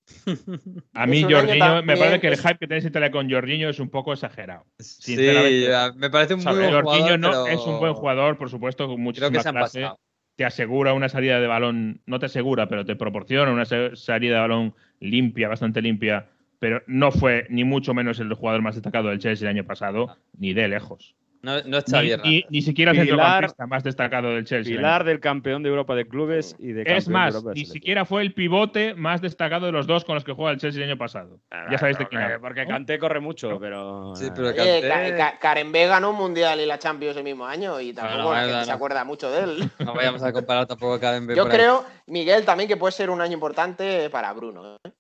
A 0.94 1.08
mí, 1.08 1.24
Jorginho, 1.24 1.82
me 1.84 1.98
parece 1.98 2.20
que 2.20 2.28
el 2.28 2.38
hype 2.38 2.58
que 2.60 2.68
tenéis 2.68 2.84
en 2.86 2.90
Italia 2.90 3.12
con 3.12 3.30
Jorginho 3.30 3.70
es 3.70 3.80
un 3.80 3.90
poco 3.90 4.14
exagerado. 4.14 4.66
Sí, 4.80 5.16
Sinceramente. 5.16 5.74
a- 5.74 5.94
me 5.94 6.10
parece 6.10 6.34
un 6.34 6.40
muy 6.42 6.46
¿sabes? 6.54 6.72
buen 6.72 6.74
Jorginho 6.84 7.04
jugador, 7.04 7.20
no, 7.20 7.32
pero 7.32 7.48
es 7.48 7.66
un 7.66 7.80
buen 7.80 7.94
jugador, 7.94 8.38
por 8.38 8.50
supuesto, 8.50 8.86
con 8.88 8.96
Creo 8.96 9.04
muchísima 9.06 9.32
que 9.32 9.40
se 9.40 9.50
han 9.50 9.56
clase. 9.56 9.82
pasado. 9.82 10.00
Te 10.36 10.46
asegura 10.46 10.94
una 10.94 11.10
salida 11.10 11.40
de 11.40 11.46
balón, 11.48 12.02
no 12.08 12.20
te 12.20 12.26
asegura, 12.26 12.68
pero 12.68 12.86
te 12.86 12.96
proporciona 12.96 13.52
una 13.52 13.66
salida 13.66 14.34
de 14.36 14.40
balón 14.42 14.74
limpia, 15.00 15.48
bastante 15.48 15.82
limpia, 15.82 16.28
pero 16.64 16.82
no 16.88 17.12
fue 17.12 17.46
ni 17.50 17.66
mucho 17.66 17.94
menos 17.94 18.22
el 18.22 18.34
jugador 18.34 18.62
más 18.62 18.76
destacado 18.76 19.10
del 19.10 19.20
Chelsea 19.20 19.50
el 19.50 19.54
año 19.58 19.66
pasado, 19.68 20.16
ni 20.38 20.54
de 20.54 20.70
lejos. 20.70 21.14
No, 21.42 21.62
no 21.66 21.78
es 21.80 21.88
Ni, 21.92 22.10
Xavi 22.10 22.46
ni- 22.50 22.62
siquiera 22.62 22.92
el 22.94 23.00
Pilar- 23.02 23.10
centrocampista 23.50 23.68
más 23.68 23.84
destacado 23.84 24.30
del 24.30 24.46
Chelsea. 24.46 24.78
pilar 24.78 25.04
del 25.04 25.20
campeón 25.20 25.62
de 25.62 25.68
Europa 25.68 25.94
de 25.94 26.08
clubes 26.08 26.56
y 26.58 26.72
de 26.72 26.84
es 26.86 27.08
de 27.08 27.12
más, 27.12 27.34
Europa 27.36 27.50
ni 27.50 27.56
selección. 27.60 27.74
siquiera 27.74 28.06
fue 28.06 28.22
el 28.22 28.34
pivote 28.34 28.94
más 28.96 29.20
destacado 29.20 29.66
de 29.66 29.74
los 29.74 29.86
dos 29.86 30.06
con 30.06 30.16
los 30.16 30.24
que 30.24 30.32
juega 30.32 30.52
el 30.52 30.58
Chelsea 30.58 30.82
el 30.82 30.90
año 30.92 30.98
pasado. 30.98 31.40
ya 31.70 31.78
sabéis 31.78 31.98
de 31.98 32.08
quién 32.08 32.22
porque, 32.22 32.34
hablo. 32.36 32.48
porque 32.48 32.62
¿no? 32.64 32.68
Kanté 32.70 32.98
corre 32.98 33.20
mucho, 33.20 33.60
pero 33.60 34.16
Sí, 34.16 34.30
pero 34.34 34.48
Oye, 34.52 34.56
Kanté- 34.84 34.88
Ka- 34.88 35.32
Ka- 35.34 35.40
Karembé 35.40 35.86
ganó 35.88 36.12
un 36.12 36.16
mundial 36.16 36.62
y 36.62 36.66
la 36.66 36.80
Champions 36.80 37.18
el 37.18 37.26
mismo 37.26 37.46
año 37.46 37.82
y 37.82 37.92
tampoco 37.92 38.20
no, 38.24 38.32
la 38.32 38.40
gente 38.40 38.56
no. 38.60 38.64
se 38.64 38.72
acuerda 38.72 39.04
mucho 39.04 39.30
de 39.30 39.44
él. 39.44 39.70
No 39.84 39.94
vayamos 39.96 40.24
a 40.24 40.32
comparar 40.32 40.66
tampoco 40.66 40.94
a 40.94 41.00
Karen 41.02 41.28
Yo 41.36 41.50
creo, 41.50 41.84
Miguel, 42.08 42.46
también 42.46 42.70
que 42.70 42.78
puede 42.78 42.94
ser 42.94 43.10
un 43.10 43.20
año 43.20 43.34
importante 43.34 44.10
para 44.10 44.32
Bruno. 44.32 44.78
¿eh? 44.86 44.92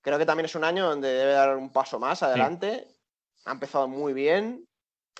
Creo 0.00 0.18
que 0.18 0.26
también 0.26 0.46
es 0.46 0.54
un 0.54 0.64
año 0.64 0.86
donde 0.88 1.08
debe 1.08 1.32
dar 1.32 1.56
un 1.56 1.72
paso 1.72 1.98
más 1.98 2.22
adelante. 2.22 2.86
Ha 3.44 3.52
empezado 3.52 3.88
muy 3.88 4.12
bien. 4.12 4.66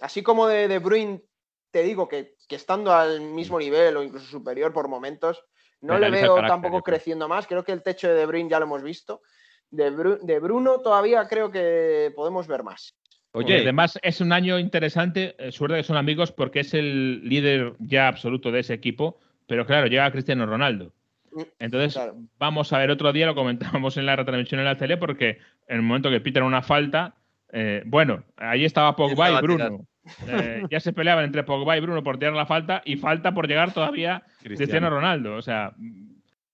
Así 0.00 0.22
como 0.22 0.46
de, 0.46 0.68
de 0.68 0.78
Bruin, 0.78 1.22
te 1.70 1.82
digo 1.82 2.08
que, 2.08 2.36
que 2.48 2.56
estando 2.56 2.92
al 2.92 3.20
mismo 3.20 3.58
nivel 3.58 3.96
o 3.96 4.02
incluso 4.02 4.26
superior 4.26 4.72
por 4.72 4.88
momentos, 4.88 5.44
no 5.80 5.98
le 5.98 6.10
veo 6.10 6.34
carácter, 6.34 6.48
tampoco 6.48 6.82
creciendo 6.82 7.28
más. 7.28 7.46
Creo 7.46 7.64
que 7.64 7.72
el 7.72 7.82
techo 7.82 8.08
de 8.08 8.14
De 8.14 8.26
Bruyne 8.26 8.48
ya 8.50 8.58
lo 8.58 8.66
hemos 8.66 8.82
visto. 8.82 9.22
De, 9.70 9.92
Bru- 9.92 10.18
de 10.20 10.38
Bruno 10.38 10.80
todavía 10.80 11.26
creo 11.28 11.50
que 11.50 12.12
podemos 12.16 12.46
ver 12.46 12.62
más. 12.62 12.94
Oye, 13.32 13.46
Oye, 13.54 13.60
además 13.62 13.98
es 14.02 14.20
un 14.20 14.32
año 14.32 14.58
interesante, 14.58 15.36
eh, 15.38 15.52
suerte 15.52 15.76
que 15.76 15.82
son 15.82 15.96
amigos 15.96 16.32
porque 16.32 16.60
es 16.60 16.72
el 16.72 17.28
líder 17.28 17.74
ya 17.78 18.08
absoluto 18.08 18.50
de 18.50 18.60
ese 18.60 18.72
equipo, 18.74 19.18
pero 19.46 19.66
claro, 19.66 19.86
llega 19.86 20.10
Cristiano 20.10 20.46
Ronaldo. 20.46 20.94
Mm, 21.32 21.42
Entonces, 21.58 21.94
claro. 21.94 22.14
vamos 22.38 22.72
a 22.72 22.78
ver 22.78 22.90
otro 22.90 23.12
día, 23.12 23.26
lo 23.26 23.34
comentábamos 23.34 23.96
en 23.96 24.06
la 24.06 24.16
retransmisión 24.16 24.60
en 24.60 24.64
la 24.66 24.76
tele, 24.76 24.96
porque 24.96 25.38
en 25.66 25.76
el 25.76 25.82
momento 25.82 26.10
que 26.10 26.20
pitan 26.20 26.42
una 26.44 26.62
falta, 26.62 27.14
eh, 27.52 27.82
bueno, 27.86 28.22
ahí 28.36 28.64
estaba 28.64 28.94
Pogba 28.96 29.30
y? 29.30 29.40
Bruno. 29.42 29.86
Eh, 30.26 30.62
ya 30.70 30.80
se 30.80 30.92
peleaban 30.94 31.24
entre 31.26 31.42
Pogba 31.44 31.76
y 31.76 31.80
Bruno 31.80 32.02
por 32.02 32.18
tirar 32.18 32.34
la 32.34 32.46
falta 32.46 32.80
y 32.84 32.96
falta 32.96 33.32
por 33.34 33.46
llegar 33.46 33.72
todavía 33.74 34.22
Cristiano, 34.40 34.56
Cristiano. 34.56 34.90
Ronaldo. 34.90 35.34
O 35.36 35.42
sea, 35.42 35.72
mm, 35.76 36.08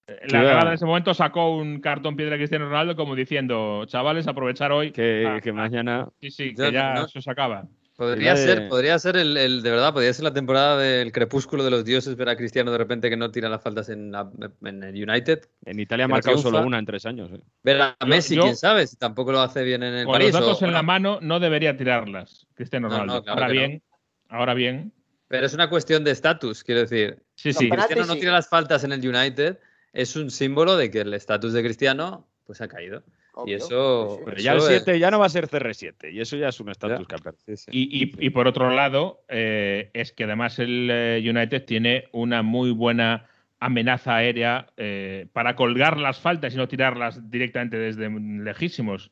la 0.06 0.16
Cuidado. 0.26 0.48
grada 0.48 0.68
en 0.68 0.74
ese 0.74 0.86
momento 0.86 1.14
sacó 1.14 1.56
un 1.56 1.80
cartón 1.80 2.16
piedra 2.16 2.34
a 2.34 2.38
Cristiano 2.38 2.66
Ronaldo 2.68 2.96
como 2.96 3.14
diciendo, 3.14 3.84
chavales, 3.86 4.26
aprovechar 4.26 4.72
hoy. 4.72 4.90
que, 4.90 5.24
Ah, 5.26 5.40
que 5.40 5.52
mañana. 5.52 6.08
Sí, 6.20 6.30
sí, 6.30 6.54
que 6.54 6.72
ya 6.72 6.94
no- 6.94 7.06
se 7.08 7.30
acaba. 7.30 7.64
Podría 7.96 8.34
de- 8.34 8.44
ser, 8.44 8.68
podría 8.68 8.98
ser 8.98 9.16
el, 9.16 9.36
el- 9.36 9.62
de 9.62 9.70
verdad, 9.70 9.92
podría 9.92 10.12
ser 10.12 10.24
la 10.24 10.32
temporada 10.32 10.76
del 10.78 11.12
crepúsculo 11.12 11.62
de 11.62 11.70
los 11.70 11.84
dioses, 11.84 12.16
ver 12.16 12.28
a 12.28 12.36
Cristiano 12.36 12.72
de 12.72 12.78
repente 12.78 13.08
que 13.08 13.16
no 13.16 13.30
tira 13.30 13.48
las 13.48 13.62
faltas 13.62 13.88
en, 13.88 14.10
la- 14.10 14.28
en 14.64 14.82
el 14.82 15.08
United. 15.08 15.48
En 15.64 15.78
Italia 15.78 16.06
ha 16.06 16.08
marcado 16.08 16.34
triunfa. 16.36 16.50
solo 16.58 16.66
una 16.66 16.78
en 16.80 16.86
tres 16.86 17.06
años. 17.06 17.30
eh. 17.32 17.40
Ver 17.62 17.80
a 17.82 17.96
Messi, 18.04 18.34
yo- 18.34 18.42
quién 18.42 18.56
sabe, 18.56 18.86
si 18.88 18.96
tampoco 18.96 19.30
lo 19.30 19.40
hace 19.40 19.62
bien 19.62 19.84
en 19.84 19.94
el 19.94 20.04
Con 20.06 20.14
París. 20.14 20.32
los 20.32 20.40
datos 20.40 20.62
o- 20.62 20.64
en 20.66 20.72
la 20.72 20.82
mano 20.82 21.18
no 21.22 21.38
debería 21.38 21.76
tirarlas, 21.76 22.46
Cristiano 22.54 22.88
No, 22.88 22.94
no, 22.94 23.00
Ronaldo. 23.02 23.22
claro 23.22 23.40
ahora 23.40 23.46
no. 23.46 23.52
bien, 23.60 23.82
ahora 24.28 24.54
bien. 24.54 24.92
Pero 25.28 25.46
es 25.46 25.54
una 25.54 25.70
cuestión 25.70 26.02
de 26.02 26.10
estatus, 26.10 26.64
quiero 26.64 26.80
decir. 26.80 27.22
Sí, 27.36 27.52
sí. 27.52 27.70
Cristiano 27.70 28.06
no 28.06 28.14
tira 28.16 28.32
las 28.32 28.48
faltas 28.48 28.82
en 28.82 28.90
el 28.92 29.08
United, 29.08 29.58
es 29.92 30.16
un 30.16 30.30
símbolo 30.32 30.76
de 30.76 30.90
que 30.90 31.00
el 31.02 31.14
estatus 31.14 31.52
de 31.52 31.62
Cristiano 31.62 32.26
pues 32.44 32.60
ha 32.60 32.66
caído. 32.66 33.04
Obvio. 33.34 33.56
eso- 33.56 34.08
Sí, 34.10 34.16
sí. 34.18 34.22
Pero 34.26 34.36
ya 34.40 34.52
el 34.52 34.58
Eso 34.58 34.70
es- 34.70 34.82
7 34.84 34.98
ya 34.98 35.10
no 35.10 35.18
va 35.18 35.26
a 35.26 35.28
ser 35.28 35.48
CR7 35.48 36.10
y 36.12 36.20
eso 36.20 36.36
ya 36.36 36.48
es 36.48 36.60
un 36.60 36.68
estatus. 36.70 37.06
Sí, 37.46 37.56
sí. 37.56 37.70
Y, 37.72 38.04
y- 38.04 38.26
y 38.26 38.30
por 38.30 38.46
otro 38.46 38.70
lado, 38.70 39.20
eh, 39.28 39.90
es 39.92 40.12
que 40.12 40.24
además 40.24 40.58
el 40.58 40.88
eh, 40.90 41.24
United 41.28 41.64
tiene 41.64 42.04
una 42.12 42.42
muy 42.42 42.70
buena 42.70 43.26
amenaza 43.60 44.16
aérea 44.16 44.66
eh, 44.76 45.26
para 45.32 45.56
colgar 45.56 45.96
las 45.98 46.20
faltas 46.20 46.52
y 46.54 46.56
no 46.58 46.68
tirarlas 46.68 47.30
directamente 47.30 47.78
desde 47.78 48.10
lejísimos. 48.10 49.10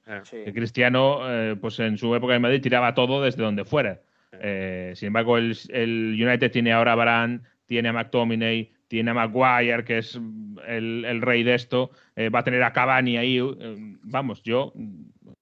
Cristiano, 0.53 1.21
eh, 1.25 1.57
pues 1.61 1.79
en 1.81 1.97
su 1.97 2.15
época 2.15 2.35
en 2.37 2.43
Madrid, 2.43 2.61
tiraba 2.61 2.95
todo 2.95 3.23
desde 3.23 3.43
donde 3.43 3.65
fuera. 3.65 4.01
Eh, 4.41 4.93
sin 4.95 5.09
embargo, 5.09 5.39
el, 5.39 5.57
el 5.71 6.17
United 6.21 6.51
tiene 6.51 6.73
ahora 6.73 6.93
a 6.93 6.97
Varane, 6.97 7.41
tiene 7.67 7.89
a 7.89 7.93
McTominay, 7.93 8.71
tiene 8.93 9.11
a 9.13 9.15
Maguire, 9.15 9.85
que 9.85 9.97
es 9.97 10.21
el, 10.69 11.07
el 11.07 11.23
rey 11.23 11.43
de 11.45 11.55
esto, 11.55 11.93
eh, 12.15 12.29
va 12.29 12.41
a 12.41 12.45
tener 12.45 12.63
a 12.63 12.75
Cavani 12.75 13.17
ahí. 13.17 13.39
eh, 13.39 13.97
vamos, 14.03 14.43
yo 14.43 14.75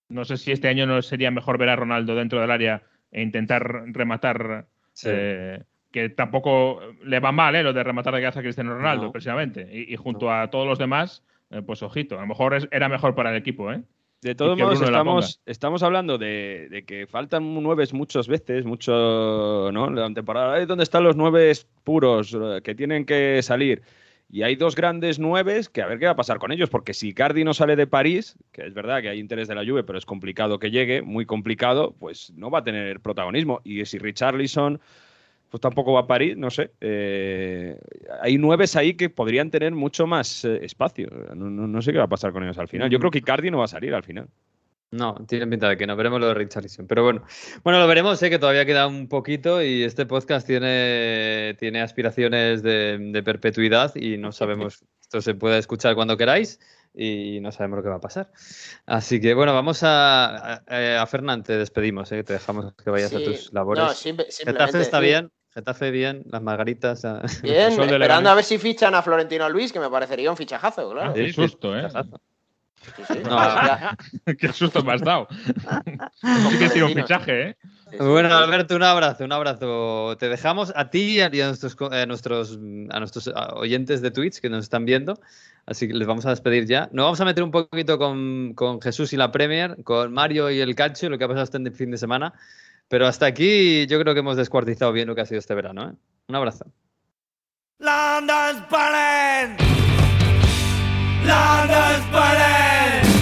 no 0.08 0.24
sé 0.24 0.36
si 0.36 0.52
este 0.52 0.68
año 0.68 0.86
no 0.86 1.02
sería 1.02 1.32
mejor 1.32 1.58
ver 1.58 1.68
a 1.68 1.74
Ronaldo 1.74 2.14
dentro 2.14 2.40
del 2.40 2.52
área 2.52 2.82
e 3.10 3.22
intentar 3.22 3.86
rematar. 3.92 4.66
Sí. 4.92 5.08
eh, 5.10 5.64
que 5.90 6.10
tampoco 6.10 6.80
le 7.04 7.18
va 7.18 7.32
mal, 7.32 7.56
¿eh? 7.56 7.64
Lo 7.64 7.72
de 7.72 7.82
rematar 7.82 8.14
de 8.14 8.20
que 8.20 8.26
hace 8.28 8.40
Cristiano 8.42 8.72
Ronaldo, 8.72 9.06
No. 9.06 9.12
precisamente. 9.12 9.68
Y, 9.72 9.92
y 9.92 9.96
junto 9.96 10.32
a 10.32 10.48
todos 10.48 10.64
los 10.68 10.78
demás, 10.78 11.24
pues 11.66 11.82
ojito. 11.82 12.16
A 12.18 12.20
lo 12.20 12.28
mejor 12.28 12.54
es- 12.54 12.68
era 12.70 12.88
mejor 12.88 13.16
para 13.16 13.30
el 13.32 13.36
equipo, 13.36 13.72
¿eh? 13.72 13.82
De 14.22 14.35
todos 14.35 14.59
modos, 14.59 14.83
estamos, 14.83 15.40
estamos 15.46 15.83
hablando 15.83 16.18
de, 16.18 16.68
de 16.70 16.85
que 16.85 17.06
faltan 17.06 17.54
nueves 17.62 17.94
muchas 17.94 18.28
veces, 18.28 18.66
mucho, 18.66 19.70
¿no? 19.72 19.88
La 19.90 20.12
temporada, 20.12 20.54
"Ay, 20.54 20.66
¿dónde 20.66 20.85
están 20.85 21.04
los 21.04 21.16
nueves 21.16 21.66
puros 21.85 22.37
eh, 22.38 22.61
que 22.62 22.74
tienen 22.74 23.06
que 23.06 23.40
salir? 23.42 23.80
Y 24.28 24.42
hay 24.42 24.56
dos 24.56 24.76
grandes 24.76 25.18
nueves 25.18 25.70
que 25.70 25.80
a 25.80 25.87
ver 25.87 25.98
qué 25.98 26.04
va 26.04 26.12
a 26.12 26.16
pasar 26.16 26.38
con 26.38 26.52
ellos, 26.52 26.68
porque 26.68 26.92
si 26.92 27.14
Cardi 27.14 27.44
no 27.44 27.54
sale 27.54 27.76
de 27.76 27.87
París, 27.87 28.37
que 28.52 28.66
es 28.66 28.74
verdad 28.74 29.00
que 29.00 29.09
hay 29.09 29.18
interés 29.18 29.48
de 29.48 29.54
la 29.54 29.64
Juve, 29.64 29.85
pero 29.85 29.98
es 29.98 30.04
complicado 30.04 30.59
que 30.59 30.70
llegue, 30.70 31.00
muy 31.00 31.24
complicado, 31.24 31.94
pues 31.98 32.30
no 32.37 32.50
va 32.50 32.59
a 32.61 32.64
tener 32.64 33.00
protagonismo. 33.00 33.61
Y 33.64 33.87
si 33.87 33.98
Richarlison 33.98 34.80
pues 35.50 35.60
tampoco 35.60 35.92
va 35.92 36.00
a 36.00 36.06
París, 36.06 36.36
no 36.36 36.48
sé. 36.50 36.70
Eh, 36.80 37.76
hay 38.22 38.38
nueves 38.38 38.76
ahí 38.76 38.94
que 38.94 39.10
podrían 39.10 39.50
tener 39.50 39.72
mucho 39.72 40.06
más 40.06 40.44
eh, 40.44 40.60
espacio. 40.64 41.08
No, 41.34 41.50
no- 41.50 41.66
no 41.66 41.82
sé 41.82 41.92
qué 41.92 41.98
va 41.98 42.04
a 42.04 42.08
pasar 42.08 42.32
con 42.32 42.42
ellos 42.44 42.58
al 42.58 42.68
final. 42.68 42.88
Yo 42.88 42.98
creo 42.98 43.10
que 43.10 43.18
Icardi 43.18 43.50
no 43.50 43.58
va 43.58 43.64
a 43.64 43.68
salir 43.68 43.92
al 43.94 44.04
final. 44.04 44.28
No, 44.92 45.14
tiene 45.28 45.46
pinta 45.46 45.68
de 45.68 45.76
que 45.76 45.86
no. 45.86 45.94
Veremos 45.94 46.18
lo 46.20 46.26
de 46.28 46.34
Richarlison. 46.34 46.86
Pero 46.88 47.04
bueno, 47.04 47.22
bueno, 47.62 47.78
lo 47.78 47.86
veremos, 47.86 48.20
¿eh? 48.22 48.30
que 48.30 48.38
todavía 48.40 48.64
queda 48.66 48.86
un 48.88 49.08
poquito 49.08 49.62
y 49.62 49.84
este 49.84 50.04
podcast 50.06 50.46
tiene, 50.46 51.54
tiene 51.60 51.80
aspiraciones 51.80 52.62
de, 52.62 52.98
de 52.98 53.22
perpetuidad 53.22 53.94
y 53.94 54.18
no 54.18 54.32
sabemos, 54.32 54.84
esto 55.00 55.20
se 55.20 55.34
puede 55.34 55.58
escuchar 55.58 55.94
cuando 55.94 56.16
queráis 56.16 56.58
y 56.92 57.38
no 57.40 57.52
sabemos 57.52 57.76
lo 57.76 57.82
que 57.84 57.88
va 57.88 57.96
a 57.96 58.00
pasar. 58.00 58.32
Así 58.84 59.20
que 59.20 59.32
bueno, 59.34 59.54
vamos 59.54 59.84
a, 59.84 60.54
a, 60.66 61.02
a 61.02 61.06
Fernán, 61.06 61.44
te 61.44 61.56
despedimos, 61.56 62.10
¿eh? 62.10 62.24
te 62.24 62.32
dejamos 62.32 62.72
que 62.74 62.90
vayas 62.90 63.14
a 63.14 63.22
tus 63.22 63.52
labores. 63.52 63.84
No, 63.84 63.90
simple- 63.92 64.26
simplemente. 64.32 64.80
está 64.80 64.98
sí. 64.98 65.04
bien, 65.06 65.30
Getafe 65.54 65.90
bien, 65.90 66.22
las 66.30 66.42
margaritas. 66.42 67.04
ah, 67.04 67.22
Bien, 67.42 67.70
esperando 67.70 67.98
Leganés. 67.98 68.30
a 68.30 68.34
ver 68.34 68.44
si 68.44 68.58
fichan 68.58 68.94
a 68.94 69.02
Florentino 69.02 69.48
Luis, 69.48 69.72
que 69.72 69.80
me 69.80 69.90
parecería 69.90 70.30
un 70.30 70.36
fichajazo, 70.36 70.90
claro. 70.90 71.10
Ah, 71.10 71.14
qué 71.14 71.26
sí, 71.26 71.32
susto, 71.32 71.76
¿eh? 71.76 71.82
fichajazo. 71.88 72.20
Sí, 72.96 73.02
sí. 73.08 73.18
No. 73.24 73.30
Ya- 73.36 73.96
qué 74.38 74.52
susto 74.52 74.82
me 74.82 74.92
has 74.94 75.02
dado. 75.02 75.28
Sí 76.22 76.58
que 76.58 76.68
tiene 76.70 76.84
un 76.86 76.94
fichaje, 76.94 77.48
¿eh? 77.50 77.56
Bueno. 77.98 78.34
Alberto, 78.34 78.76
un 78.76 78.82
abrazo, 78.84 79.24
un 79.24 79.32
abrazo. 79.32 80.16
Te 80.18 80.28
dejamos 80.28 80.72
a 80.76 80.90
ti 80.90 81.16
y 81.16 81.20
a, 81.20 81.28
nuestros, 81.28 81.76
a 81.90 82.06
nuestros, 82.06 82.58
a 82.90 82.98
nuestros 83.00 83.28
ah, 83.34 83.54
oyentes 83.56 84.00
de 84.00 84.10
Twitch 84.12 84.38
que 84.40 84.48
nos 84.48 84.64
están 84.64 84.84
viendo. 84.84 85.20
Así 85.66 85.88
que 85.88 85.94
les 85.94 86.06
vamos 86.06 86.24
a 86.26 86.30
despedir 86.30 86.66
ya. 86.66 86.88
Nos 86.92 87.04
vamos 87.04 87.20
a 87.20 87.24
meter 87.24 87.42
un 87.42 87.50
poquito 87.50 87.98
con, 87.98 88.54
con 88.54 88.80
Jesús 88.80 89.12
y 89.12 89.16
la 89.16 89.30
Premier, 89.32 89.76
con 89.82 90.12
Mario 90.12 90.50
y 90.50 90.60
el 90.60 90.74
Calcio, 90.74 91.10
lo 91.10 91.18
que 91.18 91.24
ha 91.24 91.28
pasado 91.28 91.44
este 91.44 91.70
fin 91.72 91.90
de 91.90 91.98
semana. 91.98 92.32
Pero 92.90 93.07
hasta 93.07 93.24
aquí 93.24 93.87
yo 93.87 94.00
creo 94.00 94.14
que 94.14 94.20
hemos 94.20 94.37
descuartizado 94.37 94.92
bien 94.92 95.07
lo 95.07 95.14
que 95.14 95.20
ha 95.20 95.24
sido 95.24 95.38
este 95.38 95.55
verano. 95.55 95.90
¿eh? 95.90 95.94
Un 96.26 96.35
abrazo. 96.35 96.64
London's 97.79 98.68
burning! 98.68 99.57
London's 101.24 102.11
burning! 102.11 103.20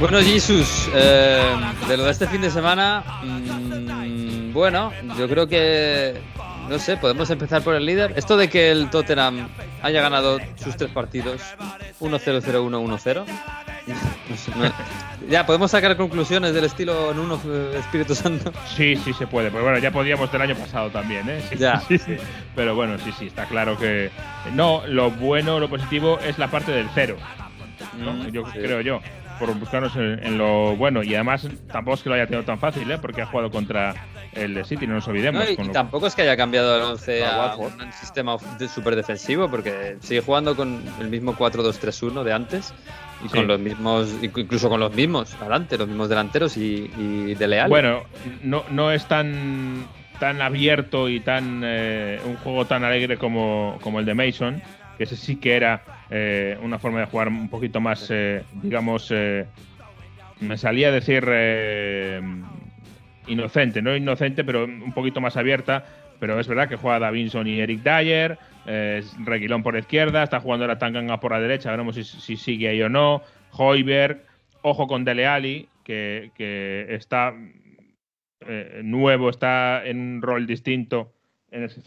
Bueno, 0.00 0.18
Jesus, 0.20 0.90
eh, 0.94 1.56
de 1.86 1.96
lo 1.96 2.04
de 2.04 2.10
este 2.10 2.26
fin 2.26 2.40
de 2.40 2.50
semana, 2.50 3.04
mm, 3.22 3.49
bueno, 4.60 4.92
yo 5.18 5.28
creo 5.28 5.46
que, 5.48 6.14
no 6.68 6.78
sé, 6.78 6.96
podemos 6.98 7.28
empezar 7.30 7.62
por 7.62 7.74
el 7.74 7.84
líder. 7.86 8.12
Esto 8.16 8.36
de 8.36 8.48
que 8.48 8.70
el 8.70 8.90
Tottenham 8.90 9.48
haya 9.82 10.02
ganado 10.02 10.38
sus 10.62 10.76
tres 10.76 10.90
partidos, 10.90 11.40
1-0, 12.00 12.40
0-1, 12.42 12.80
1-0. 12.80 13.24
no 14.28 14.36
sé, 14.36 14.52
no- 14.56 14.72
ya, 15.28 15.46
podemos 15.46 15.70
sacar 15.70 15.96
conclusiones 15.96 16.52
del 16.54 16.64
estilo 16.64 17.10
en 17.10 17.18
uno 17.20 17.40
Espíritu 17.74 18.14
Santo. 18.14 18.52
Sí, 18.76 18.96
sí 18.96 19.12
se 19.14 19.26
puede. 19.26 19.50
Pero 19.50 19.62
bueno, 19.64 19.78
ya 19.78 19.90
podíamos 19.90 20.30
del 20.32 20.42
año 20.42 20.54
pasado 20.56 20.90
también, 20.90 21.28
¿eh? 21.28 21.42
Sí, 21.50 21.56
Ya, 21.58 21.80
sí, 21.80 21.98
sí. 21.98 22.16
Pero 22.54 22.74
bueno, 22.74 22.98
sí, 22.98 23.12
sí, 23.18 23.26
está 23.28 23.46
claro 23.46 23.78
que. 23.78 24.10
No, 24.54 24.82
lo 24.86 25.10
bueno, 25.10 25.58
lo 25.58 25.68
positivo 25.68 26.18
es 26.20 26.38
la 26.38 26.48
parte 26.50 26.72
del 26.72 26.88
cero. 26.94 27.16
¿no? 27.98 28.12
Mm, 28.12 28.26
yo 28.30 28.42
creo 28.44 28.80
yo. 28.82 29.00
Por 29.40 29.52
buscarnos 29.58 29.96
en, 29.96 30.24
en 30.24 30.38
lo 30.38 30.76
bueno. 30.76 31.02
Y 31.02 31.14
además, 31.14 31.48
tampoco 31.72 31.96
es 31.96 32.02
que 32.02 32.08
lo 32.10 32.14
haya 32.14 32.26
tenido 32.26 32.44
tan 32.44 32.58
fácil, 32.60 32.88
¿eh? 32.90 32.98
Porque 33.00 33.22
ha 33.22 33.26
jugado 33.26 33.50
contra 33.50 33.94
el 34.34 34.54
de 34.54 34.62
City, 34.64 34.86
no 34.86 34.94
nos 34.94 35.08
olvidemos. 35.08 35.42
No, 35.44 35.50
y, 35.50 35.56
con 35.56 35.64
y 35.64 35.68
lo- 35.68 35.72
tampoco 35.74 36.06
es 36.06 36.14
que 36.14 36.22
haya 36.22 36.36
cambiado 36.36 36.76
el 36.76 36.82
11 36.82 37.24
A 37.24 37.52
a 37.52 37.56
un 37.56 37.92
sistema 37.92 38.36
de- 38.58 38.68
súper 38.68 38.94
defensivo, 38.94 39.48
porque 39.50 39.96
sigue 40.00 40.20
jugando 40.20 40.54
con 40.54 40.80
el 41.00 41.08
mismo 41.08 41.34
4-2-3-1 41.34 42.22
de 42.22 42.32
antes 42.32 42.72
y 43.24 43.28
Sí. 43.28 43.36
con 43.38 43.48
los 43.48 43.58
mismos, 43.58 44.08
inc- 44.22 44.38
incluso 44.38 44.68
con 44.68 44.78
los 44.78 44.94
mismos 44.94 45.34
adelante, 45.40 45.76
los 45.78 45.88
mismos 45.88 46.08
delanteros 46.08 46.56
y, 46.56 46.90
y 46.98 47.34
de 47.34 47.48
Leal. 47.48 47.68
Bueno, 47.70 48.02
no, 48.42 48.62
no 48.70 48.92
es 48.92 49.06
tan, 49.08 49.86
tan 50.20 50.40
abierto 50.42 51.08
y 51.08 51.20
tan 51.20 51.62
eh, 51.64 52.20
un 52.26 52.36
juego 52.36 52.66
tan 52.66 52.84
alegre 52.84 53.16
como, 53.16 53.78
como 53.82 53.98
el 54.00 54.04
de 54.04 54.14
Mason, 54.14 54.62
que 54.98 55.04
ese 55.04 55.16
sí 55.16 55.36
que 55.36 55.56
era 55.56 55.82
eh, 56.10 56.58
una 56.60 56.78
forma 56.78 57.00
de 57.00 57.06
jugar 57.06 57.28
un 57.28 57.48
poquito 57.48 57.80
más, 57.80 58.08
eh, 58.10 58.42
digamos, 58.62 59.10
eh, 59.12 59.46
me 60.40 60.58
salía 60.58 60.88
a 60.88 60.90
decir 60.90 61.24
inocente, 63.26 63.80
no 63.80 63.94
inocente, 63.94 64.42
pero 64.42 64.64
un 64.64 64.92
poquito 64.92 65.20
más 65.20 65.36
abierta. 65.36 65.84
Pero 66.18 66.38
es 66.38 66.48
verdad 66.48 66.68
que 66.68 66.76
juega 66.76 66.98
Davinson 66.98 67.46
y 67.46 67.60
Eric 67.60 67.82
Dyer, 67.82 68.38
Reguilón 69.24 69.62
por 69.62 69.72
la 69.72 69.80
izquierda, 69.80 70.22
está 70.22 70.40
jugando 70.40 70.66
la 70.66 70.78
Tanganga 70.78 71.18
por 71.18 71.32
la 71.32 71.40
derecha, 71.40 71.70
veremos 71.70 71.94
si, 71.94 72.04
si 72.04 72.36
sigue 72.36 72.68
ahí 72.68 72.82
o 72.82 72.90
no. 72.90 73.22
Hoiberg, 73.52 74.22
ojo 74.60 74.86
con 74.86 75.04
Dele 75.04 75.26
Alli, 75.26 75.68
que, 75.82 76.30
que 76.34 76.86
está 76.90 77.34
nuevo, 78.82 79.30
está 79.30 79.86
en 79.86 79.98
un 79.98 80.22
rol 80.22 80.46
distinto 80.46 81.12
en 81.50 81.64
ese, 81.64 81.80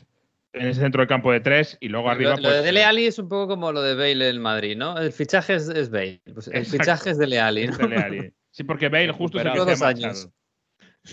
en 0.53 0.67
ese 0.67 0.81
centro 0.81 1.01
del 1.01 1.07
campo 1.07 1.31
de 1.31 1.39
tres 1.39 1.77
y 1.81 1.89
luego 1.89 2.09
arriba. 2.09 2.31
lo, 2.31 2.37
lo 2.37 2.49
de 2.49 2.53
pues, 2.55 2.63
Dele 2.63 2.83
Alli 2.83 3.05
es 3.07 3.19
un 3.19 3.27
poco 3.27 3.47
como 3.47 3.71
lo 3.71 3.81
de 3.81 3.95
Bale 3.95 4.29
en 4.29 4.41
Madrid, 4.41 4.77
¿no? 4.77 4.97
El 4.97 5.11
fichaje 5.11 5.55
es, 5.55 5.67
es 5.69 5.89
Bale. 5.89 6.21
Pues 6.33 6.47
el 6.47 6.57
Exacto. 6.57 6.77
fichaje 6.83 7.09
es 7.11 7.17
Dele 7.17 7.39
Alli, 7.39 7.67
¿no? 7.67 7.77
Dele 7.77 7.97
Alli. 7.97 8.31
Sí, 8.51 8.63
porque 8.63 8.89
Bale 8.89 9.11
justo 9.11 9.39
es 9.39 9.45
el 9.45 9.51
que 9.51 9.75
se 9.75 9.83
ha 9.83 9.87
años. 9.87 10.03
marchado. 10.03 10.33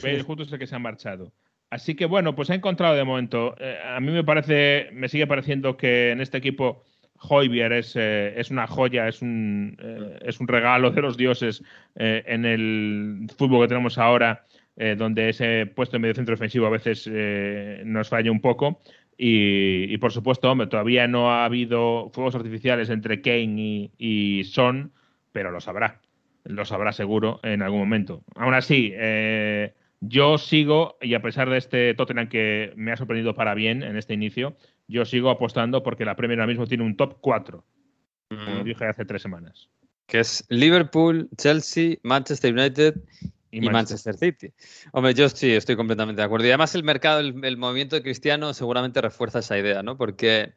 Bale 0.03 0.22
justo 0.22 0.42
es 0.44 0.53
el 0.53 0.59
que 0.59 0.66
se 0.66 0.74
ha 0.76 0.79
marchado. 0.79 1.33
Así 1.70 1.94
que 1.94 2.05
bueno, 2.07 2.35
pues 2.35 2.50
ha 2.50 2.55
encontrado 2.55 2.94
de 2.96 3.05
momento. 3.05 3.55
eh, 3.59 3.79
a 3.85 4.00
mí 4.00 4.11
me 4.12 4.24
parece, 4.24 4.90
me 4.92 5.09
sigue 5.09 5.26
pareciendo 5.26 5.76
que 5.76 6.11
en 6.11 6.20
este 6.20 6.38
equipo 6.38 6.85
Hoybier 7.22 7.72
es, 7.72 7.94
eh, 7.96 8.35
es 8.38 8.50
una 8.50 8.66
joya, 8.66 9.07
es 9.09 9.22
un, 9.22 9.76
eh, 9.81 10.18
es 10.22 10.40
un 10.40 10.48
regalo 10.48 10.90
de 10.90 11.00
los 11.03 11.16
dioses 11.16 11.62
en 11.94 12.44
el 12.44 13.26
fútbol 13.37 13.62
que 13.64 13.68
tenemos 13.68 13.98
ahora, 13.98 14.46
eh, 14.76 14.94
donde 14.96 15.29
ese 15.29 15.66
puesto 15.66 15.96
en 15.96 16.03
medio 16.03 16.14
centro 16.14 16.35
defensivo 16.35 16.66
a 16.66 16.70
veces 16.70 17.09
eh, 17.12 17.83
nos 17.85 18.09
falla 18.09 18.31
un 18.33 18.40
poco. 18.40 18.81
Y, 19.22 19.92
y, 19.92 19.98
por 19.98 20.12
supuesto, 20.12 20.50
hombre, 20.50 20.66
todavía 20.68 21.06
no 21.06 21.30
ha 21.30 21.44
habido 21.44 22.09
fuegos 22.14 22.35
artificiales 22.35 22.88
entre 22.88 23.20
Kane 23.20 23.54
y, 23.61 23.90
y 23.98 24.44
Son, 24.44 24.92
pero 25.33 25.50
lo 25.50 25.61
sabrá. 25.61 26.00
Lo 26.44 26.64
sabrá 26.64 26.92
seguro 26.92 27.38
en 27.42 27.61
algún 27.61 27.80
momento. 27.80 28.24
Aún 28.35 28.54
así, 28.54 28.92
eh, 28.94 29.74
yo 30.00 30.38
sigo, 30.38 30.96
y 31.02 31.12
a 31.12 31.20
pesar 31.20 31.50
de 31.50 31.59
este 31.59 31.92
Tottenham 31.92 32.30
que 32.30 32.72
me 32.76 32.92
ha 32.92 32.96
sorprendido 32.96 33.35
para 33.35 33.52
bien 33.54 33.83
en 33.83 33.98
este 33.98 34.14
inicio, 34.14 34.56
yo 34.88 35.04
sigo 35.04 35.29
apostando 35.29 35.83
porque 35.83 36.06
la 36.06 36.16
Premier 36.16 36.40
ahora 36.40 36.48
mismo 36.50 36.66
tiene 36.66 36.85
un 36.85 36.96
top 36.96 37.18
4, 37.21 37.62
como 38.31 38.60
Mm. 38.62 38.64
dije 38.64 38.87
hace 38.87 39.04
tres 39.04 39.21
semanas. 39.21 39.68
Que 40.06 40.21
es 40.21 40.46
Liverpool, 40.48 41.29
Chelsea, 41.37 41.96
Manchester 42.04 42.54
United 42.54 42.94
y, 43.51 43.61
Manchester 43.71 44.17
City. 44.17 44.53
Hombre, 44.92 45.15
yo 45.15 45.29
sí 45.29 45.53
estoy 45.53 45.77
completamente 45.77 46.21
de 46.21 46.27
acuerdo. 46.27 46.46
Y 46.46 46.51
además 46.51 46.75
el 46.75 46.85
mercado, 46.85 47.21
el, 47.21 47.44
el 47.44 47.57
movimiento 47.57 47.96
de 47.96 48.03
Cristiano 48.03 48.55
seguramente 48.55 49.01
refuerza 49.01 49.40
esa 49.40 49.59
idea, 49.59 49.83
¿no? 49.83 49.96
Porque 49.96 50.55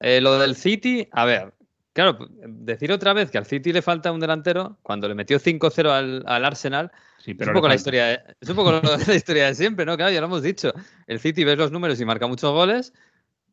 eh, 0.00 0.20
lo 0.20 0.38
del 0.38 0.56
City, 0.56 1.08
a 1.12 1.24
ver, 1.24 1.54
claro, 1.92 2.18
decir 2.30 2.92
otra 2.92 3.12
vez 3.12 3.30
que 3.30 3.38
al 3.38 3.46
City 3.46 3.72
le 3.72 3.82
falta 3.82 4.12
un 4.12 4.20
delantero, 4.20 4.78
cuando 4.82 5.08
le 5.08 5.14
metió 5.14 5.38
5-0 5.38 5.90
al, 5.90 6.24
al 6.26 6.44
Arsenal, 6.44 6.90
Sí, 7.18 7.32
es 7.32 7.36
pero 7.36 7.50
un 7.50 7.54
le 7.54 7.58
poco 7.58 7.68
la 7.68 7.74
historia, 7.74 8.06
de- 8.06 8.20
es 8.40 8.48
un 8.48 8.56
poco 8.56 8.72
la 9.06 9.14
historia 9.14 9.46
de 9.46 9.54
siempre, 9.54 9.84
¿no? 9.84 9.96
Claro, 9.96 10.12
ya 10.12 10.20
lo 10.20 10.26
hemos 10.26 10.42
dicho. 10.42 10.72
El 11.06 11.18
City 11.20 11.44
ves 11.44 11.58
los 11.58 11.72
números 11.72 12.00
y 12.00 12.04
marca 12.04 12.26
muchos 12.26 12.52
goles, 12.52 12.92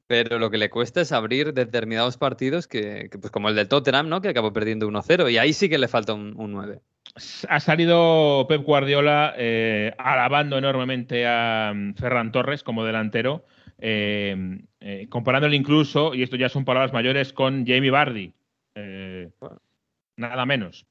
Pero 0.08 0.38
lo 0.38 0.52
que 0.52 0.58
le 0.60 0.70
cuesta 0.70 1.02
es 1.02 1.12
abrir 1.12 1.52
determinados 1.54 2.18
partidos 2.18 2.68
que, 2.68 3.10
que, 3.12 3.18
pues 3.18 3.32
como 3.32 3.50
el 3.50 3.56
del 3.56 3.68
Tottenham, 3.68 4.08
¿no? 4.08 4.22
Que 4.22 4.30
acabó 4.30 4.54
perdiendo 4.54 4.88
1-0 4.88 5.30
y 5.32 5.38
ahí 5.40 5.52
sí 5.52 5.68
que 5.68 5.80
le 5.80 5.88
falta 5.88 6.14
un, 6.14 6.34
un 6.38 6.52
9. 6.52 6.82
Ha 7.48 7.60
salido 7.62 8.46
Pep 8.50 8.64
Guardiola 8.64 9.34
eh, 9.38 9.94
alabando 9.98 10.58
enormemente 10.58 11.26
a 11.26 11.72
mm, 11.74 11.94
Ferran 11.94 12.34
Torres 12.34 12.62
como 12.62 12.84
delantero, 12.84 13.46
eh, 13.80 14.36
eh, 14.82 15.08
comparándole 15.10 15.56
incluso, 15.56 16.14
y 16.14 16.24
esto 16.24 16.36
ya 16.36 16.50
son 16.50 16.66
palabras 16.66 16.92
mayores, 16.92 17.32
con 17.32 17.66
Jamie 17.66 17.90
Vardy. 17.90 18.34
Eh, 18.76 19.30
nada 20.18 20.46
menos. 20.46 20.86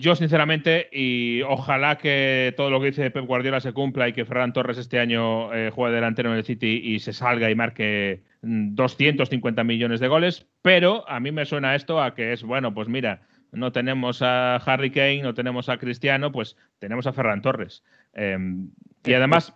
Yo, 0.00 0.14
sinceramente, 0.14 0.88
y 0.92 1.42
ojalá 1.42 1.98
que 1.98 2.54
todo 2.56 2.70
lo 2.70 2.80
que 2.80 2.86
dice 2.86 3.10
Pep 3.10 3.26
Guardiola 3.26 3.60
se 3.60 3.72
cumpla 3.72 4.08
y 4.08 4.12
que 4.14 4.24
Ferran 4.24 4.52
Torres 4.52 4.78
este 4.78 5.00
año 5.00 5.48
juegue 5.72 5.94
delantero 5.94 6.30
en 6.30 6.38
el 6.38 6.44
City 6.44 6.80
y 6.84 7.00
se 7.00 7.12
salga 7.12 7.50
y 7.50 7.54
marque 7.54 8.22
mm, 8.40 8.76
250 8.76 9.62
millones 9.64 10.00
de 10.00 10.08
goles, 10.08 10.46
pero 10.62 11.06
a 11.06 11.20
mí 11.20 11.32
me 11.32 11.44
suena 11.44 11.74
esto 11.74 12.00
a 12.00 12.14
que 12.14 12.32
es, 12.32 12.44
bueno, 12.44 12.72
pues 12.72 12.88
mira, 12.88 13.22
no 13.52 13.72
tenemos 13.72 14.22
a 14.22 14.56
Harry 14.56 14.90
Kane, 14.90 15.22
no 15.22 15.34
tenemos 15.34 15.68
a 15.68 15.78
Cristiano, 15.78 16.32
pues 16.32 16.56
tenemos 16.78 17.06
a 17.06 17.12
Ferran 17.12 17.42
Torres. 17.42 17.82
Eh, 18.14 18.36
y 19.04 19.12
además, 19.12 19.54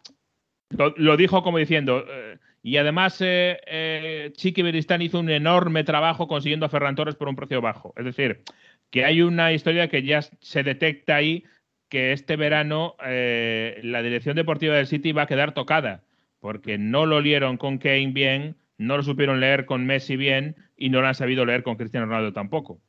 lo, 0.97 1.17
dijo 1.17 1.43
como 1.43 1.59
diciendo, 1.59 2.05
eh, 2.09 2.39
y 2.63 2.77
además 2.77 3.21
eh, 3.21 3.61
eh, 3.67 4.33
Chiqui 4.35 4.63
Beristán 4.63 5.03
hizo 5.03 5.19
un 5.21 5.31
enorme 5.31 5.85
trabajo 5.85 6.29
consiguiendo 6.29 6.67
a 6.67 6.69
Ferran 6.69 6.95
Torres 6.95 7.17
por 7.17 7.29
un 7.29 7.37
precio 7.37 7.61
bajo. 7.61 7.93
Es 7.97 8.05
decir, 8.05 8.43
que 8.91 9.05
hay 9.05 9.23
una 9.23 9.53
historia 9.53 9.89
que 9.89 10.03
ya 10.03 10.23
se 10.23 10.63
detecta 10.63 11.17
ahí 11.17 11.45
que 11.89 12.13
este 12.13 12.37
verano 12.37 12.97
la 12.99 14.03
dirección 14.03 14.35
deportiva 14.35 14.75
del 14.75 14.87
City 14.87 15.13
va 15.13 15.23
a 15.23 15.27
quedar 15.27 15.53
tocada, 15.53 16.05
porque 16.41 16.79
no 16.79 17.05
lo 17.05 17.21
lieron 17.21 17.59
con 17.59 17.77
Kane 17.77 18.13
bien, 18.13 18.57
no 18.79 18.97
lo 18.97 19.03
supieron 19.03 19.41
leer 19.41 19.67
con 19.67 19.85
Messi 19.85 20.17
bien 20.17 20.57
y 20.75 20.89
no 20.89 21.03
lo 21.03 21.09
han 21.09 21.15
sabido 21.15 21.45
leer 21.45 21.63
con 21.63 21.77
Cristiano 21.77 22.07
Ronaldo 22.07 22.33
tampoco. 22.33 22.81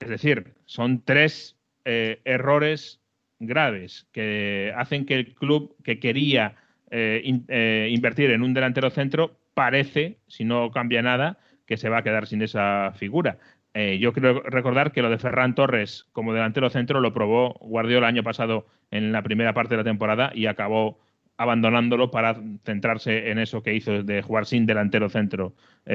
Es 0.00 0.08
decir, 0.08 0.54
son 0.64 1.02
tres 1.04 1.56
eh, 1.84 2.20
errores 2.24 3.00
graves 3.38 4.08
que 4.12 4.72
hacen 4.76 5.04
que 5.04 5.14
el 5.14 5.34
club 5.34 5.76
que 5.84 5.98
quería 5.98 6.56
eh, 6.90 7.20
in, 7.22 7.44
eh, 7.48 7.88
invertir 7.90 8.30
en 8.30 8.42
un 8.42 8.54
delantero 8.54 8.90
centro 8.90 9.36
parece, 9.54 10.18
si 10.26 10.44
no 10.44 10.70
cambia 10.70 11.02
nada, 11.02 11.38
que 11.66 11.76
se 11.76 11.90
va 11.90 11.98
a 11.98 12.02
quedar 12.02 12.26
sin 12.26 12.42
esa 12.42 12.92
figura. 12.96 13.38
Yo 13.72 14.12
quiero 14.12 14.42
recordar 14.42 14.90
que 14.90 15.00
lo 15.00 15.10
de 15.10 15.18
Ferran 15.18 15.54
Torres 15.54 16.08
como 16.10 16.34
delantero 16.34 16.70
centro 16.70 16.98
lo 16.98 17.14
probó 17.14 17.54
Guardiola 17.60 18.08
el 18.08 18.14
año 18.16 18.24
pasado 18.24 18.66
en 18.90 19.12
la 19.12 19.22
primera 19.22 19.54
parte 19.54 19.74
de 19.74 19.76
la 19.76 19.84
temporada 19.84 20.32
y 20.34 20.46
acabó 20.46 20.98
abandonándolo 21.36 22.10
para 22.10 22.36
centrarse 22.64 23.30
en 23.30 23.38
eso 23.38 23.62
que 23.62 23.72
hizo 23.72 24.02
de 24.02 24.22
jugar 24.22 24.46
sin 24.46 24.66
delantero 24.66 25.08
centro 25.08 25.54
sí. 25.86 25.92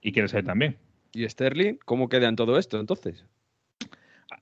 y 0.00 0.12
quiere 0.12 0.28
ser 0.28 0.46
también. 0.46 0.78
¿Y 1.14 1.28
Sterling? 1.28 1.78
¿Cómo 1.84 2.08
queda 2.08 2.28
en 2.28 2.36
todo 2.36 2.58
esto 2.58 2.78
entonces? 2.80 3.24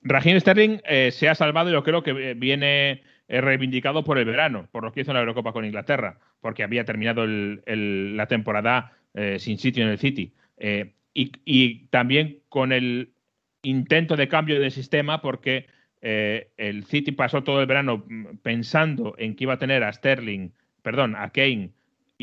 Raheem 0.01 0.39
Sterling 0.39 0.79
eh, 0.85 1.11
se 1.11 1.29
ha 1.29 1.35
salvado, 1.35 1.69
yo 1.69 1.83
creo 1.83 2.03
que 2.03 2.33
viene 2.33 3.03
reivindicado 3.27 4.03
por 4.03 4.17
el 4.17 4.25
verano, 4.25 4.67
por 4.71 4.83
lo 4.83 4.91
que 4.91 5.01
hizo 5.01 5.13
la 5.13 5.19
Eurocopa 5.19 5.53
con 5.53 5.65
Inglaterra, 5.65 6.19
porque 6.41 6.63
había 6.63 6.83
terminado 6.83 7.23
el, 7.23 8.17
la 8.17 8.27
temporada 8.27 8.97
eh, 9.13 9.37
sin 9.39 9.57
sitio 9.57 9.83
en 9.83 9.91
el 9.91 9.97
City. 9.97 10.33
Eh, 10.57 10.93
y, 11.13 11.31
y, 11.45 11.85
también 11.87 12.39
con 12.49 12.71
el 12.71 13.13
intento 13.61 14.15
de 14.15 14.27
cambio 14.27 14.59
de 14.59 14.71
sistema, 14.71 15.21
porque 15.21 15.67
eh, 16.01 16.51
el 16.57 16.83
City 16.83 17.11
pasó 17.11 17.43
todo 17.43 17.61
el 17.61 17.67
verano 17.67 18.05
pensando 18.41 19.15
en 19.17 19.35
que 19.35 19.45
iba 19.45 19.53
a 19.53 19.59
tener 19.59 19.83
a 19.83 19.93
Sterling, 19.93 20.49
perdón, 20.81 21.15
a 21.15 21.29
Kane 21.29 21.71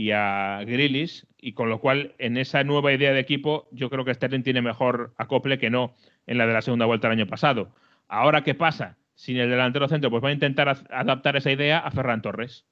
y 0.01 0.12
a 0.12 0.62
Grealish, 0.64 1.26
y 1.36 1.53
con 1.53 1.68
lo 1.68 1.78
cual 1.78 2.14
en 2.16 2.38
esa 2.38 2.64
nueva 2.64 2.90
idea 2.90 3.12
de 3.12 3.20
equipo 3.20 3.68
yo 3.70 3.90
creo 3.90 4.03
que 4.07 4.14
Sterling 4.14 4.42
tiene 4.42 4.62
mejor 4.62 5.12
acople 5.18 5.59
que 5.59 5.68
no 5.68 5.94
en 6.26 6.38
la 6.38 6.46
de 6.46 6.55
la 6.55 6.62
segunda 6.62 6.86
vuelta 6.86 7.09
del 7.09 7.18
año 7.18 7.26
pasado. 7.26 7.68
Ahora, 8.09 8.42
¿qué 8.42 8.55
pasa? 8.55 8.96
Sin 9.14 9.36
el 9.36 9.51
delantero 9.51 9.88
centro, 9.88 10.09
pues 10.09 10.24
va 10.24 10.30
a 10.30 10.32
intentar 10.32 10.74
adaptar 10.90 11.36
esa 11.36 11.53
idea 11.53 11.80
a 11.80 11.90
Ferran 11.90 12.22
Torres, 12.22 12.64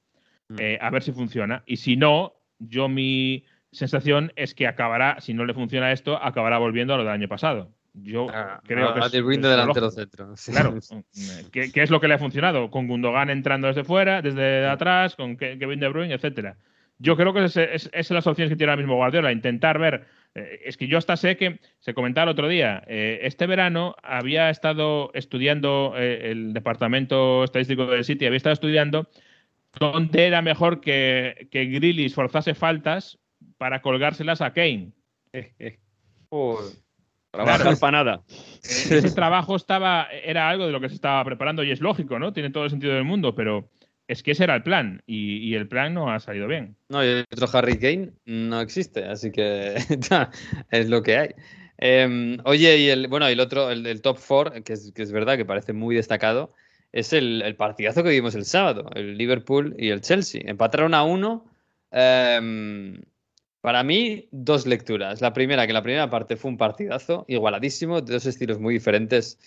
mm. 0.47 0.55
eh, 0.57 0.79
a 0.81 0.89
ver 0.89 1.03
si 1.03 1.11
funciona. 1.11 1.61
Y 1.67 1.77
si 1.77 1.97
no, 1.97 2.33
yo 2.57 2.89
mi 2.89 3.45
sensación 3.71 4.33
es 4.35 4.55
que 4.55 4.65
acabará, 4.65 5.21
si 5.21 5.35
no 5.35 5.45
le 5.45 5.53
funciona 5.53 5.91
esto, 5.91 6.17
acabará 6.17 6.57
volviendo 6.57 6.95
a 6.95 6.97
lo 6.97 7.03
del 7.03 7.13
año 7.13 7.27
pasado. 7.27 7.69
Yo 7.93 8.25
ah, 8.33 8.59
creo 8.65 8.89
a, 8.89 8.93
que 8.95 9.01
a 9.01 9.05
es, 9.05 9.11
de 9.11 9.37
delantero 9.37 9.91
centro. 9.91 10.33
Sí. 10.35 10.51
Claro, 10.51 10.79
¿qué, 11.51 11.71
¿qué, 11.71 11.83
es 11.83 11.91
lo 11.91 12.01
que 12.01 12.07
le 12.07 12.15
ha 12.15 12.19
funcionado? 12.19 12.71
Con 12.71 12.87
Gundogan 12.87 13.29
entrando 13.29 13.67
desde 13.67 13.83
fuera, 13.83 14.23
desde 14.23 14.65
atrás, 14.65 15.15
con 15.15 15.37
Kevin 15.37 15.79
De 15.79 15.89
Bruyne, 15.89 16.15
etcétera. 16.15 16.57
Yo 16.99 17.15
creo 17.15 17.33
que 17.33 17.45
es, 17.45 17.57
es, 17.57 18.11
las 18.11 18.27
opciones 18.27 18.51
que 18.51 18.57
tiene 18.57 18.71
ahora 18.71 18.81
mismo 18.81 18.95
Guardiola, 18.95 19.31
intentar 19.31 19.79
ver. 19.79 20.05
Eh, 20.35 20.59
es 20.65 20.75
que 20.75 20.87
yo 20.87 20.97
hasta 20.97 21.15
sé 21.15 21.37
que 21.37 21.59
se 21.79 21.93
comentaba 21.93 22.23
el 22.25 22.29
otro 22.31 22.49
día. 22.49 22.83
Eh, 22.87 23.21
este 23.23 23.47
verano 23.47 23.95
había 24.03 24.49
estado 24.49 25.09
estudiando 25.13 25.93
eh, 25.95 26.31
el 26.31 26.53
departamento 26.53 27.45
estadístico 27.45 27.85
del 27.85 28.03
City, 28.03 28.25
había 28.25 28.37
estado 28.37 28.53
estudiando 28.53 29.09
dónde 29.79 30.27
era 30.27 30.41
mejor 30.41 30.81
que, 30.81 31.47
que 31.51 31.65
Grealish 31.65 32.13
forzase 32.13 32.53
faltas 32.53 33.17
para 33.57 33.81
colgárselas 33.81 34.41
a 34.41 34.53
Kane. 34.53 34.91
Oh, 36.31 36.59
trabajar 37.31 37.61
claro, 37.61 37.77
para 37.79 38.03
nada. 38.03 38.23
Ese 38.61 39.11
trabajo 39.15 39.55
estaba, 39.55 40.07
era 40.11 40.47
algo 40.47 40.67
de 40.67 40.71
lo 40.71 40.79
que 40.79 40.89
se 40.89 40.93
estaba 40.93 41.25
preparando 41.25 41.63
y 41.63 41.71
es 41.71 41.81
lógico, 41.81 42.19
¿no? 42.19 42.33
Tiene 42.33 42.51
todo 42.51 42.65
el 42.65 42.69
sentido 42.69 42.93
del 42.93 43.03
mundo, 43.03 43.33
pero 43.33 43.67
es 44.09 44.23
que 44.23 44.31
ese 44.31 44.43
era 44.43 44.55
el 44.55 44.63
plan 44.63 45.03
y, 45.05 45.53
el 45.53 45.67
plan 45.67 45.93
no 45.93 46.11
ha 46.11 46.19
salido 46.19 46.47
bien. 46.47 46.75
No, 46.89 47.05
y 47.05 47.23
otro 47.31 47.47
Harry 47.53 47.77
Kane 47.77 48.11
no 48.25 48.59
existe, 48.59 49.05
así 49.05 49.31
que 49.31 49.75
es 50.71 50.89
lo 50.89 51.03
que 51.03 51.17
hay. 51.17 51.29
Eh, 51.77 52.37
oye, 52.43 52.77
y 52.79 52.89
el, 52.89 53.07
bueno, 53.07 53.27
el 53.27 53.39
otro, 53.39 53.69
el, 53.69 54.01
top 54.01 54.17
4, 54.27 54.63
que 54.63 54.73
es, 54.73 55.11
verdad 55.11 55.37
que 55.37 55.45
parece 55.45 55.73
muy 55.73 55.95
destacado, 55.95 56.51
es 56.91 57.13
el, 57.13 57.55
partidazo 57.55 58.03
que 58.03 58.09
vimos 58.09 58.33
el 58.33 58.45
sábado, 58.45 58.89
el 58.95 59.15
Liverpool 59.15 59.75
y 59.77 59.89
el 59.89 60.01
Chelsea. 60.01 60.41
Empataron 60.43 60.95
a 60.95 61.03
uno. 61.03 61.45
Eh, 61.91 62.99
para 63.61 63.83
mí, 63.83 64.27
dos 64.31 64.65
lecturas. 64.65 65.21
La 65.21 65.33
primera, 65.33 65.67
que 65.67 65.73
la 65.73 65.83
primera 65.83 66.09
parte 66.09 66.35
fue 66.35 66.49
un 66.49 66.57
partidazo, 66.57 67.25
igualadísimo, 67.27 68.01
de 68.01 68.13
dos 68.13 68.25
estilos 68.25 68.59
muy 68.59 68.73
diferentes 68.73 69.37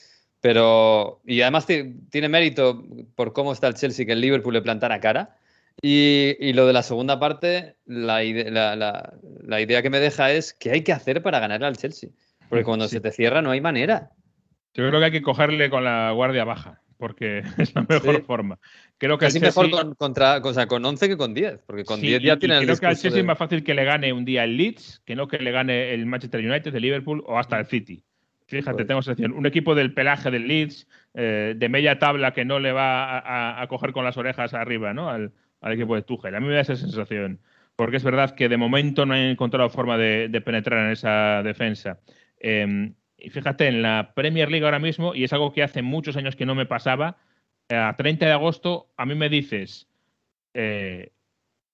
pero, 0.42 1.22
y 1.24 1.40
además 1.40 1.66
tiene 1.66 2.28
mérito 2.28 2.84
por 3.14 3.32
cómo 3.32 3.52
está 3.52 3.68
el 3.68 3.74
Chelsea 3.74 4.04
que 4.04 4.12
el 4.12 4.20
Liverpool 4.20 4.52
le 4.52 4.60
plantara 4.60 4.98
cara. 4.98 5.36
Y, 5.80 6.36
y 6.40 6.52
lo 6.52 6.66
de 6.66 6.72
la 6.72 6.82
segunda 6.82 7.20
parte, 7.20 7.76
la, 7.86 8.24
ide 8.24 8.50
la, 8.50 8.74
la, 8.74 9.14
la, 9.46 9.60
idea 9.60 9.82
que 9.82 9.88
me 9.88 10.00
deja 10.00 10.32
es 10.32 10.52
qué 10.52 10.72
hay 10.72 10.82
que 10.82 10.92
hacer 10.92 11.22
para 11.22 11.38
ganar 11.38 11.62
al 11.62 11.76
Chelsea. 11.76 12.10
Porque 12.48 12.64
cuando 12.64 12.88
sí. 12.88 12.96
se 12.96 13.00
te 13.00 13.12
cierra 13.12 13.40
no 13.40 13.52
hay 13.52 13.60
manera. 13.60 14.10
Yo 14.74 14.88
creo 14.88 14.98
que 14.98 15.06
hay 15.06 15.12
que 15.12 15.22
cogerle 15.22 15.70
con 15.70 15.84
la 15.84 16.10
guardia 16.10 16.44
baja, 16.44 16.82
porque 16.98 17.44
es 17.58 17.72
la 17.76 17.86
mejor 17.88 18.16
sí. 18.16 18.22
forma. 18.22 18.58
Creo 18.98 19.18
que 19.18 19.26
Casi 19.26 19.38
Chelsea... 19.38 19.62
mejor 19.62 19.80
con, 19.80 19.94
contra, 19.94 20.38
o 20.38 20.52
sea, 20.52 20.66
con 20.66 20.84
11 20.84 21.08
que 21.08 21.16
con 21.16 21.34
10, 21.34 21.62
porque 21.64 21.84
con 21.84 22.00
sí, 22.00 22.08
10 22.08 22.20
ya 22.20 22.36
tiene 22.36 22.58
el 22.58 22.64
Creo 22.64 22.78
que 22.78 22.86
al 22.86 22.96
Chelsea 22.96 23.12
de... 23.12 23.20
es 23.20 23.24
más 23.24 23.38
fácil 23.38 23.62
que 23.62 23.74
le 23.74 23.84
gane 23.84 24.12
un 24.12 24.24
día 24.24 24.42
el 24.42 24.56
Leeds 24.56 25.02
que 25.06 25.14
no 25.14 25.28
que 25.28 25.38
le 25.38 25.52
gane 25.52 25.94
el 25.94 26.04
Manchester 26.04 26.44
United, 26.44 26.74
el 26.74 26.82
Liverpool 26.82 27.22
o 27.28 27.38
hasta 27.38 27.60
el 27.60 27.66
City. 27.66 28.02
Fíjate, 28.52 28.84
tengo 28.84 29.00
sensación. 29.00 29.32
Un 29.32 29.46
equipo 29.46 29.74
del 29.74 29.94
pelaje 29.94 30.30
del 30.30 30.46
Leeds, 30.46 30.86
eh, 31.14 31.54
de 31.56 31.68
media 31.70 31.98
tabla 31.98 32.34
que 32.34 32.44
no 32.44 32.58
le 32.58 32.72
va 32.72 33.04
a, 33.04 33.18
a, 33.18 33.62
a, 33.62 33.66
coger 33.66 33.92
con 33.92 34.04
las 34.04 34.18
orejas 34.18 34.52
arriba, 34.52 34.92
¿no? 34.92 35.08
Al, 35.08 35.32
al, 35.62 35.72
equipo 35.72 35.94
de 35.94 36.02
Tuchel. 36.02 36.34
A 36.34 36.40
mí 36.40 36.48
me 36.48 36.54
da 36.54 36.60
esa 36.60 36.76
sensación. 36.76 37.40
Porque 37.76 37.96
es 37.96 38.04
verdad 38.04 38.34
que 38.34 38.50
de 38.50 38.58
momento 38.58 39.06
no 39.06 39.14
han 39.14 39.20
encontrado 39.20 39.70
forma 39.70 39.96
de, 39.96 40.28
de 40.28 40.40
penetrar 40.42 40.84
en 40.84 40.92
esa 40.92 41.42
defensa. 41.42 42.00
Eh, 42.40 42.92
y 43.16 43.30
fíjate, 43.30 43.68
en 43.68 43.80
la 43.80 44.12
Premier 44.14 44.50
League 44.50 44.66
ahora 44.66 44.78
mismo, 44.78 45.14
y 45.14 45.24
es 45.24 45.32
algo 45.32 45.54
que 45.54 45.62
hace 45.62 45.80
muchos 45.80 46.18
años 46.18 46.36
que 46.36 46.44
no 46.44 46.54
me 46.54 46.66
pasaba, 46.66 47.16
eh, 47.70 47.76
a 47.76 47.96
30 47.96 48.26
de 48.26 48.32
agosto 48.32 48.92
a 48.98 49.06
mí 49.06 49.14
me 49.14 49.30
dices 49.30 49.88
eh, 50.52 51.12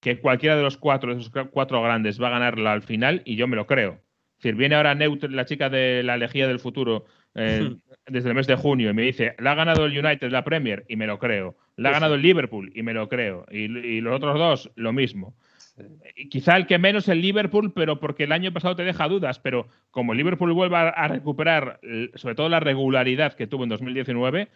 que 0.01 0.21
cualquiera 0.21 0.57
de 0.57 0.63
los 0.63 0.77
cuatro, 0.77 1.13
de 1.13 1.21
esos 1.21 1.33
cuatro 1.51 1.83
grandes 1.83 2.23
va 2.23 2.29
a 2.29 2.33
ganarla 2.39 2.73
al 2.73 2.83
final, 2.83 3.23
y 3.25 3.35
yo 3.35 3.49
me 3.49 3.57
lo 3.57 3.67
creo 3.67 4.01
decir, 4.39 4.55
viene 4.55 4.75
ahora 4.75 4.95
Neut, 4.95 5.25
la 5.25 5.45
chica 5.45 5.69
de 5.69 6.03
la 6.03 6.17
Lejía 6.17 6.49
del 6.49 6.59
Futuro, 6.59 7.05
eh, 7.35 7.77
desde 8.07 8.29
el 8.29 8.35
mes 8.35 8.47
de 8.47 8.57
junio, 8.57 8.91
y 8.91 8.95
me 8.95 9.03
dice, 9.03 9.35
la 9.39 9.53
ha 9.53 9.55
ganado 9.55 9.85
el 9.85 9.99
United 9.99 10.31
la 10.31 10.45
Premier, 10.45 10.85
y 10.89 10.97
me 10.97 11.07
lo 11.07 11.19
creo. 11.19 11.57
La 11.77 11.91
ha 11.91 11.93
ganado 11.93 12.15
el 12.15 12.23
Liverpool, 12.23 12.73
y 12.75 12.83
me 12.83 12.95
lo 12.95 13.09
creo. 13.09 13.47
Y, 13.51 13.65
y 13.65 14.01
los 14.01 14.17
otros 14.17 14.39
dos, 14.39 14.71
lo 14.75 14.93
mismo. 14.93 15.35
Sí. 15.77 16.29
Quizá 16.29 16.57
el 16.57 16.67
que 16.67 16.79
menos 16.79 17.09
el 17.09 17.21
Liverpool, 17.21 17.73
pero 17.73 18.01
porque 18.01 18.25
el 18.25 18.33
año 18.33 18.53
pasado 18.53 18.75
te 18.75 18.85
deja 18.85 19.07
dudas, 19.09 19.39
pero 19.39 19.69
como 19.91 20.13
el 20.13 20.19
Liverpool 20.19 20.53
vuelva 20.53 20.89
a 20.89 21.09
recuperar, 21.09 21.79
sobre 22.15 22.35
todo 22.35 22.49
la 22.49 22.61
regularidad 22.61 23.35
que 23.35 23.47
tuvo 23.47 23.63
en 23.63 23.71
2019, 23.71 24.49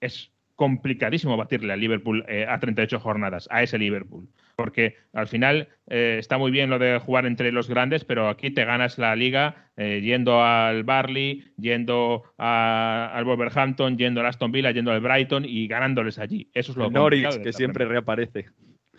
es 0.00 0.32
complicadísimo 0.60 1.38
batirle 1.38 1.72
al 1.72 1.80
Liverpool 1.80 2.22
eh, 2.28 2.44
a 2.46 2.60
38 2.60 3.00
jornadas, 3.00 3.48
a 3.50 3.62
ese 3.62 3.78
Liverpool. 3.78 4.28
Porque 4.62 4.96
al 5.12 5.26
final 5.28 5.68
eh, 5.88 6.16
está 6.18 6.36
muy 6.38 6.50
bien 6.50 6.70
lo 6.70 6.78
de 6.78 6.98
jugar 6.98 7.26
entre 7.26 7.50
los 7.52 7.68
grandes, 7.68 8.04
pero 8.04 8.28
aquí 8.28 8.50
te 8.50 8.64
ganas 8.64 8.98
la 8.98 9.16
liga 9.16 9.70
eh, 9.76 10.00
yendo 10.02 10.42
al 10.42 10.84
Barley, 10.84 11.52
yendo 11.56 12.24
a, 12.38 13.10
al 13.14 13.24
Wolverhampton, 13.24 13.96
yendo 13.96 14.20
al 14.20 14.26
Aston 14.26 14.52
Villa, 14.52 14.70
yendo 14.70 14.92
al 14.92 15.00
Brighton 15.00 15.44
y 15.44 15.66
ganándoles 15.66 16.18
allí. 16.18 16.50
Eso 16.52 16.72
es 16.72 16.78
lo 16.78 16.90
Norwich, 16.90 17.40
que 17.42 17.52
siempre 17.52 17.84
reaparece. 17.86 18.50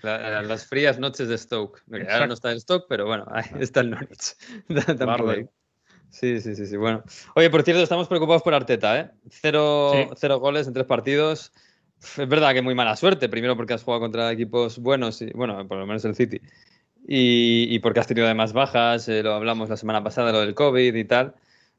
La- 0.01 0.41
las 0.41 0.67
frías 0.67 0.97
noches 0.97 1.27
de 1.27 1.37
Stoke. 1.37 1.81
Ahora 2.09 2.25
no 2.27 2.33
está 2.33 2.51
en 2.51 2.59
Stoke, 2.59 2.85
pero 2.89 3.05
bueno, 3.05 3.25
ahí 3.31 3.45
está 3.59 3.81
el 3.81 3.91
Norwich. 3.91 4.33
Barley. 5.05 5.45
Sí, 6.09 6.41
sí, 6.41 6.55
sí, 6.55 6.65
sí. 6.65 6.75
Bueno. 6.75 7.03
Oye, 7.35 7.49
por 7.49 7.63
cierto, 7.63 7.81
estamos 7.83 8.07
preocupados 8.07 8.41
por 8.43 8.53
Arteta, 8.53 8.99
¿eh? 8.99 9.11
Cero, 9.29 9.91
Sí. 9.93 10.13
cero 10.17 10.39
goles 10.39 10.67
en 10.67 10.73
tres 10.73 10.85
partidos. 10.85 11.53
Es 12.01 12.27
verdad 12.27 12.53
que 12.53 12.61
muy 12.61 12.75
mala 12.75 12.95
suerte. 12.95 13.29
Primero 13.29 13.55
porque 13.55 13.73
has 13.73 13.83
jugado 13.83 14.01
contra 14.01 14.31
equipos 14.31 14.79
buenos, 14.79 15.21
y, 15.21 15.31
bueno, 15.33 15.67
por 15.67 15.77
lo 15.77 15.85
menos 15.85 16.03
el 16.05 16.15
City. 16.15 16.41
Y, 17.07 17.67
y 17.69 17.79
porque 17.79 17.99
has 17.99 18.07
tenido 18.07 18.25
además 18.25 18.53
bajas, 18.53 19.07
eh, 19.07 19.23
lo 19.23 19.33
hablamos 19.33 19.69
la 19.69 19.77
semana 19.77 20.03
pasada, 20.03 20.31
lo 20.31 20.41
del 20.41 20.53
COVID 20.53 20.93
y 20.95 21.03
tal. 21.05 21.33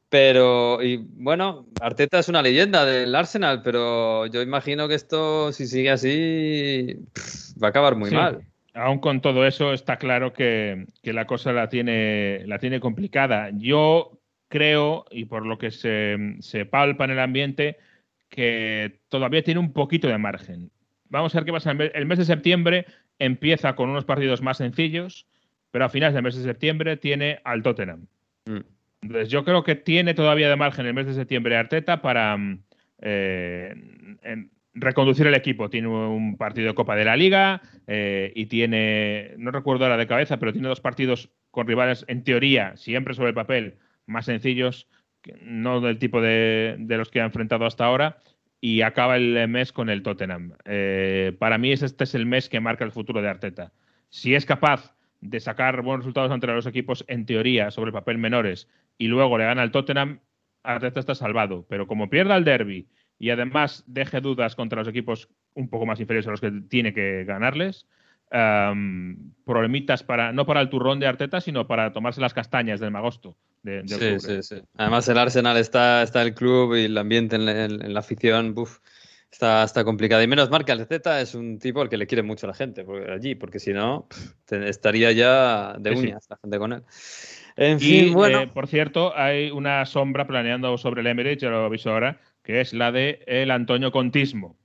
Pero, 0.09 0.83
y 0.83 0.97
bueno, 0.99 1.67
Arteta 1.81 2.19
es 2.19 2.29
una 2.29 2.43
leyenda 2.43 2.85
del 2.85 3.15
Arsenal, 3.15 3.63
pero 3.63 4.27
yo 4.27 4.43
imagino 4.43 4.87
que 4.87 4.95
esto, 4.95 5.53
si 5.53 5.67
sigue 5.67 5.91
así, 5.91 6.99
pff, 7.15 7.63
va 7.63 7.69
a 7.69 7.71
acabar 7.71 7.97
muy 7.97 8.11
Sí. 8.11 8.17
mal. 8.17 8.43
Aún 8.75 8.99
con 8.99 9.21
todo 9.21 9.47
eso, 9.47 9.73
está 9.73 9.97
claro 9.99 10.33
que, 10.33 10.87
que 11.03 11.13
la 11.13 11.27
cosa 11.27 11.53
la 11.53 11.69
tiene, 11.69 12.43
la 12.47 12.59
tiene 12.59 12.81
complicada. 12.81 13.51
Yo 13.55 14.19
creo, 14.49 15.07
y 15.11 15.25
por 15.25 15.47
lo 15.47 15.57
que 15.59 15.71
se, 15.71 16.17
se 16.41 16.67
palpa 16.67 17.05
en 17.05 17.13
el 17.13 17.19
ambiente, 17.19 17.79
que 18.33 19.01
todavía 19.11 19.43
tiene 19.45 19.61
un 19.61 19.75
poquito 19.75 20.09
de 20.09 20.17
margen. 20.17 20.71
Vamos 21.11 21.35
a 21.35 21.39
ver 21.39 21.45
qué 21.45 21.53
pasa. 21.53 21.71
El 21.73 22.07
mes 22.07 22.19
de 22.19 22.25
septiembre 22.25 22.87
empieza 23.19 23.75
con 23.77 23.91
unos 23.91 24.07
partidos 24.07 24.41
más 24.41 24.57
sencillos, 24.57 25.27
pero 25.71 25.85
a 25.85 25.91
finales 25.91 26.15
del 26.15 26.23
mes 26.23 26.35
de 26.35 26.43
septiembre 26.43 26.97
tiene 26.97 27.41
al 27.45 27.63
Tottenham. 27.63 28.07
Mm. 28.47 28.61
Entonces, 29.03 29.29
yo 29.29 29.45
creo 29.45 29.63
que 29.65 29.75
tiene 29.75 30.15
todavía 30.15 30.49
de 30.49 30.57
margen 30.57 30.87
el 30.87 30.95
mes 30.95 31.07
de 31.07 31.13
septiembre 31.15 31.57
Arteta 31.57 32.01
para 32.01 32.39
eh, 33.03 33.75
en- 34.23 34.51
reconducir 34.73 35.27
el 35.27 35.35
equipo. 35.35 35.69
Tiene 35.69 35.89
un 35.89 36.39
partido 36.39 36.69
de 36.69 36.75
Copa 36.75 36.97
de 36.97 37.05
la 37.05 37.17
Liga 37.17 37.61
eh, 37.87 38.33
y 38.35 38.47
tiene, 38.47 39.35
no 39.37 39.51
recuerdo 39.51 39.85
ahora 39.85 39.99
de 39.99 40.07
cabeza, 40.07 40.39
pero 40.39 40.53
tiene 40.55 40.69
dos 40.69 40.81
partidos 40.81 41.29
con 41.51 41.67
rivales, 41.67 42.07
en 42.09 42.25
teoría, 42.25 42.75
siempre 42.79 43.13
sobre 43.13 43.29
el 43.29 43.35
papel, 43.35 43.75
más 44.07 44.25
sencillos, 44.25 44.89
no 45.43 45.81
del 45.81 45.99
tipo 45.99 46.21
de, 46.21 46.77
de 46.79 46.97
los 46.97 47.11
que 47.11 47.21
ha 47.21 47.25
enfrentado 47.25 47.67
hasta 47.67 47.85
ahora. 47.85 48.19
Y 48.61 48.83
acaba 48.83 49.17
el 49.17 49.49
mes 49.49 49.73
con 49.73 49.91
el 49.91 50.03
Tottenham. 50.03 50.53
Eh, 50.65 51.35
para 51.39 51.59
mí, 51.59 51.73
es- 51.73 51.83
este 51.83 52.05
es 52.05 52.15
el 52.15 52.27
mes 52.27 52.49
que 52.49 52.61
marca 52.61 52.85
el 52.85 52.93
futuro 52.93 53.21
de 53.21 53.29
Arteta. 53.29 53.73
Si 54.09 54.35
es 54.35 54.47
capaz 54.47 54.95
de 55.21 55.41
sacar 55.41 55.83
buenos 55.83 56.05
resultados 56.05 56.31
ante 56.31 56.47
los 56.47 56.67
equipos, 56.67 57.05
en 57.09 57.27
teoría, 57.27 57.71
sobre 57.71 57.89
el 57.89 57.93
papel 57.93 58.19
menores, 58.19 58.69
y 58.99 59.09
luego 59.09 59.37
le 59.39 59.45
gana 59.45 59.63
al 59.63 59.71
Tottenham, 59.73 60.21
Arteta 60.63 61.01
está 61.01 61.15
salvado. 61.17 61.67
Pero 61.69 61.87
como 61.89 62.09
pierda 62.09 62.37
el 62.37 62.45
derby 62.45 62.89
y 63.19 63.31
además 63.31 63.83
deje 63.89 64.21
dudas 64.21 64.55
contra 64.55 64.79
los 64.81 64.89
equipos 64.89 65.29
un 65.55 65.69
poco 65.69 65.85
más 65.87 65.99
inferiores 66.01 66.29
a 66.29 66.31
los 66.31 66.41
que 66.41 66.51
tiene 66.69 66.93
que 66.93 67.25
ganarles, 67.25 67.89
am, 68.31 69.33
problemitas 69.45 70.03
para, 70.03 70.33
no 70.33 70.47
para 70.47 70.61
el 70.61 70.69
turrón 70.71 71.01
de 71.01 71.07
Arteta, 71.07 71.41
sino 71.41 71.67
para 71.67 71.93
tomarse 71.93 72.21
las 72.21 72.35
castañas 72.35 72.81
del 72.81 72.91
magosto. 72.91 73.37
De, 73.63 73.83
de 73.83 73.89
Sí, 73.89 74.21
sí, 74.21 74.43
sí. 74.43 74.63
Además, 74.77 75.09
el 75.09 75.19
Arsenal 75.19 75.57
está, 75.57 76.03
está 76.03 76.23
el 76.23 76.35
club 76.35 76.75
y 76.75 76.85
el 76.87 76.99
ambiente 76.99 77.37
en, 77.37 77.47
la- 77.47 77.65
en- 77.65 77.95
la 77.95 78.01
afición, 78.01 78.55
buf, 78.55 78.79
está, 79.31 79.63
está 79.63 79.85
complicado. 79.85 80.23
Y 80.23 80.27
menos 80.27 80.51
mal 80.51 80.65
que 80.65 80.73
Arteta 80.73 81.21
es 81.21 81.35
un 81.35 81.59
tipo 81.59 81.81
al 81.81 81.89
que 81.89 81.97
le 81.97 82.07
quiere 82.07 82.23
mucho 82.23 82.47
la 82.47 82.55
gente 82.55 82.85
por- 82.85 83.09
allí, 83.11 83.35
porque 83.37 83.61
si 83.61 83.73
no, 83.73 84.09
estaría 84.51 85.13
ya 85.13 85.77
de 85.79 85.91
uñas 85.93 86.27
la 86.29 86.37
gente 86.39 86.59
con 86.59 86.73
él. 86.73 86.83
En 87.57 87.79
Y, 87.81 87.81
fin, 87.81 88.15
bueno. 88.15 88.41
eh, 88.41 88.47
por 88.53 88.67
cierto, 88.67 89.17
hay 89.17 89.51
una 89.51 89.85
sombra 89.87 90.27
planeando 90.27 90.77
sobre 90.79 91.03
el 91.03 91.07
Emirates, 91.07 91.43
ya 91.43 91.51
lo 91.51 91.65
aviso 91.65 91.91
ahora, 91.91 92.21
que 92.43 92.61
es 92.61 92.73
la 92.73 92.91
de 92.91 93.23
el 93.27 93.51
Antonio 93.51 93.93
Contismo. 93.93 94.57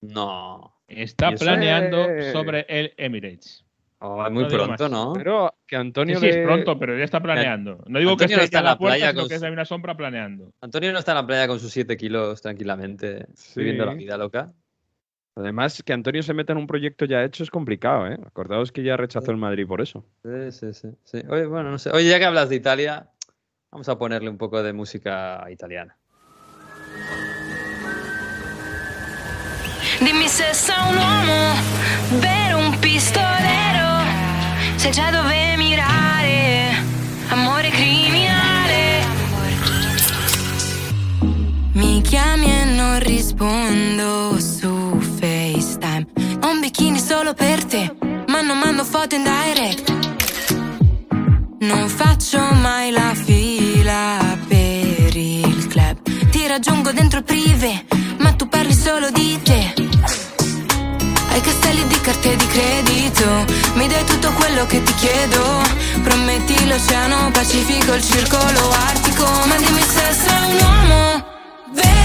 No. 0.00 0.74
Está 0.88 1.32
planeando 1.32 2.08
sobre 2.32 2.66
el 2.68 2.92
Emirates. 2.96 3.64
Oh, 4.04 4.26
es 4.26 4.32
muy 4.32 4.42
No 4.42 4.48
pronto. 4.48 4.88
¿no? 4.88 5.12
Pero 5.12 5.54
que 5.64 5.76
Antonio 5.76 6.18
Sí, 6.18 6.26
sí, 6.26 6.30
es 6.30 6.44
pronto, 6.44 6.76
pero 6.76 6.98
ya 6.98 7.04
está 7.04 7.20
planeando. 7.22 7.78
No 7.86 8.00
digo 8.00 8.16
que 8.16 8.24
Antonio 8.24 8.36
no 8.38 8.42
esté 8.42 8.56
está 8.56 8.58
en 8.58 8.64
la 8.64 8.70
la 8.72 8.78
puerta, 8.78 8.96
playa 8.96 9.10
sino 9.12 9.20
con 9.22 9.28
que 9.28 9.46
hay 9.46 9.52
una 9.52 9.64
sombra 9.64 9.96
planeando. 9.96 10.52
Antonio 10.60 10.92
no 10.92 10.98
está 10.98 11.12
en 11.12 11.16
la 11.18 11.26
playa 11.26 11.46
con 11.46 11.60
sus 11.60 11.70
7 11.72 11.96
kilos 11.96 12.42
tranquilamente, 12.42 13.26
Sí. 13.34 13.60
viviendo 13.60 13.86
la 13.86 13.94
vida 13.94 14.16
loca. 14.16 14.52
Además, 15.36 15.82
que 15.84 15.92
Antonio 15.92 16.22
se 16.22 16.34
meta 16.34 16.52
en 16.52 16.58
un 16.58 16.66
proyecto 16.66 17.04
ya 17.04 17.22
hecho 17.22 17.42
es 17.44 17.50
complicado, 17.50 18.08
¿eh? 18.08 18.18
Acordaos 18.26 18.72
que 18.72 18.82
ya 18.82 18.96
rechazó 18.96 19.30
el 19.30 19.36
Madrid 19.38 19.66
por 19.66 19.80
eso. 19.80 20.04
Sí, 20.24 20.50
sí, 20.50 20.74
sí, 20.74 20.88
sí. 21.04 21.22
Oye, 21.30 21.46
bueno, 21.46 21.70
no 21.70 21.78
sé. 21.78 21.90
Oye, 21.90 22.08
ya 22.10 22.18
que 22.18 22.24
hablas 22.26 22.48
de 22.50 22.56
Italia, 22.56 23.08
vamos 23.70 23.88
a 23.88 23.96
ponerle 23.98 24.28
un 24.28 24.36
poco 24.36 24.62
de 24.62 24.72
música 24.72 25.46
italiana. 25.48 25.96
Dimmi 30.00 30.28
se 30.28 30.52
sei 30.52 30.74
un 30.90 30.96
uomo, 30.98 31.54
vero 32.20 32.58
un 32.58 32.76
pistolero, 32.80 33.71
sai 34.82 34.90
già 34.90 35.10
dove 35.12 35.54
mirare, 35.58 36.74
amore 37.28 37.70
criminale. 37.70 39.06
Mi 41.74 42.00
chiami 42.02 42.46
e 42.46 42.64
non 42.64 42.98
rispondo 42.98 44.40
su 44.40 44.98
FaceTime. 44.98 46.06
Ho 46.42 46.50
un 46.50 46.58
bikini 46.58 46.98
solo 46.98 47.32
per 47.32 47.64
te, 47.64 47.94
ma 48.26 48.40
non 48.40 48.58
mando 48.58 48.82
foto 48.82 49.14
in 49.14 49.22
direct. 49.22 49.92
Non 51.60 51.88
faccio 51.88 52.40
mai 52.60 52.90
la 52.90 53.14
fila 53.14 54.36
per 54.48 55.14
il 55.14 55.68
club. 55.68 56.28
Ti 56.28 56.46
raggiungo 56.48 56.90
dentro 56.90 57.20
il 57.20 57.24
privé, 57.24 57.84
ma 58.18 58.32
tu 58.32 58.48
parli 58.48 58.74
solo 58.74 59.12
di 59.12 59.38
te. 59.44 59.81
Hai 61.32 61.40
castelli 61.40 61.86
di 61.86 61.98
carte 62.02 62.36
di 62.36 62.46
credito, 62.46 63.24
mi 63.76 63.88
dai 63.88 64.04
tutto 64.04 64.30
quello 64.32 64.66
che 64.66 64.82
ti 64.82 64.94
chiedo. 64.96 65.62
Prometti 66.02 66.66
l'oceano 66.66 67.30
Pacifico, 67.30 67.94
il 67.94 68.04
circolo 68.04 68.70
artico. 68.70 69.24
Ma 69.46 69.56
dimmi 69.56 69.80
se 69.80 70.12
sei 70.12 70.50
un 70.50 70.60
uomo, 70.60 71.24
vero 71.72 72.01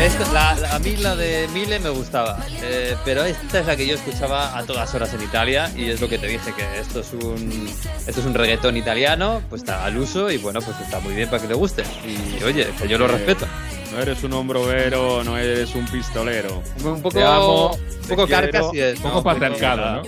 esta- 0.00 0.32
la- 0.32 0.54
la- 0.54 0.74
a 0.74 0.78
mí 0.78 0.96
la 0.96 1.16
de 1.16 1.48
Mile 1.52 1.78
me 1.80 1.88
gustaba, 1.90 2.38
eh, 2.62 2.96
pero 3.04 3.24
esta 3.24 3.60
es 3.60 3.66
la 3.66 3.76
que 3.76 3.86
yo 3.86 3.94
escuchaba 3.94 4.56
a 4.56 4.62
todas 4.64 4.94
horas 4.94 5.12
en 5.14 5.22
Italia 5.22 5.70
y 5.76 5.90
es 5.90 6.00
lo 6.00 6.08
que 6.08 6.18
te 6.18 6.26
dije, 6.26 6.52
que 6.56 6.80
esto 6.80 7.00
es 7.00 7.12
un, 7.12 7.68
esto 8.06 8.20
es 8.20 8.26
un 8.26 8.34
reggaetón 8.34 8.76
italiano, 8.76 9.42
pues 9.48 9.62
está 9.62 9.84
al 9.84 9.96
uso 9.96 10.30
y 10.30 10.38
bueno, 10.38 10.60
pues 10.60 10.76
está 10.80 11.00
muy 11.00 11.14
bien 11.14 11.28
para 11.28 11.42
que 11.42 11.48
le 11.48 11.54
guste. 11.54 11.82
Y 12.06 12.42
oye, 12.44 12.68
que 12.80 12.88
yo 12.88 12.98
lo 12.98 13.08
respeto. 13.08 13.46
No 13.92 13.98
eres 14.00 14.22
un 14.22 14.32
hombrovero, 14.34 15.24
no 15.24 15.36
eres 15.38 15.74
un 15.74 15.86
pistolero. 15.86 16.62
Un 16.84 17.00
poco, 17.02 17.16
Te 17.16 17.24
amo, 17.24 17.72
un 17.72 17.78
te 18.02 18.08
poco 18.14 18.26
quiero. 18.26 18.42
carcas 18.42 18.66
y 18.74 18.80
es, 18.80 18.96
Un 18.98 19.02
¿no? 19.04 19.08
poco 19.10 19.22
patriarcado, 19.24 19.92
¿no? 19.96 20.02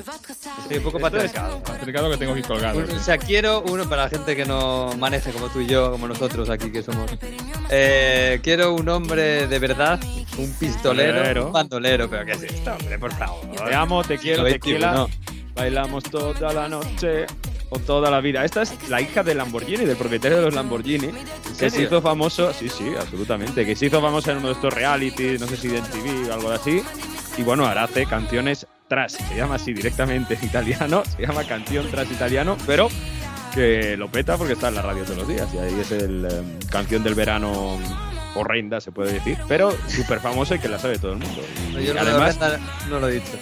Sí, 0.69 0.77
un 0.77 0.83
poco 0.83 1.01
patriarcado. 1.01 1.63
Patriarcado 1.63 2.11
que 2.11 2.17
tengo 2.19 2.33
aquí 2.33 2.43
colgado. 2.43 2.79
Un- 2.79 2.91
O 2.91 3.01
sea, 3.01 3.17
quiero 3.19 3.63
uno 3.63 3.89
para 3.89 4.05
la 4.05 4.09
gente 4.11 4.37
que 4.37 4.45
no 4.45 4.91
maneje 4.99 5.33
como 5.33 5.49
tú 5.49 5.61
y 5.61 5.67
yo, 5.67 5.91
como 5.93 6.07
nosotros 6.09 6.51
aquí 6.51 6.71
que 6.71 6.83
somos. 6.83 7.11
Eh, 7.71 8.39
quiero 8.43 8.75
un 8.75 8.89
hombre 8.89 9.47
de 9.47 9.59
verdad, 9.59 9.99
un 10.37 10.53
pistolero, 10.55 11.13
Pistolero. 11.15 11.47
un 11.47 11.53
bandolero, 11.53 12.09
pero 12.11 12.27
¿qué 12.27 12.33
es 12.33 12.43
esto, 12.43 12.73
hombre? 12.79 12.99
Por 12.99 13.13
favor. 13.15 13.41
Te 13.67 13.75
amo, 13.75 14.05
te 14.05 14.19
quiero, 14.19 14.45
Siglo 14.45 14.53
tequila. 14.53 15.07
XXI. 15.07 15.45
Bailamos 15.55 16.05
toda 16.05 16.53
la 16.53 16.69
noche 16.69 17.27
o 17.71 17.79
toda 17.79 18.11
la 18.11 18.21
vida. 18.21 18.45
Esta 18.45 18.63
es 18.63 18.89
la 18.89 19.01
hija 19.01 19.23
del 19.23 19.39
Lamborghini, 19.39 19.85
del 19.85 19.97
propietario 19.97 20.39
de 20.39 20.45
los 20.45 20.55
Lamborghini, 20.55 21.09
que 21.59 21.71
se 21.71 21.83
hizo 21.83 22.03
famoso, 22.03 22.53
sí, 22.53 22.69
sí, 22.69 22.93
absolutamente, 22.99 23.65
que 23.65 23.75
se 23.75 23.87
hizo 23.87 24.01
famoso 24.01 24.31
en 24.31 24.39
uno 24.39 24.49
de 24.49 24.55
estos 24.55 24.75
realities, 24.75 25.41
no 25.41 25.47
sé 25.47 25.57
si 25.57 25.69
de 25.69 25.81
MTV 25.81 26.31
o 26.31 26.35
algo 26.35 26.51
así. 26.51 26.83
Y 27.39 27.43
bueno, 27.43 27.67
ahora 27.67 27.85
hace 27.85 28.07
canciones 28.07 28.67
tras, 28.89 29.13
se 29.13 29.37
llama 29.37 29.55
así 29.55 29.73
directamente 29.73 30.35
en 30.35 30.45
italiano, 30.45 31.05
se 31.05 31.25
llama 31.25 31.45
canción 31.45 31.89
tras 31.91 32.11
italiano, 32.11 32.57
pero 32.67 32.89
que 33.55 33.97
lo 33.97 34.11
peta 34.11 34.37
porque 34.37 34.55
está 34.55 34.69
en 34.69 34.75
la 34.75 34.83
radio 34.83 35.05
todos 35.05 35.19
los 35.19 35.29
días 35.29 35.49
y 35.55 35.59
ahí 35.59 35.81
es 35.81 35.91
el 35.93 36.25
em, 36.25 36.59
canción 36.71 37.03
del 37.03 37.15
verano 37.15 37.79
horrenda, 38.35 38.81
se 38.81 38.93
puede 38.93 39.13
decir, 39.13 39.37
pero 39.49 39.77
súper 39.89 40.21
famosa 40.21 40.57
y 40.57 40.59
que 40.59 40.69
la 40.69 40.79
sabe 40.79 40.99
todo 40.99 41.13
el 41.13 41.19
mundo. 41.19 41.43
Y 41.69 41.75
No, 41.75 41.81
yo 41.81 41.95
no, 41.95 42.01
además, 42.01 42.39
lo, 42.39 42.89
no 42.89 43.01
lo 43.01 43.09
he 43.09 43.15
dicho. 43.15 43.33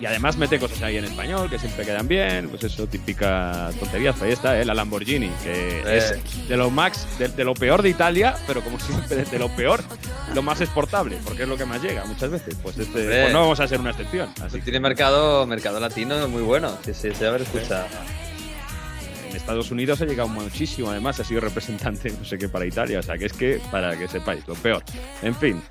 Y 0.00 0.06
además 0.06 0.36
mete 0.36 0.58
cosas 0.58 0.80
ahí 0.82 0.96
en 0.96 1.04
español 1.04 1.50
que 1.50 1.58
siempre 1.58 1.84
quedan 1.84 2.08
bien, 2.08 2.48
pues 2.48 2.64
eso, 2.64 2.86
típica 2.86 3.70
tonterías. 3.78 4.14
Pues 4.16 4.22
ahí 4.28 4.32
está, 4.32 4.58
¿eh? 4.60 4.64
la 4.64 4.72
Lamborghini, 4.74 5.28
que 5.42 5.80
Eh. 5.80 5.98
es 5.98 6.48
de 6.48 6.56
lo 6.56 6.70
max, 6.70 7.06
de, 7.18 7.28
de 7.28 7.44
lo 7.44 7.54
peor 7.54 7.82
de 7.82 7.90
Italia, 7.90 8.34
pero 8.46 8.62
como 8.62 8.80
siempre, 8.80 9.24
de 9.24 9.38
lo 9.38 9.48
peor, 9.54 9.82
lo 10.34 10.42
más 10.42 10.60
exportable, 10.60 11.18
porque 11.24 11.42
es 11.42 11.48
lo 11.48 11.56
que 11.56 11.66
más 11.66 11.82
llega 11.82 12.04
muchas 12.06 12.30
veces. 12.30 12.56
Pues, 12.62 12.78
este, 12.78 13.04
pues 13.04 13.32
no 13.32 13.40
vamos 13.42 13.60
a 13.60 13.68
ser 13.68 13.78
una 13.80 13.90
excepción. 13.90 14.30
Así 14.42 14.56
que 14.58 14.62
tiene 14.62 14.80
mercado, 14.80 15.46
mercado 15.46 15.78
latino 15.80 16.28
muy 16.28 16.42
bueno, 16.42 16.78
que 16.84 16.94
se 16.94 17.10
debe 17.10 17.26
haber 17.28 17.42
escuchado. 17.42 17.86
en 19.28 19.36
Estados 19.36 19.70
Unidos 19.70 20.00
ha 20.02 20.06
llegado 20.06 20.28
muchísimo, 20.28 20.90
además 20.90 21.20
ha 21.20 21.24
sido 21.24 21.40
representante, 21.40 22.10
no 22.10 22.24
sé 22.24 22.36
qué, 22.38 22.48
para 22.48 22.66
Italia, 22.66 22.98
o 22.98 23.02
sea 23.02 23.16
que 23.16 23.26
es 23.26 23.32
que, 23.32 23.60
para 23.70 23.96
que 23.96 24.08
sepáis, 24.08 24.46
lo 24.48 24.54
peor. 24.54 24.82
En 25.22 25.34
fin. 25.36 25.62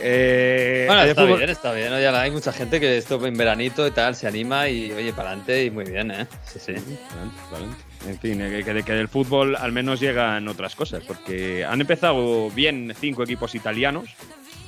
Eh, 0.00 0.84
Bueno, 0.86 1.02
está 1.02 1.22
fútbol- 1.22 1.38
bien, 1.38 1.50
está 1.50 1.72
bien. 1.72 1.92
Oye, 1.92 2.06
hay 2.08 2.30
mucha 2.30 2.52
gente 2.52 2.80
que 2.80 2.96
esto 2.96 3.24
en 3.26 3.36
veranito 3.36 3.86
y 3.86 3.90
tal 3.90 4.14
se 4.14 4.26
anima 4.26 4.68
y 4.68 4.92
oye, 4.92 5.12
para 5.12 5.28
adelante 5.30 5.64
y 5.64 5.70
muy 5.70 5.84
bien, 5.84 6.10
¿eh? 6.10 6.26
Sí, 6.44 6.58
sí. 6.58 6.72
En 8.06 8.18
fin, 8.18 8.40
eh, 8.40 8.62
que, 8.64 8.82
que- 8.82 8.92
del 8.92 9.08
fútbol 9.08 9.56
al 9.56 9.72
menos 9.72 10.00
llegan 10.00 10.46
otras 10.48 10.74
cosas, 10.76 11.02
porque 11.04 11.64
han 11.64 11.80
empezado 11.80 12.50
bien 12.50 12.92
cinco 12.98 13.22
equipos 13.24 13.54
italianos. 13.54 14.10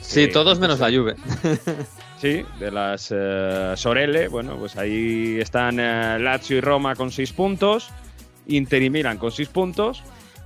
Sí, 0.00 0.22
Eh, 0.24 0.28
todos 0.28 0.58
menos 0.58 0.80
la 0.80 0.88
Juve. 0.90 1.16
Sí, 2.20 2.44
de 2.58 2.72
las 2.72 3.14
eh, 3.14 3.74
Sorelle, 3.76 4.26
bueno, 4.26 4.56
pues 4.56 4.76
ahí 4.76 5.38
están 5.38 5.76
Lazio 5.76 6.56
y 6.56 6.60
Roma 6.60 6.96
con 6.96 7.12
seis 7.12 7.32
puntos, 7.32 7.90
Inter 8.48 8.82
y 8.82 8.90
Milan 8.90 9.18
con 9.18 9.30
seis 9.30 9.48
puntos 9.48 10.02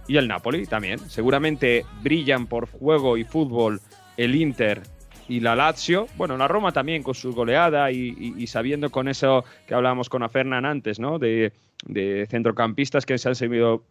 y 0.07 0.19
el 0.19 0.29
Napoli 0.29 0.67
también. 0.67 0.99
Seguramente 1.09 1.87
brillan 2.03 2.47
por 2.47 2.69
juego 2.71 3.17
y 3.17 3.25
fútbol 3.25 3.81
el 4.17 4.35
Inter 4.35 4.83
y 5.29 5.41
la 5.41 5.55
Lazio. 5.57 6.07
Bueno, 6.17 6.37
la 6.37 6.49
Roma 6.49 6.73
también 6.73 7.03
con 7.03 7.15
su 7.15 7.33
goleada 7.33 7.91
y, 7.91 8.15
y- 8.19 8.35
y 8.43 8.47
sabiendo 8.47 8.91
con 8.91 9.09
eso 9.09 9.45
que 9.67 9.75
hablábamos 9.75 10.09
con 10.09 10.23
Afernan 10.23 10.65
antes, 10.65 10.99
¿no? 10.99 11.19
De, 11.19 11.53
de 11.87 12.27
centrocampistas 12.29 13.07
que 13.07 13.19
se 13.19 13.29
han 13.29 13.35
sabido 13.35 13.85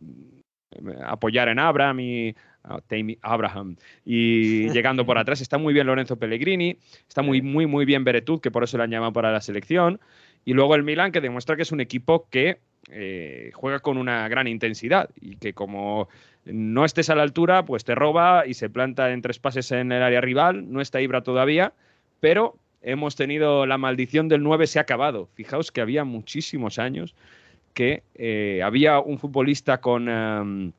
eh, 0.76 0.80
apoyar 1.06 1.48
en 1.50 1.60
Abraham 1.60 2.00
y 2.00 2.36
a 2.64 2.80
Tammy 2.82 3.18
Abraham 3.24 3.76
y 4.06 4.70
llegando 4.74 5.04
por 5.06 5.18
atrás 5.18 5.42
está 5.42 5.58
muy 5.58 5.74
bien 5.74 5.88
Lorenzo 5.88 6.18
Pellegrini 6.18 6.78
está 7.08 7.24
muy 7.24 7.42
muy 7.42 7.66
muy 7.66 7.86
bien 7.86 8.04
Beretut 8.04 8.40
que 8.42 8.52
por 8.52 8.64
eso 8.64 8.78
le 8.78 8.84
han 8.84 8.92
llamado 8.92 9.12
para 9.14 9.32
la 9.32 9.42
selección 9.42 10.00
y 10.46 10.54
luego 10.54 10.76
el 10.76 10.84
Milan 10.84 11.12
que 11.12 11.22
demuestra 11.22 11.56
que 11.56 11.64
es 11.64 11.72
un 11.72 11.82
equipo 11.82 12.28
que 12.30 12.60
eh, 12.92 13.52
juega 13.54 13.80
con 13.80 13.98
una 13.98 14.28
gran 14.28 14.48
intensidad 14.48 15.10
y 15.20 15.38
que 15.38 15.54
como 15.54 16.10
no 16.46 16.86
estés 16.86 17.10
a 17.10 17.16
la 17.16 17.24
altura 17.24 17.66
pues 17.66 17.84
te 17.84 17.96
roba 17.96 18.46
y 18.46 18.54
se 18.54 18.70
planta 18.70 19.12
en 19.12 19.22
tres 19.22 19.40
pases 19.40 19.72
en 19.72 19.92
el 19.92 20.04
área 20.04 20.22
rival. 20.22 20.72
No 20.72 20.82
está 20.82 21.02
Ibra 21.02 21.22
todavía 21.22 21.74
pero 22.22 22.56
hemos 22.82 23.18
tenido 23.18 23.66
la 23.66 23.78
maldición 23.78 24.30
del 24.30 24.42
9 24.44 24.68
se 24.68 24.80
ha 24.80 24.84
acabado. 24.84 25.28
Fijaos 25.34 25.74
que 25.74 25.82
había 25.82 26.06
muchísimos 26.06 26.80
años 26.80 27.14
que 27.74 28.04
eh, 28.16 28.62
había 28.64 29.00
un 29.00 29.18
futbolista 29.18 29.82
con, 29.82 30.08
em, 30.08 30.72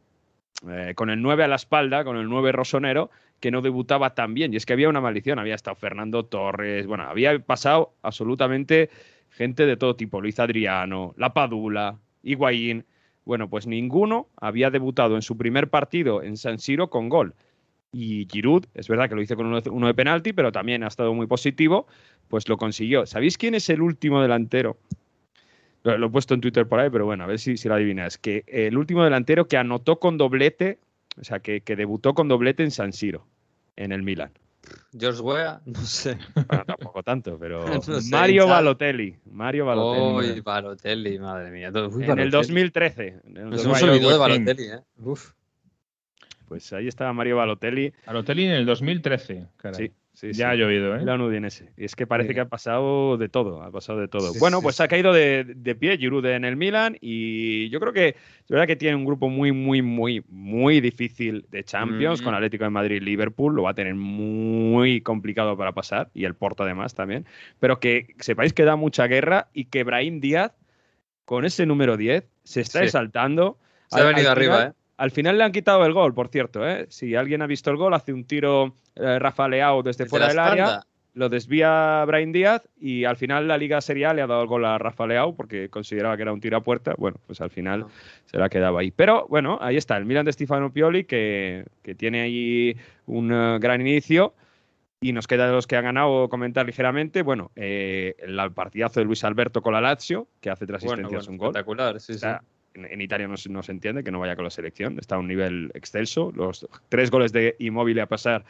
eh, 0.69 0.93
con 0.95 1.11
el 1.11 1.21
9 1.21 1.45
a 1.45 1.49
la 1.49 1.57
espalda, 1.57 2.05
con 2.05 2.17
el 2.17 2.29
9 2.29 2.53
rosonero, 2.53 3.11
que 3.41 3.51
no 3.51 3.61
debutaba 3.61 4.15
tan 4.15 4.35
bien. 4.35 4.53
Y 4.53 4.57
es 4.57 4.67
que 4.67 4.73
había 4.73 4.89
una 4.89 5.01
maldición, 5.01 5.39
había 5.39 5.55
estado 5.55 5.77
Fernando 5.77 6.25
Torres, 6.25 6.87
bueno, 6.87 7.05
había 7.05 7.39
pasado 7.41 7.93
absolutamente 8.03 8.89
gente 9.33 9.67
de 9.67 9.77
todo 9.77 9.97
tipo, 9.97 10.21
Luis 10.21 10.39
Adriano, 10.39 11.15
La 11.17 11.35
Padula, 11.35 11.99
Higuaín. 12.23 12.85
Bueno, 13.25 13.49
pues 13.49 13.67
ninguno 13.67 14.29
había 14.37 14.71
debutado 14.71 15.17
en 15.17 15.23
su 15.23 15.37
primer 15.37 15.69
partido 15.69 16.23
en 16.23 16.37
San 16.37 16.59
Siro 16.59 16.91
con 16.91 17.09
gol. 17.09 17.35
Y 17.93 18.27
Giroud, 18.31 18.65
es 18.75 18.89
verdad 18.89 19.09
que 19.09 19.15
lo 19.15 19.23
hizo 19.23 19.37
con 19.37 19.47
uno 19.47 19.87
de, 19.87 19.95
penalti, 19.95 20.33
pero 20.33 20.51
también 20.51 20.83
ha 20.83 20.89
estado 20.89 21.13
muy 21.13 21.27
positivo, 21.27 21.87
pues 22.29 22.49
lo 22.49 22.57
consiguió. 22.57 23.05
¿Sabéis 23.07 23.37
quién 23.37 23.55
es 23.55 23.69
el 23.69 23.83
último 23.83 24.23
delantero 24.23 24.79
lo, 25.85 26.07
he 26.07 26.11
puesto 26.11 26.35
en 26.35 26.41
Twitter 26.41 26.67
por 26.67 26.81
ahí, 26.81 26.91
pero 26.91 27.05
bueno, 27.05 27.25
a 27.25 27.27
ver 27.27 27.39
si, 27.39 27.57
si 27.57 27.69
lo 27.69 27.75
adivinas. 27.75 28.19
Que 28.19 28.45
el 28.47 28.77
último 28.79 29.05
delantero 29.05 29.49
que 29.49 29.57
anotó 29.57 29.99
con 29.99 30.17
doblete, 30.17 30.79
o 31.21 31.25
sea, 31.25 31.41
que, 31.41 31.61
que 31.61 31.77
debutó 31.77 32.15
con 32.15 32.29
doblete 32.29 32.63
en 32.63 32.71
San 32.71 32.93
Siro, 32.93 33.27
en 33.77 33.93
el 33.93 34.03
Milan. 34.03 34.31
George 34.99 35.21
Weah, 35.21 35.61
no 35.67 35.81
sé. 35.81 36.19
Bueno, 36.35 36.65
tampoco 36.65 37.03
tanto, 37.03 37.39
pero 37.39 37.67
No 37.69 37.83
sé, 37.83 38.11
Mario. 38.11 38.47
Balotelli. 38.47 39.17
Mario 39.31 39.67
Balotelli. 39.67 40.31
Uy, 40.35 40.41
Balotelli, 40.41 41.19
madre 41.19 41.51
mía. 41.51 41.69
en 41.69 41.77
el 41.77 42.31
Balotelli. 42.31 42.31
2013. 42.31 43.07
en 43.25 43.37
el 43.37 43.51
Nos 43.51 43.63
2013, 43.65 43.65
hemos 43.65 43.83
olvidado 43.83 44.13
de. 44.13 44.19
Balotelli, 44.19 44.65
¿eh? 44.71 44.81
Uf. 44.99 45.33
Pues 46.47 46.73
ahí 46.75 46.87
estaba 46.89 47.13
Mario 47.13 47.37
Balotelli. 47.37 47.93
Balotelli 48.07 48.45
en 48.45 48.53
el 48.53 48.67
2013. 48.67 49.47
caray. 49.57 49.89
Sí, 49.89 49.95
sí, 50.15 50.29
Ya 50.29 50.35
sí. 50.35 50.43
ha 50.45 50.55
llovido, 50.55 50.95
¿eh? 50.95 50.99
Milan 51.01 51.21
Udinese. 51.21 51.71
Y 51.77 51.85
es 51.85 51.97
que 51.97 52.07
parece 52.07 52.29
Sí. 52.31 52.35
que 52.35 52.41
ha 52.41 52.49
pasado 52.49 53.17
de 53.17 53.29
todo, 53.29 53.63
ha 53.63 53.71
pasado 53.71 53.99
de 54.01 54.09
todo. 54.09 54.33
Sí, 54.33 54.39
bueno, 54.39 54.59
sí, 54.59 54.63
pues 54.63 54.81
ha 54.81 54.89
caído 54.89 55.13
de, 55.13 55.45
de 55.45 55.75
pie 55.75 55.97
Giroud 55.99 56.25
en 56.27 56.45
el 56.45 56.57
Milan 56.57 56.97
y 57.01 57.69
yo 57.71 57.81
creo 57.81 57.93
que 57.93 58.09
es 58.09 58.49
verdad 58.49 58.67
que 58.67 58.77
tiene 58.77 58.97
un 58.97 59.05
grupo 59.05 59.29
muy, 59.29 59.53
muy, 59.53 59.83
muy, 59.83 60.23
muy 60.29 60.81
difícil 60.81 61.47
de 61.51 61.65
Champions 61.65 62.21
Mm. 62.21 62.25
con 62.25 62.35
Atlético 62.35 62.65
de 62.65 62.71
Madrid 62.71 62.97
y 62.97 63.01
Liverpool. 63.01 63.55
Lo 63.55 63.63
va 63.63 63.71
a 63.71 63.75
tener 63.75 63.95
muy 63.95 65.01
complicado 65.01 65.57
para 65.57 65.73
pasar 65.73 66.11
y 66.15 66.25
el 66.25 66.35
Porto 66.35 66.63
además 66.63 66.95
también. 66.95 67.27
Pero 67.61 67.81
que 67.81 68.15
sepáis 68.21 68.53
que 68.53 68.65
da 68.65 68.77
mucha 68.77 69.07
guerra 69.07 69.49
y 69.53 69.67
que 69.67 69.85
Brahim 69.85 70.21
Díaz, 70.21 70.53
con 71.25 71.45
ese 71.45 71.67
número 71.67 71.97
10, 71.97 72.25
se 72.45 72.61
está 72.61 72.81
Sí. 72.81 72.85
exaltando. 72.87 73.59
Se 73.91 74.01
ha 74.01 74.05
venido 74.05 74.31
al 74.31 74.37
arriba, 74.37 74.57
final- 74.57 74.71
¿eh? 74.73 74.82
Al 75.03 75.11
final 75.11 75.37
le 75.37 75.43
han 75.45 75.51
quitado 75.53 75.85
el 75.85 75.93
gol, 75.93 76.15
por 76.15 76.29
cierto. 76.29 76.65
¿eh? 76.69 76.87
Si 76.89 77.17
alguien 77.17 77.43
ha 77.43 77.47
visto 77.49 77.71
el 77.71 77.77
gol, 77.77 77.93
hace 77.93 78.13
un 78.13 78.25
tiro 78.25 78.77
eh, 78.95 79.19
Rafa 79.19 79.49
Leao 79.49 79.83
desde 79.83 80.05
Desde 80.05 80.11
fuera 80.11 80.29
del 80.29 80.39
área 80.39 80.65
espalda. 80.65 80.87
lo 81.15 81.29
desvía 81.29 82.05
Brian 82.07 82.31
Díaz 82.31 82.69
y 82.79 83.05
al 83.05 83.17
final 83.17 83.49
la 83.49 83.59
Liga 83.59 83.81
Serie 83.81 84.07
A 84.07 84.15
le 84.15 84.23
ha 84.23 84.29
dado 84.29 84.43
el 84.43 84.47
gol 84.49 84.65
a 84.65 84.79
Rafa 84.79 85.07
Leao 85.09 85.35
porque 85.35 85.69
consideraba 85.71 86.15
que 86.17 86.23
era 86.23 86.33
un 86.33 86.41
tiro 86.41 86.57
a 86.57 86.63
puerta. 86.63 86.95
Bueno, 86.97 87.17
pues 87.27 87.41
al 87.41 87.51
final 87.51 87.81
No. 87.81 87.91
se 88.27 88.39
la 88.39 88.45
ha 88.45 88.49
quedado 88.49 88.79
ahí. 88.79 88.93
Pero 88.93 89.27
bueno, 89.29 89.59
ahí 89.61 89.77
está, 89.77 89.97
el 89.97 90.05
Milan 90.05 90.25
de 90.25 90.33
Stefano 90.33 90.73
Pioli 90.73 91.03
que, 91.05 91.65
que 91.83 91.97
tiene 91.97 92.21
ahí 92.23 92.77
un 93.07 93.33
eh, 93.33 93.59
gran 93.61 93.81
inicio. 93.81 94.35
Y 95.01 95.13
nos 95.13 95.27
queda 95.27 95.47
de 95.49 95.53
los 95.53 95.67
que 95.67 95.75
han 95.75 95.83
ganado 95.85 96.29
comentar 96.29 96.65
ligeramente. 96.65 97.23
Bueno, 97.23 97.51
eh, 97.57 98.15
el 98.21 98.39
partidazo 98.53 99.01
de 99.01 99.07
Luis 99.07 99.25
Alberto 99.25 99.61
con 99.61 99.73
la 99.73 99.81
Lazio, 99.81 100.29
que 100.41 100.49
hace 100.49 100.65
tres 100.65 100.77
asistencias 100.85 101.27
bueno, 101.27 101.33
un 101.33 101.39
gol. 101.39 101.49
espectacular, 101.49 101.99
sí, 101.99 102.15
sí. 102.15 102.27
En, 102.75 102.85
en 102.87 103.01
Italia 103.01 103.29
no, 103.29 103.37
se- 103.37 103.49
no 103.49 103.63
se 103.63 103.73
entiende 103.73 104.03
que 104.05 104.11
no 104.11 104.19
vaya 104.21 104.35
con 104.37 104.45
la 104.45 104.51
selección, 104.51 104.99
está 104.99 105.17
a 105.17 105.19
un 105.19 105.29
nivel 105.29 105.71
excelso. 105.75 106.33
Los 106.35 106.67
tres 106.89 107.11
goles 107.11 107.33
de 107.33 107.57
Immobile 107.59 108.01
a 108.03 108.07
pasar 108.07 108.45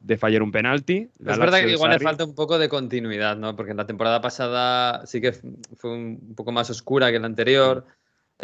de 0.00 0.16
fallar 0.16 0.42
un 0.42 0.50
penalti. 0.52 1.08
La 1.20 1.32
Es 1.32 1.38
verdad 1.38 1.58
que 1.60 1.70
igual 1.70 1.90
le 1.90 1.96
falta 2.04 2.24
un 2.24 2.34
poco 2.34 2.58
de 2.58 2.68
continuidad, 2.68 3.36
¿no? 3.36 3.54
Porque 3.54 3.70
en 3.70 3.76
la 3.76 3.86
temporada 3.86 4.20
pasada 4.20 5.06
sí 5.06 5.20
que 5.20 5.32
fue 5.32 5.92
un 5.92 6.34
poco 6.34 6.50
más 6.52 6.68
oscura 6.70 7.10
que 7.12 7.18
la 7.20 7.26
anterior. 7.26 7.84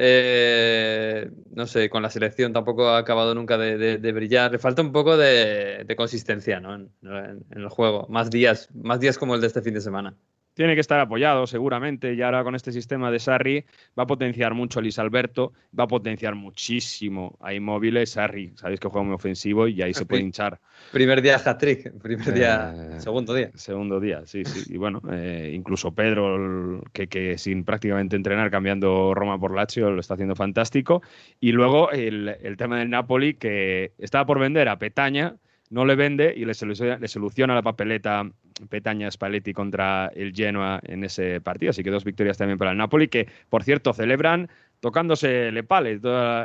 Eh, 0.01 1.29
no 1.55 1.67
sé, 1.67 1.91
con 1.91 2.03
la 2.03 2.11
selección 2.11 2.53
tampoco 2.53 2.89
ha 2.89 2.99
acabado 2.99 3.35
nunca 3.35 3.59
de, 3.59 3.77
de- 3.77 3.99
de 3.99 4.13
brillar. 4.13 4.53
Le 4.53 4.59
falta 4.59 4.81
un 4.83 4.93
poco 4.93 5.17
de, 5.17 5.85
de 5.85 5.97
consistencia, 5.97 6.61
¿no? 6.61 6.75
En, 6.77 6.91
en- 7.03 7.45
en 7.51 7.59
el 7.63 7.69
juego. 7.69 8.07
Más 8.09 8.31
días, 8.31 8.69
más 8.75 9.01
días 9.01 9.19
como 9.19 9.35
el 9.35 9.41
de 9.41 9.49
este 9.49 9.61
fin 9.63 9.75
de 9.75 9.81
semana. 9.81 10.15
Tiene 10.59 10.75
que 10.75 10.81
estar 10.81 10.99
apoyado, 10.99 11.47
seguramente. 11.47 12.15
Y 12.15 12.21
ahora 12.21 12.43
con 12.43 12.57
este 12.57 12.73
sistema 12.73 13.13
de 13.13 13.21
Sarri 13.21 13.65
va 13.97 14.03
a 14.03 14.07
potenciar 14.09 14.55
mucho 14.55 14.81
a 14.81 14.83
Luis 14.83 14.99
Alberto, 14.99 15.53
va 15.79 15.85
a 15.85 15.87
potenciar 15.87 16.35
muchísimo 16.35 17.39
a 17.41 17.55
Immobile. 17.55 18.05
Sarri, 18.07 18.51
sabéis 18.57 18.81
que 18.81 18.89
juega 18.89 19.05
muy 19.07 19.15
ofensivo 19.15 19.69
y 19.69 19.81
ahí 19.83 19.95
se 19.95 20.05
puede 20.05 20.25
hinchar. 20.25 20.59
Primer 20.91 21.23
día 21.23 21.37
hat-trick, 21.37 21.93
primer 22.03 22.35
día, 22.35 22.75
Eh, 22.75 23.01
segundo 23.01 23.35
día. 23.35 23.53
Segundo 23.55 24.01
día, 24.01 24.27
sí, 24.27 24.45
sí. 24.45 24.75
Y 24.75 24.79
bueno, 24.79 25.01
eh, 25.13 25.53
incluso 25.55 25.93
Pedro, 25.93 26.83
que 26.93 27.39
sin 27.39 27.63
prácticamente 27.63 28.17
entrenar, 28.17 28.51
cambiando 28.51 29.15
Roma 29.15 29.39
por 29.39 29.55
Lazio, 29.55 29.93
lo 29.93 30.01
está 30.01 30.15
haciendo 30.15 30.35
fantástico. 30.35 31.03
Y 31.39 31.53
luego 31.53 31.93
el, 31.93 32.35
el 32.43 32.57
tema 32.57 32.81
del 32.81 32.91
Napoli, 32.91 33.35
que 33.35 33.93
estaba 33.99 34.27
por 34.27 34.41
vender 34.41 34.69
a 34.69 34.77
Petaña, 34.81 35.37
no 35.71 35.85
le 35.85 35.95
vende 35.95 36.33
y 36.37 36.45
le 36.45 36.55
soluciona, 36.55 36.99
le 36.99 37.09
soluciona 37.09 37.55
la 37.55 37.63
papeleta 37.63 38.29
Petaña 38.69 39.11
Spalletti 39.11 39.53
contra 39.53 40.11
el 40.15 40.33
Genoa 40.35 40.81
en 40.85 41.05
ese 41.05 41.41
partido. 41.41 41.71
Así 41.71 41.83
que 41.83 41.91
dos 41.91 42.05
victorias 42.05 42.39
también 42.39 42.59
para 42.59 42.73
el 42.73 42.79
Napoli, 42.79 43.09
que 43.09 43.29
por 43.49 43.63
cierto 43.63 43.93
celebran 43.93 44.49
tocándose 44.81 45.53
le 45.53 45.63
pales. 45.63 46.01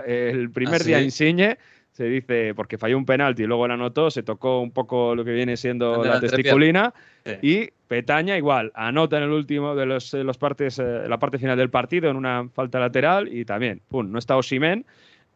El 0.05 0.51
primer 0.51 0.82
¿Ah, 0.82 0.86
día 0.86 0.99
sí? 0.99 1.05
Insigne 1.05 1.57
se 1.91 2.05
dice, 2.05 2.53
porque 2.55 2.80
falló 2.80 2.97
un 2.97 3.05
penalti 3.05 3.43
y 3.43 3.45
luego 3.45 3.67
la 3.67 3.76
anotó, 3.76 4.09
se 4.09 4.24
tocó 4.24 4.61
un 4.61 4.71
poco 4.71 5.15
lo 5.15 5.24
que 5.24 5.32
viene 5.32 5.55
siendo 5.57 6.03
la 6.03 6.19
testiculina. 6.19 6.93
Sí. 7.24 7.34
Y 7.41 7.69
Petaña 7.88 8.36
igual, 8.36 8.71
anota 8.74 9.17
en 9.17 9.24
el 9.24 9.30
último 9.30 9.76
de 9.76 9.86
los, 9.86 10.09
de 10.09 10.24
los 10.24 10.39
partes, 10.39 10.80
eh, 10.80 11.03
la 11.07 11.19
parte 11.19 11.38
final 11.38 11.55
del 11.55 11.69
partido 11.69 12.09
en 12.09 12.17
una 12.17 12.49
falta 12.49 12.80
lateral 12.80 13.32
y 13.32 13.45
también, 13.45 13.82
pum, 13.88 14.11
no 14.11 14.17
está 14.17 14.36
Osimen. 14.36 14.86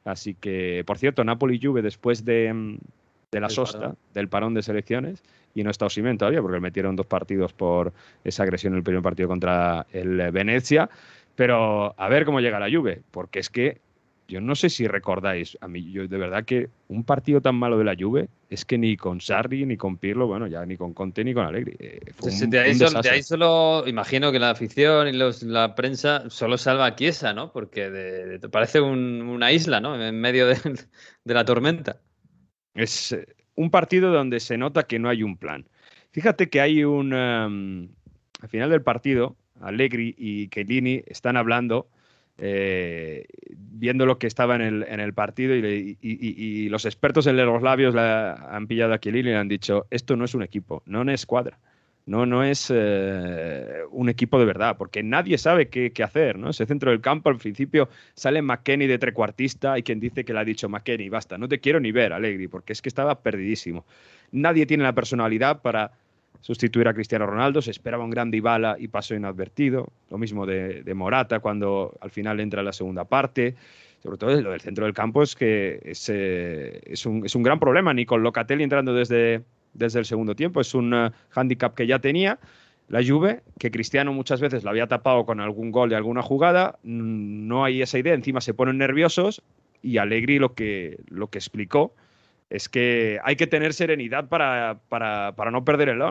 Así 0.03 0.33
que, 0.33 0.83
por 0.88 0.97
cierto, 0.97 1.23
Napoli 1.23 1.59
Juve 1.61 1.83
después 1.83 2.25
de, 2.25 2.51
mm, 2.51 2.77
de 3.32 3.39
la 3.41 3.49
sosta, 3.49 3.80
parón. 3.80 3.97
del 4.13 4.30
parón 4.30 4.53
de 4.53 4.63
selecciones, 4.63 5.21
y 5.53 5.63
no 5.63 5.69
está 5.71 5.86
Osimen 5.86 6.17
todavía 6.17 6.41
porque 6.41 6.55
le 6.57 6.61
metieron 6.61 6.95
dos 6.95 7.05
partidos 7.07 7.51
por 7.53 7.91
esa 8.23 8.43
agresión 8.43 8.73
en 8.73 8.78
el 8.78 8.84
primer 8.84 9.01
partido 9.01 9.28
contra 9.28 9.86
el 9.91 10.19
eh, 10.19 10.32
Venecia. 10.32 10.89
Pero 11.36 11.93
a 11.99 12.09
ver 12.09 12.25
cómo 12.25 12.39
llega 12.39 12.59
la 12.59 12.69
Juve, 12.71 13.01
porque 13.11 13.39
es 13.39 13.49
que 13.49 13.80
yo 14.30 14.41
no 14.41 14.55
sé 14.55 14.69
si 14.69 14.88
recordáis, 14.88 15.57
a 15.61 15.67
mí, 15.67 15.91
yo 15.91 16.07
de 16.07 16.17
verdad 16.17 16.43
que 16.45 16.69
un 16.89 17.03
partido 17.03 17.41
tan 17.41 17.55
malo 17.55 17.78
de 17.78 17.84
la 17.86 17.95
Juve 17.99 18.28
es 18.49 18.65
que 18.65 18.78
ni 18.78 18.97
con 18.97 19.19
Sarri, 19.21 19.65
ni 19.65 19.78
con 19.78 19.97
Pirlo, 19.97 20.28
bueno, 20.28 20.47
ya 20.47 20.65
ni 20.65 20.78
con 20.78 20.93
Conte, 20.93 21.23
ni 21.23 21.34
con 21.34 21.45
Allegri. 21.45 21.75
eh, 21.80 21.99
fue 22.15 22.32
Sí, 22.32 22.45
un- 22.45 22.49
de, 22.49 22.59
ahí 22.59 22.71
un 22.71 22.78
solo, 22.78 22.89
de 22.89 22.95
desastre. 22.95 23.11
ahí 23.15 23.23
solo, 23.23 23.84
imagino 23.88 24.32
que 24.32 24.39
la 24.39 24.49
afición 24.51 25.07
y 25.09 25.13
los- 25.13 25.43
la 25.43 25.75
prensa 25.75 26.30
solo 26.30 26.57
salva 26.57 26.86
a 26.88 26.95
Chiesa, 26.95 27.34
¿no? 27.34 27.51
Porque 27.51 27.89
de- 27.89 28.39
de- 28.39 28.49
parece 28.49 28.80
un- 28.82 29.21
una 29.21 29.51
isla, 29.51 29.80
¿no? 29.82 30.01
En 30.01 30.19
medio 30.19 30.47
de, 30.47 30.55
de 31.25 31.34
la 31.34 31.45
tormenta. 31.45 32.01
Es 32.78 33.11
eh, 33.11 33.28
un 33.55 33.69
partido 33.71 34.11
donde 34.11 34.39
se 34.39 34.57
nota 34.57 34.84
que 34.84 34.99
no 34.99 35.09
hay 35.09 35.23
un 35.23 35.36
plan. 35.38 35.65
Fíjate 36.11 36.49
que 36.49 36.61
hay 36.61 36.84
un... 36.84 37.13
al 37.13 38.49
final 38.49 38.69
del 38.69 38.82
partido, 38.82 39.36
Allegri 39.61 40.15
y 40.17 40.47
Chiellini 40.49 41.03
están 41.07 41.36
hablando 41.38 41.89
eh, 42.38 43.25
viendo 43.49 44.05
lo 44.05 44.19
que 44.19 44.28
estaba 44.28 44.55
en 44.55 44.61
el, 44.61 44.84
en 44.84 44.99
el 44.99 45.13
partido 45.13 45.55
y, 45.55 45.61
le- 45.61 45.97
y- 46.01 46.69
los 46.69 46.86
expertos 46.86 47.25
en 47.28 47.36
los 47.38 47.61
labios 47.63 47.95
la, 47.95 48.34
han 48.34 48.67
pillado 48.67 48.93
a 48.93 48.99
Chiellini 48.99 49.30
y 49.30 49.32
le 49.32 49.38
han 49.38 49.47
dicho, 49.47 49.88
esto 49.89 50.15
no 50.15 50.25
es 50.25 50.36
un 50.36 50.43
equipo, 50.43 50.84
no 50.86 51.01
es 51.01 51.21
escuadra. 51.21 51.59
No, 52.08 52.26
no 52.26 52.41
es 52.41 52.72
eh, 52.74 53.82
un 53.91 54.08
equipo 54.08 54.39
de 54.39 54.45
verdad, 54.45 54.78
porque 54.78 55.03
nadie 55.03 55.38
sabe 55.38 55.68
qué, 55.68 55.91
qué 55.91 56.03
hacer, 56.03 56.39
¿no? 56.39 56.49
Ese 56.51 56.66
centro 56.66 56.89
del 56.89 57.01
campo, 57.01 57.30
al 57.30 57.38
principio 57.38 57.89
sale 58.14 58.41
McKenny 58.41 58.88
de 58.88 58.97
trecuartista, 58.97 59.74
hay 59.74 59.84
quien 59.84 59.99
dice 59.99 60.24
que 60.24 60.32
le 60.32 60.39
ha 60.39 60.45
dicho 60.45 60.70
McKenny, 60.70 61.10
basta, 61.10 61.38
no 61.38 61.49
te 61.49 61.60
quiero 61.60 61.82
ni 61.82 61.91
ver, 61.91 62.14
Allegri, 62.14 62.47
porque 62.47 62.72
es 62.72 62.82
que 62.82 62.88
estaba 62.88 63.20
perdidísimo. 63.20 63.86
Nadie 64.32 64.66
tiene 64.66 64.86
la 64.86 64.93
personalidad 64.93 65.62
para 65.62 65.91
sustituir 66.39 66.88
a 66.88 66.93
Cristiano 66.93 67.26
Ronaldo, 67.26 67.62
se 67.62 67.72
esperaba 67.72 68.05
un 68.05 68.10
gran 68.10 68.32
Dybala 68.32 68.78
y 68.80 68.88
pasó 68.88 69.14
inadvertido, 69.14 69.91
lo 70.10 70.18
mismo 70.18 70.45
de, 70.45 70.84
de 70.84 70.93
Morata 70.93 71.41
cuando 71.41 71.97
al 71.99 72.12
final 72.12 72.39
entra 72.39 72.62
en 72.62 72.68
la 72.68 72.74
segunda 72.74 73.03
parte, 73.03 73.55
sobre 74.01 74.18
todo 74.18 74.41
lo 74.41 74.51
del 74.51 74.62
centro 74.62 74.86
del 74.86 74.93
campo 74.93 75.24
es 75.24 75.36
que 75.36 75.82
es, 75.84 76.08
es, 76.08 77.05
un, 77.05 77.26
es 77.26 77.36
un 77.36 77.43
gran 77.43 77.60
problema, 77.60 77.93
ni 77.93 78.05
con 78.05 78.24
Locatelli 78.24 78.64
entrando 78.64 78.93
desde, 78.93 79.43
desde 79.78 79.99
el 79.99 80.05
segundo 80.05 80.36
tiempo, 80.36 80.59
es 80.61 80.73
un 80.73 80.93
eh, 80.93 81.11
hándicap 81.30 81.73
que 81.75 81.88
ya 81.88 81.99
tenía 81.99 82.39
la 82.89 83.03
Juve, 83.05 83.41
que 83.59 83.69
Cristiano 83.71 84.13
muchas 84.13 84.39
veces 84.41 84.63
lo 84.63 84.69
había 84.69 84.88
tapado 84.88 85.25
con 85.25 85.39
algún 85.41 85.71
gol 85.71 85.89
de 85.89 85.95
alguna 85.97 86.21
jugada, 86.21 86.80
mm, 86.84 87.47
no 87.47 87.63
hay 87.65 87.82
esa 87.82 87.99
idea, 87.99 88.13
encima 88.13 88.41
se 88.41 88.53
ponen 88.53 88.78
nerviosos 88.78 89.41
y 89.82 89.97
Allegri 89.97 90.39
lo 90.39 90.53
que, 90.53 90.97
lo 91.09 91.28
que 91.28 91.38
explicó 91.38 91.93
es 92.49 92.69
que 92.69 93.19
hay 93.25 93.36
que 93.36 93.45
tener 93.45 93.73
serenidad 93.73 94.30
para, 94.30 94.80
para, 94.88 95.34
para 95.36 95.51
no 95.51 95.65
perder 95.65 95.89
el, 95.89 96.01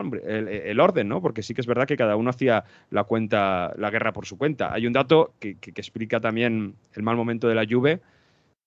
el, 0.47 0.79
orden, 0.79 1.07
¿no? 1.07 1.19
Porque 1.19 1.41
sí 1.41 1.55
que 1.55 1.61
es 1.61 1.67
verdad 1.67 1.87
que 1.87 1.97
cada 1.97 2.15
uno 2.15 2.29
hacía 2.29 2.63
la 2.91 3.05
cuenta, 3.05 3.73
la 3.75 3.89
guerra 3.89 4.13
por 4.13 4.27
su 4.27 4.37
cuenta. 4.37 4.71
Hay 4.71 4.85
un 4.85 4.93
dato 4.93 5.33
que, 5.39 5.55
que- 5.57 5.71
que 5.73 5.81
explica 5.81 6.19
también 6.19 6.75
el 6.93 7.01
mal 7.01 7.15
momento 7.15 7.47
de 7.47 7.55
la 7.55 7.65
Juve, 7.67 8.01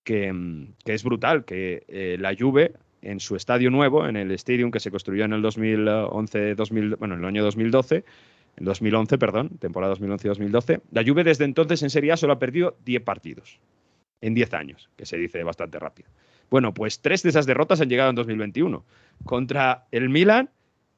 que, 0.05 0.33
mm, 0.33 0.75
que 0.85 0.95
es 0.95 1.05
brutal, 1.05 1.45
que 1.45 1.85
eh, 1.89 2.17
la 2.21 2.35
Juve 2.39 2.73
en 3.03 3.21
su 3.21 3.37
estadio 3.37 3.71
nuevo, 3.71 4.07
en 4.07 4.17
el 4.17 4.31
Stadium 4.33 4.71
que 4.71 4.81
se 4.81 4.91
construyó 4.91 5.25
en 5.25 5.33
el 5.33 5.43
2011, 5.43 6.55
2000, 6.55 6.97
bueno, 6.97 7.15
en 7.15 7.21
el 7.21 7.27
año 7.27 7.43
2012, 7.45 8.05
en 8.57 8.65
2011, 8.65 9.19
perdón, 9.19 9.49
temporada 9.59 9.95
2011-2012, 9.95 10.81
la 10.93 11.05
Juve 11.05 11.25
desde 11.25 11.45
entonces 11.45 11.83
en 11.83 11.91
Serie 11.91 12.13
A 12.13 12.17
solo 12.17 12.33
ha 12.35 12.39
perdido 12.39 12.77
10 12.85 13.03
partidos 13.03 13.59
en 14.21 14.35
10 14.35 14.53
años, 14.55 14.91
que 14.97 15.07
se 15.07 15.17
dice 15.17 15.43
bastante 15.45 15.79
rápido. 15.79 16.09
Bueno, 16.51 16.75
pues 16.75 17.01
tres 17.01 17.23
de 17.23 17.31
esas 17.31 17.47
derrotas 17.47 17.81
han 17.81 17.89
llegado 17.89 18.11
en 18.11 18.17
2021, 18.17 18.85
contra 19.25 19.87
el 19.93 20.09
Milan, 20.11 20.51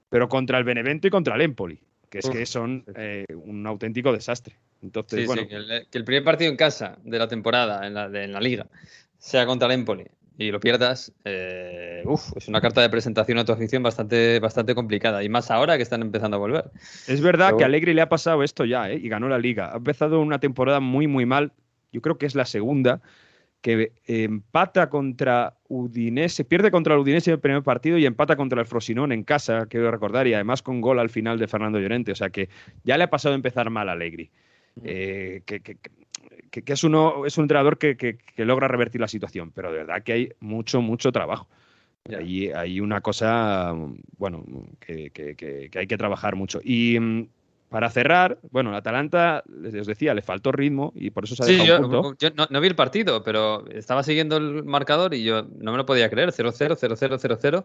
pero 0.08 0.28
contra 0.28 0.58
el 0.58 0.64
Benevento 0.64 1.06
y 1.06 1.10
contra 1.10 1.36
el 1.36 1.42
Empoli, 1.42 1.78
que 2.10 2.18
es 2.18 2.24
Uf. 2.24 2.32
que 2.32 2.46
son 2.46 2.84
eh, 2.96 3.26
un 3.34 3.66
auténtico 3.66 4.12
desastre. 4.12 4.56
Entonces, 4.82 5.20
Sí, 5.20 5.26
bueno, 5.26 5.42
sí, 5.42 5.48
que 5.48 5.54
el, 5.56 5.86
que 5.90 5.98
el 5.98 6.04
primer 6.04 6.24
partido 6.24 6.50
en 6.50 6.56
casa 6.56 6.98
de 7.04 7.18
la 7.18 7.28
temporada 7.28 7.86
en 7.86 7.94
la, 7.94 8.08
de- 8.08 8.24
en 8.24 8.32
la 8.32 8.40
liga 8.40 8.66
sea 9.18 9.46
contra 9.46 9.66
el 9.68 9.74
Empoli 9.74 10.04
y 10.38 10.50
lo 10.50 10.60
pierdas, 10.60 11.12
eh, 11.24 12.02
uf, 12.06 12.36
es 12.36 12.48
una 12.48 12.60
carta 12.60 12.80
de 12.80 12.88
presentación 12.90 13.38
a 13.38 13.44
tu 13.44 13.52
afición 13.52 13.82
bastante, 13.82 14.40
bastante 14.40 14.74
complicada. 14.74 15.22
Y 15.22 15.28
más 15.28 15.50
ahora 15.50 15.76
que 15.76 15.82
están 15.82 16.02
empezando 16.02 16.36
a 16.36 16.40
volver. 16.40 16.70
Es 17.06 17.20
verdad 17.20 17.48
Pero 17.48 17.58
que 17.58 17.64
a 17.64 17.66
bueno. 17.66 17.76
Allegri 17.76 17.94
le 17.94 18.00
ha 18.02 18.08
pasado 18.08 18.42
esto 18.42 18.64
ya, 18.64 18.90
¿eh? 18.90 18.96
y 19.02 19.08
ganó 19.08 19.28
la 19.28 19.38
liga. 19.38 19.72
Ha 19.72 19.76
empezado 19.76 20.20
una 20.20 20.40
temporada 20.40 20.80
muy, 20.80 21.06
muy 21.06 21.26
mal. 21.26 21.52
Yo 21.92 22.00
creo 22.00 22.16
que 22.18 22.26
es 22.26 22.34
la 22.34 22.46
segunda, 22.46 23.00
que 23.60 23.92
eh, 24.06 24.24
empata 24.24 24.88
contra 24.90 25.54
Udinese, 25.68 26.44
pierde 26.44 26.70
contra 26.70 26.94
el 26.94 27.00
Udinese 27.00 27.30
en 27.30 27.34
el 27.34 27.40
primer 27.40 27.62
partido 27.62 27.98
y 27.98 28.06
empata 28.06 28.34
contra 28.34 28.60
el 28.60 28.66
Frosinone 28.66 29.14
en 29.14 29.22
casa, 29.24 29.66
quiero 29.66 29.90
recordar, 29.90 30.26
y 30.26 30.34
además 30.34 30.62
con 30.62 30.80
gol 30.80 30.98
al 30.98 31.10
final 31.10 31.38
de 31.38 31.46
Fernando 31.46 31.78
Llorente. 31.78 32.10
O 32.10 32.16
sea 32.16 32.30
que 32.30 32.48
ya 32.84 32.96
le 32.96 33.04
ha 33.04 33.10
pasado 33.10 33.34
a 33.34 33.36
empezar 33.36 33.70
mal 33.70 33.88
a 33.88 33.92
Allegri. 33.92 34.30
Eh, 34.82 35.42
que, 35.44 35.60
que- 35.60 35.76
que- 35.76 35.90
que 36.50 36.72
es, 36.72 36.84
uno, 36.84 37.24
es 37.26 37.38
un 37.38 37.44
entrenador 37.44 37.78
que, 37.78 37.96
que- 37.96 38.18
que 38.18 38.44
logra 38.44 38.68
revertir 38.68 39.00
la 39.00 39.08
situación, 39.08 39.50
pero 39.52 39.70
de 39.72 39.78
verdad 39.78 40.02
que 40.02 40.12
hay 40.12 40.28
mucho, 40.40 40.80
mucho 40.82 41.12
trabajo. 41.12 41.48
Ya. 42.04 42.18
Hay, 42.18 42.50
hay 42.50 42.80
una 42.80 43.00
cosa, 43.00 43.72
bueno, 44.18 44.44
que, 44.80 45.12
hay 45.74 45.86
que 45.86 45.96
trabajar 45.96 46.34
mucho. 46.34 46.60
Y 46.64 46.98
mm, 46.98 47.28
para 47.68 47.88
cerrar, 47.90 48.38
bueno, 48.50 48.70
el 48.70 48.76
Atalanta, 48.76 49.44
les 49.48 49.86
decía, 49.86 50.12
le 50.12 50.20
faltó 50.22 50.50
ritmo 50.52 50.92
y 50.96 51.10
por 51.10 51.24
eso 51.24 51.36
se 51.36 51.44
ha 51.44 51.46
Sí, 51.46 51.52
dejado 51.52 51.68
yo, 51.68 51.76
un 51.86 52.02
punto. 52.02 52.16
yo 52.18 52.30
no, 52.36 52.46
no 52.50 52.60
vi 52.60 52.68
el 52.68 52.74
partido, 52.74 53.22
pero 53.22 53.66
estaba 53.68 54.02
siguiendo 54.02 54.36
el 54.36 54.64
marcador 54.64 55.14
y 55.14 55.22
yo 55.22 55.42
no 55.58 55.70
me 55.70 55.78
lo 55.78 55.86
podía 55.86 56.10
creer. 56.10 56.32
0-0, 56.32 56.76
0-0, 56.76 57.18
0-0. 57.18 57.64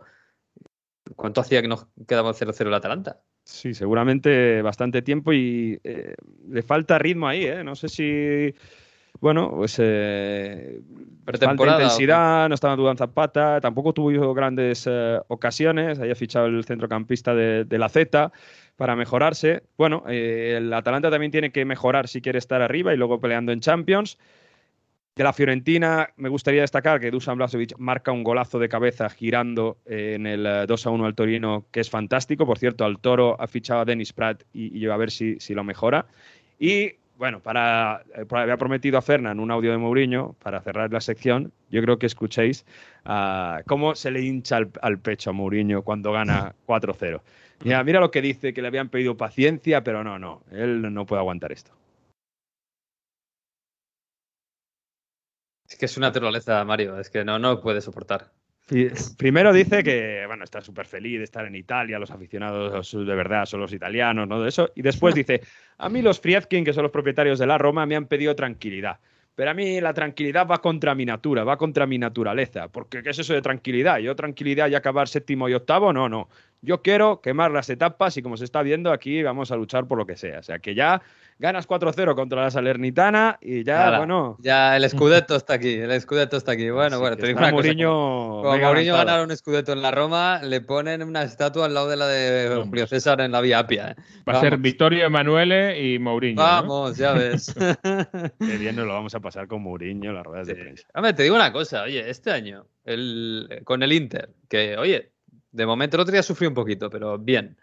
¿Cuánto 1.16 1.42
hacía 1.42 1.62
que 1.62 1.68
nos 1.68 1.88
quedaba 2.08 2.34
0-0 2.34 2.68
el 2.68 2.74
Atalanta? 2.74 3.22
Sí, 3.48 3.74
seguramente 3.74 4.62
bastante 4.62 5.02
tiempo 5.02 5.32
y 5.32 5.80
eh, 5.82 6.16
le 6.50 6.62
falta 6.64 7.00
ritmo 7.00 7.30
ahí, 7.30 7.46
¿eh? 7.46 7.64
No 7.64 7.76
sé 7.76 7.88
si, 7.88 8.54
bueno, 9.22 9.50
pues 9.52 9.78
eh, 9.80 10.82
falta 11.24 11.54
intensidad, 11.54 12.50
no 12.50 12.56
estaba 12.56 12.76
Dudan 12.76 12.98
Zapata, 12.98 13.62
tampoco 13.62 13.94
tuvo 13.94 14.34
grandes 14.34 14.86
eh, 14.86 15.22
ocasiones, 15.30 15.98
había 15.98 16.14
fichado 16.14 16.48
el 16.48 16.66
centrocampista 16.66 17.34
de, 17.34 17.64
de 17.64 17.78
la 17.78 17.88
Z 17.88 18.34
para 18.76 18.98
mejorarse. 18.98 19.64
Bueno, 19.78 20.04
el 20.08 20.74
Atalanta 20.74 21.10
también 21.10 21.32
tiene 21.32 21.54
que 21.54 21.64
mejorar 21.64 22.10
si 22.10 22.22
quiere 22.22 22.40
estar 22.40 22.62
arriba 22.62 22.94
y 22.94 22.98
luego 22.98 23.22
peleando 23.22 23.54
en 23.54 23.62
Champions. 23.62 24.18
De 25.18 25.24
la 25.24 25.34
Fiorentina, 25.34 26.12
me 26.18 26.30
gustaría 26.30 26.62
destacar 26.62 27.00
que 27.00 27.10
Dusan 27.10 27.38
Blasovic 27.38 27.74
marca 27.80 28.12
un 28.12 28.24
golazo 28.24 28.60
de 28.60 28.70
cabeza 28.70 29.10
girando 29.10 29.80
eh, 29.88 30.14
en 30.14 30.28
el 30.28 30.46
eh, 30.46 30.66
2 30.68 30.86
a 30.86 30.90
1 30.92 31.06
al 31.08 31.16
Torino, 31.16 31.66
que 31.72 31.80
es 31.80 31.90
fantástico. 31.90 32.46
Por 32.46 32.60
cierto, 32.60 32.86
al 32.86 33.00
Toro 33.00 33.36
ha 33.42 33.48
fichado 33.48 33.80
a 33.80 33.86
Dennis 33.86 34.14
Pratt 34.14 34.44
y, 34.54 34.78
y 34.78 34.86
a 34.86 34.96
ver 34.96 35.10
si, 35.10 35.40
si 35.40 35.56
lo 35.56 35.64
mejora. 35.64 36.06
Y 36.60 36.98
bueno, 37.18 37.40
para, 37.40 38.04
eh, 38.16 38.28
había 38.30 38.58
prometido 38.58 39.00
a 39.00 39.02
Fernan 39.02 39.40
un 39.40 39.50
audio 39.50 39.72
de 39.72 39.80
Mourinho 39.80 40.36
para 40.44 40.62
cerrar 40.62 40.94
la 40.94 41.02
sección. 41.02 41.52
Yo 41.72 41.82
creo 41.82 41.98
que 41.98 42.06
escuchéis 42.06 42.64
ah, 43.04 43.62
cómo 43.66 43.96
se 43.96 44.12
le 44.12 44.22
hincha 44.22 44.60
al, 44.84 45.00
pecho 45.00 45.32
a 45.32 45.34
Mourinho 45.34 45.82
cuando 45.82 46.12
gana 46.12 46.54
4-0. 46.68 47.22
Mira, 47.64 47.84
mira 47.84 48.00
lo 48.00 48.12
que 48.12 48.22
dice, 48.22 48.54
que 48.54 48.62
le 48.62 48.68
habían 48.68 48.90
pedido 48.90 49.18
paciencia, 49.18 49.84
pero 49.84 50.04
no, 50.04 50.20
no, 50.20 50.44
él 50.52 50.94
no 50.94 51.08
puede 51.08 51.22
aguantar 51.22 51.52
esto. 51.52 51.72
Es 55.68 55.76
que 55.76 55.86
es 55.86 55.98
una 55.98 56.08
naturaleza, 56.08 56.64
Mario. 56.64 57.00
Es 57.00 57.10
que 57.10 57.26
no, 57.26 57.38
no 57.40 57.60
puede 57.60 57.82
soportar. 57.82 58.32
Primero 59.18 59.54
dice 59.54 59.82
que 59.82 60.26
bueno, 60.28 60.44
está 60.44 60.60
súper 60.60 60.86
feliz 60.86 61.20
de 61.20 61.24
estar 61.24 61.46
en 61.46 61.56
Italia, 61.56 61.98
los 62.00 62.12
aficionados 62.12 62.92
de 62.92 63.16
verdad 63.16 63.46
son 63.46 63.62
los 63.62 63.72
italianos, 63.72 64.28
¿no? 64.28 64.42
De 64.42 64.50
eso. 64.50 64.72
Y 64.76 64.82
después 64.82 65.16
dice, 65.16 65.42
a 65.78 65.88
mí 65.88 66.02
los 66.02 66.20
Friedkin, 66.20 66.66
que 66.66 66.74
son 66.74 66.84
los 66.84 66.92
propietarios 66.92 67.40
de 67.40 67.48
la 67.48 67.58
Roma, 67.58 67.86
me 67.86 67.96
han 67.96 68.08
pedido 68.08 68.36
tranquilidad. 68.36 69.00
Pero 69.36 69.52
a 69.52 69.54
mí 69.54 69.80
la 69.80 69.94
tranquilidad 69.94 70.48
va 70.48 70.58
contra 70.62 70.96
mi 70.96 71.06
natura, 71.06 71.44
va 71.44 71.58
contra 71.58 71.86
mi 71.86 71.98
naturaleza. 72.00 72.70
Porque 72.70 73.04
¿qué 73.04 73.12
es 73.12 73.20
eso 73.20 73.34
de 73.34 73.42
tranquilidad? 73.42 74.00
¿Yo 74.00 74.16
tranquilidad 74.16 74.68
y 74.68 74.76
acabar 74.76 75.08
séptimo 75.08 75.48
y 75.48 75.54
octavo? 75.54 75.94
No, 75.94 76.10
no. 76.10 76.28
Yo 76.62 76.82
quiero 76.82 77.22
quemar 77.22 77.52
las 77.52 77.70
etapas 77.70 78.18
y 78.18 78.24
como 78.24 78.36
se 78.36 78.46
está 78.46 78.64
viendo 78.64 78.92
aquí 78.92 79.22
vamos 79.22 79.52
a 79.52 79.56
luchar 79.56 79.88
por 79.88 80.00
lo 80.00 80.08
que 80.08 80.18
sea. 80.18 80.40
O 80.40 80.44
sea 80.44 80.58
que 80.58 80.74
ya 80.74 81.04
ganas 81.40 81.68
4-0 81.68 82.16
contra 82.16 82.42
la 82.44 82.52
Salernitana 82.52 83.38
y 83.42 83.64
ya, 83.64 83.98
bueno... 83.98 84.38
Ya 84.40 84.76
el 84.76 84.90
Scudetto 84.90 85.36
está 85.36 85.54
aquí. 85.54 85.74
El 85.74 86.00
Scudetto 86.02 86.38
está 86.38 86.54
aquí. 86.54 86.70
Bueno, 86.70 86.96
así 86.96 87.02
bueno, 87.02 87.18
te 87.18 87.28
digo 87.28 87.40
una 87.40 87.52
cosa. 87.52 87.64
Mourinho 87.64 87.90
Como 87.90 88.52
mega 88.52 88.68
Mourinho 88.68 88.94
ganara 88.96 89.24
un 89.24 89.36
Scudetto 89.36 89.74
en 89.74 89.82
la 89.82 89.92
Roma, 89.92 90.42
le 90.44 90.62
ponen 90.62 91.04
una 91.04 91.24
estatua 91.24 91.66
al 91.66 91.74
lado 91.74 91.90
de 91.90 91.98
la 91.98 92.08
de 92.08 92.50
Vamos. 92.50 92.70
Julio 92.70 92.88
César 92.88 93.22
en 93.22 93.32
la 93.32 93.42
Vía 93.42 93.60
Apia. 93.60 93.92
¿eh? 93.92 94.02
Va 94.28 94.34
a 94.34 94.40
ser. 94.42 94.58
Vittorio 94.58 95.06
Emanuele 95.06 95.82
y 95.82 96.00
Mourinho. 96.00 96.42
¿no? 96.42 96.48
Vamos, 96.48 96.98
ya 96.98 97.14
ves. 97.14 97.54
Qué 98.40 98.58
bien 98.58 98.76
nos 98.76 98.88
lo 98.88 98.94
vamos 98.94 99.14
a 99.16 99.20
pasar 99.20 99.48
con 99.48 99.62
Mourinho 99.62 100.10
en 100.10 100.16
las 100.16 100.26
ruedas 100.26 100.48
de 100.48 100.56
prensa. 100.56 100.88
Hombre, 100.94 101.14
te 101.14 101.24
digo 101.24 101.36
una 101.36 101.54
cosa, 101.54 101.84
oye, 101.84 102.10
este 102.10 102.32
año, 102.32 102.66
el, 102.84 103.62
con 103.64 103.84
el 103.84 103.94
Inter, 103.94 104.30
que, 104.50 104.78
oye, 104.78 105.12
de 105.52 105.66
momento 105.66 105.98
el 105.98 106.02
otro 106.02 106.12
día 106.12 106.24
sufrió 106.24 106.50
un 106.50 106.56
poquito, 106.56 106.90
pero 106.90 107.18
bien. 107.18 107.58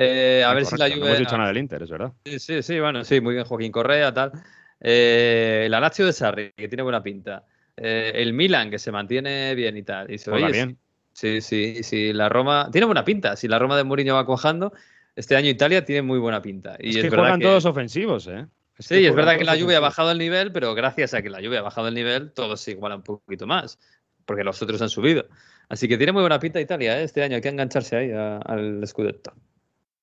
Eh, 0.00 0.44
a 0.44 0.54
ver 0.54 0.64
si 0.64 0.76
la 0.76 0.86
Juve... 0.88 1.00
No 1.00 1.06
hemos 1.06 1.18
dicho 1.18 1.36
nada 1.36 1.48
del 1.48 1.58
Inter, 1.58 1.82
es 1.82 1.90
verdad. 1.90 2.12
Sí, 2.24 2.38
sí, 2.38 2.62
sí, 2.62 2.78
bueno, 2.78 3.04
sí, 3.04 3.20
muy 3.20 3.34
bien 3.34 3.44
Joaquín 3.44 3.72
Correa, 3.72 4.14
tal. 4.14 4.32
Eh, 4.80 5.64
el 5.66 5.70
Lazio 5.72 6.06
de 6.06 6.12
Sarri, 6.12 6.52
que 6.56 6.68
tiene 6.68 6.82
buena 6.82 7.02
pinta. 7.02 7.44
Eh, 7.76 8.12
el 8.14 8.32
Milan, 8.32 8.70
que 8.70 8.78
se 8.78 8.92
mantiene 8.92 9.54
bien 9.54 9.76
y 9.76 9.82
tal. 9.82 10.08
Y 10.10 10.20
oye, 10.30 10.52
bien. 10.52 10.78
Sí, 11.12 11.40
sí, 11.40 11.82
sí, 11.82 12.12
la 12.12 12.28
Roma... 12.28 12.68
Tiene 12.70 12.86
buena 12.86 13.04
pinta. 13.04 13.34
Si 13.34 13.48
la 13.48 13.58
Roma 13.58 13.76
de 13.76 13.82
Mourinho 13.82 14.14
va 14.14 14.24
cuajando, 14.24 14.72
este 15.16 15.34
año 15.34 15.48
Italia 15.48 15.84
tiene 15.84 16.02
muy 16.02 16.20
buena 16.20 16.40
pinta. 16.40 16.76
Y 16.78 16.90
es 16.90 16.96
es, 16.96 17.02
que 17.02 17.10
verdad 17.10 17.24
juegan 17.24 17.40
que... 17.40 17.46
todos 17.46 17.64
ofensivos, 17.64 18.28
¿eh? 18.28 18.46
Es 18.78 18.86
Sí, 18.86 19.04
es 19.04 19.12
verdad 19.12 19.32
que 19.32 19.38
todos 19.44 19.46
la 19.48 19.56
lluvia 19.56 19.78
ha 19.78 19.80
bajado 19.80 20.12
el 20.12 20.18
nivel, 20.18 20.52
pero 20.52 20.74
gracias 20.74 21.12
a 21.14 21.22
que 21.22 21.30
la 21.30 21.40
lluvia 21.40 21.58
ha 21.58 21.62
bajado 21.62 21.88
el 21.88 21.94
nivel, 21.94 22.30
todo 22.32 22.56
se 22.56 22.70
iguala 22.70 22.94
un 22.94 23.02
poquito 23.02 23.44
más, 23.48 23.80
porque 24.24 24.44
los 24.44 24.62
otros 24.62 24.80
han 24.80 24.88
subido. 24.88 25.26
Así 25.68 25.88
que 25.88 25.96
tiene 25.96 26.12
muy 26.12 26.20
buena 26.20 26.38
pinta 26.38 26.60
Italia 26.60 27.00
¿eh? 27.00 27.02
este 27.02 27.24
año, 27.24 27.34
hay 27.34 27.42
que 27.42 27.48
engancharse 27.48 27.96
ahí 27.96 28.12
a- 28.12 28.36
al 28.38 28.86
Scudetto. 28.86 29.32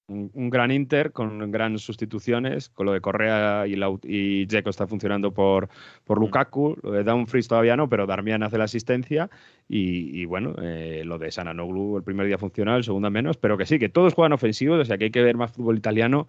Un, 0.08 0.30
un 0.36 0.50
gran 0.52 0.70
Inter 0.70 1.12
con 1.12 1.50
grandes 1.52 1.82
sustituciones, 1.82 2.70
con 2.70 2.86
lo 2.86 2.94
de 2.94 3.02
Correa 3.02 3.66
y, 3.66 3.76
Laut- 3.76 4.06
y 4.06 4.46
Dzeko 4.46 4.70
está 4.70 4.86
funcionando 4.86 5.32
por, 5.34 5.68
por 6.04 6.20
Lukaku, 6.20 6.78
lo 6.84 6.92
de 6.92 7.04
Dumfries 7.04 7.48
todavía 7.48 7.76
no, 7.76 7.90
pero 7.90 8.06
Darmian 8.06 8.44
hace 8.44 8.60
la 8.60 8.66
asistencia 8.66 9.32
y, 9.68 10.22
y 10.22 10.26
bueno, 10.26 10.54
eh, 10.62 11.02
lo 11.06 11.18
de 11.18 11.32
Sananoglu 11.32 11.98
el 11.98 12.04
primer 12.04 12.28
día 12.28 12.38
funciona, 12.38 12.76
el 12.76 12.84
segundo 12.84 13.10
menos, 13.10 13.38
pero 13.38 13.58
que 13.58 13.66
sí, 13.66 13.80
que 13.80 13.90
todos 13.90 14.14
juegan 14.14 14.34
ofensivos, 14.34 14.80
o 14.80 14.86
sea 14.86 14.98
que 15.00 15.06
hay 15.06 15.12
que 15.12 15.24
ver 15.24 15.38
más 15.38 15.52
fútbol 15.54 15.78
italiano 15.78 16.28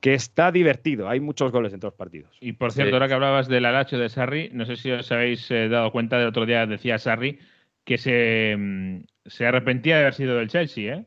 que 0.00 0.14
está 0.14 0.50
divertido. 0.50 1.08
Hay 1.08 1.20
muchos 1.20 1.52
goles 1.52 1.72
en 1.74 1.80
todos 1.80 1.92
los 1.92 1.98
partidos. 1.98 2.30
Y 2.40 2.52
por 2.52 2.72
cierto, 2.72 2.88
Sí. 2.90 2.94
ahora 2.94 3.08
que 3.08 3.14
hablabas 3.14 3.48
del 3.48 3.66
Alacho 3.66 3.98
de 3.98 4.08
Sarri, 4.08 4.48
no 4.52 4.64
sé 4.64 4.76
si 4.76 4.90
os 4.90 5.10
habéis 5.12 5.50
eh, 5.50 5.68
dado 5.68 5.92
cuenta 5.92 6.18
del 6.18 6.28
otro 6.28 6.46
día, 6.46 6.66
decía 6.66 6.98
Sarri, 6.98 7.38
que 7.84 7.98
se, 7.98 8.56
mm, 8.58 8.98
se 9.26 9.46
arrepentía 9.46 9.96
de 9.96 10.00
haber 10.02 10.14
sido 10.14 10.36
del 10.36 10.48
Chelsea, 10.48 10.94
¿eh? 10.94 11.04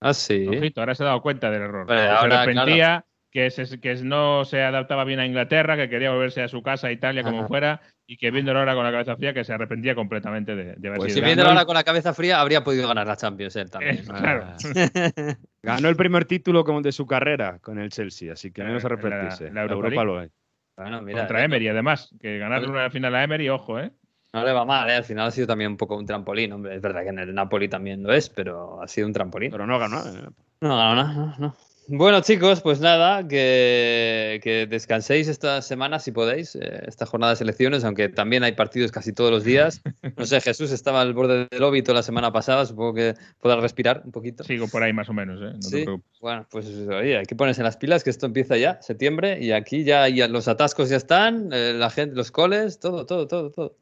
Ah, 0.00 0.14
sí. 0.14 0.46
Ojito, 0.46 0.80
ahora 0.80 0.94
se 0.94 1.02
ha 1.02 1.06
dado 1.06 1.22
cuenta 1.22 1.50
del 1.50 1.62
error. 1.62 1.86
Vale, 1.86 2.00
se 2.02 2.06
ahora, 2.08 2.42
arrepentía, 2.42 3.04
que, 3.30 3.50
se- 3.50 3.80
que 3.80 3.94
no 3.96 4.44
se 4.44 4.62
adaptaba 4.62 5.04
bien 5.04 5.20
a 5.20 5.26
Inglaterra, 5.26 5.76
que 5.76 5.88
quería 5.88 6.10
volverse 6.10 6.42
a 6.42 6.48
su 6.48 6.62
casa, 6.62 6.88
a 6.88 6.92
Italia, 6.92 7.22
como 7.22 7.40
Ajá. 7.40 7.48
fuera, 7.48 7.80
y 8.06 8.16
que 8.18 8.30
viéndolo 8.30 8.58
ahora 8.60 8.74
con 8.74 8.84
la 8.84 8.92
cabeza 8.92 9.16
fría, 9.16 9.32
que 9.34 9.42
se 9.44 9.52
arrepentía 9.52 9.94
completamente 9.94 10.54
de, 10.54 10.74
de 10.76 10.88
haber 10.88 10.98
Pues 10.98 11.14
Si 11.14 11.20
viéndolo 11.20 11.48
ahora 11.50 11.64
con 11.64 11.74
la 11.74 11.82
cabeza 11.84 12.14
fría, 12.14 12.40
habría 12.40 12.62
podido 12.62 12.86
ganar 12.88 13.06
la 13.06 13.16
Champions 13.16 13.56
él 13.56 13.70
también. 13.70 13.96
Eh, 13.96 14.02
claro. 14.06 14.44
Ah. 14.46 14.56
Ganó 15.62 15.88
el 15.88 15.96
primer 15.96 16.24
título 16.26 16.62
como 16.64 16.80
de 16.82 16.92
su 16.92 17.06
carrera 17.06 17.58
con 17.60 17.78
el 17.78 17.90
Chelsea, 17.90 18.32
así 18.32 18.52
que 18.52 18.62
menos 18.62 18.82
La- 18.84 18.88
arrepentirse. 18.90 19.44
la 19.50 19.54
La, 19.54 19.62
Europa 19.62 19.74
Europa 19.88 20.04
League. 20.04 20.06
lo 20.06 20.22
es. 20.22 20.30
Bueno, 20.76 21.02
mira, 21.02 21.18
Contra 21.20 21.42
Emery, 21.42 21.68
además, 21.68 22.14
que 22.20 22.38
ganarle 22.38 22.68
una 22.68 22.90
final 22.90 23.14
a 23.14 23.24
Emery, 23.24 23.48
ojo, 23.48 23.80
¿eh? 23.80 23.90
No 24.36 24.44
le 24.44 24.52
va 24.52 24.64
mal, 24.64 24.88
¿eh? 24.90 24.94
Al 24.96 25.04
final 25.04 25.28
ha 25.28 25.30
sido 25.30 25.46
también 25.46 25.70
un 25.70 25.76
poco 25.76 25.96
un 25.96 26.04
trampolín, 26.04 26.52
hombre. 26.52 26.76
Es 26.76 26.82
verdad 26.82 27.02
que 27.02 27.08
en 27.08 27.18
el 27.18 27.34
Napoli 27.34 27.68
también 27.68 28.02
lo 28.02 28.12
es, 28.12 28.28
pero 28.28 28.82
ha 28.82 28.86
sido 28.88 29.06
un 29.06 29.12
trampolín. 29.14 29.50
Pero 29.50 29.66
no 29.66 29.78
ganó. 29.78 30.00
¿eh? 30.00 30.28
No, 30.60 30.94
no, 30.94 30.94
no, 30.94 31.12
no, 31.14 31.34
no. 31.38 31.56
Bueno, 31.88 32.20
chicos, 32.20 32.62
pues 32.62 32.80
nada, 32.80 33.28
que, 33.28 34.40
que 34.42 34.66
descanséis 34.66 35.28
esta 35.28 35.62
semana 35.62 36.00
si 36.00 36.10
podéis, 36.10 36.56
eh, 36.56 36.82
esta 36.84 37.06
jornada 37.06 37.34
de 37.34 37.36
selecciones, 37.36 37.84
aunque 37.84 38.08
también 38.08 38.42
hay 38.42 38.52
partidos 38.52 38.90
casi 38.90 39.12
todos 39.12 39.30
los 39.30 39.44
días. 39.44 39.80
No 40.16 40.26
sé, 40.26 40.40
Jesús 40.40 40.72
estaba 40.72 41.00
al 41.02 41.14
borde 41.14 41.46
del 41.48 41.62
óbito 41.62 41.94
la 41.94 42.02
semana 42.02 42.32
pasada, 42.32 42.66
supongo 42.66 42.94
que 42.94 43.14
podrás 43.40 43.60
respirar 43.60 44.02
un 44.04 44.10
poquito. 44.10 44.42
Sigo 44.42 44.66
por 44.66 44.82
ahí 44.82 44.92
más 44.92 45.08
o 45.08 45.12
menos, 45.12 45.40
¿eh? 45.40 45.52
No 45.54 45.60
te 45.60 45.62
Sí, 45.68 45.84
preocupes. 45.84 46.20
bueno, 46.20 46.46
pues 46.50 46.66
oye, 46.66 47.18
hay 47.18 47.24
que 47.26 47.36
ponerse 47.36 47.62
las 47.62 47.76
pilas, 47.76 48.02
que 48.02 48.10
esto 48.10 48.26
empieza 48.26 48.56
ya, 48.56 48.82
septiembre, 48.82 49.38
y 49.40 49.52
aquí 49.52 49.84
ya, 49.84 50.08
ya 50.08 50.26
los 50.26 50.48
atascos 50.48 50.88
ya 50.88 50.96
están, 50.96 51.50
eh, 51.52 51.72
la 51.74 51.90
gente, 51.90 52.16
los 52.16 52.32
coles, 52.32 52.80
todo, 52.80 53.06
todo, 53.06 53.28
todo, 53.28 53.50
todo. 53.52 53.76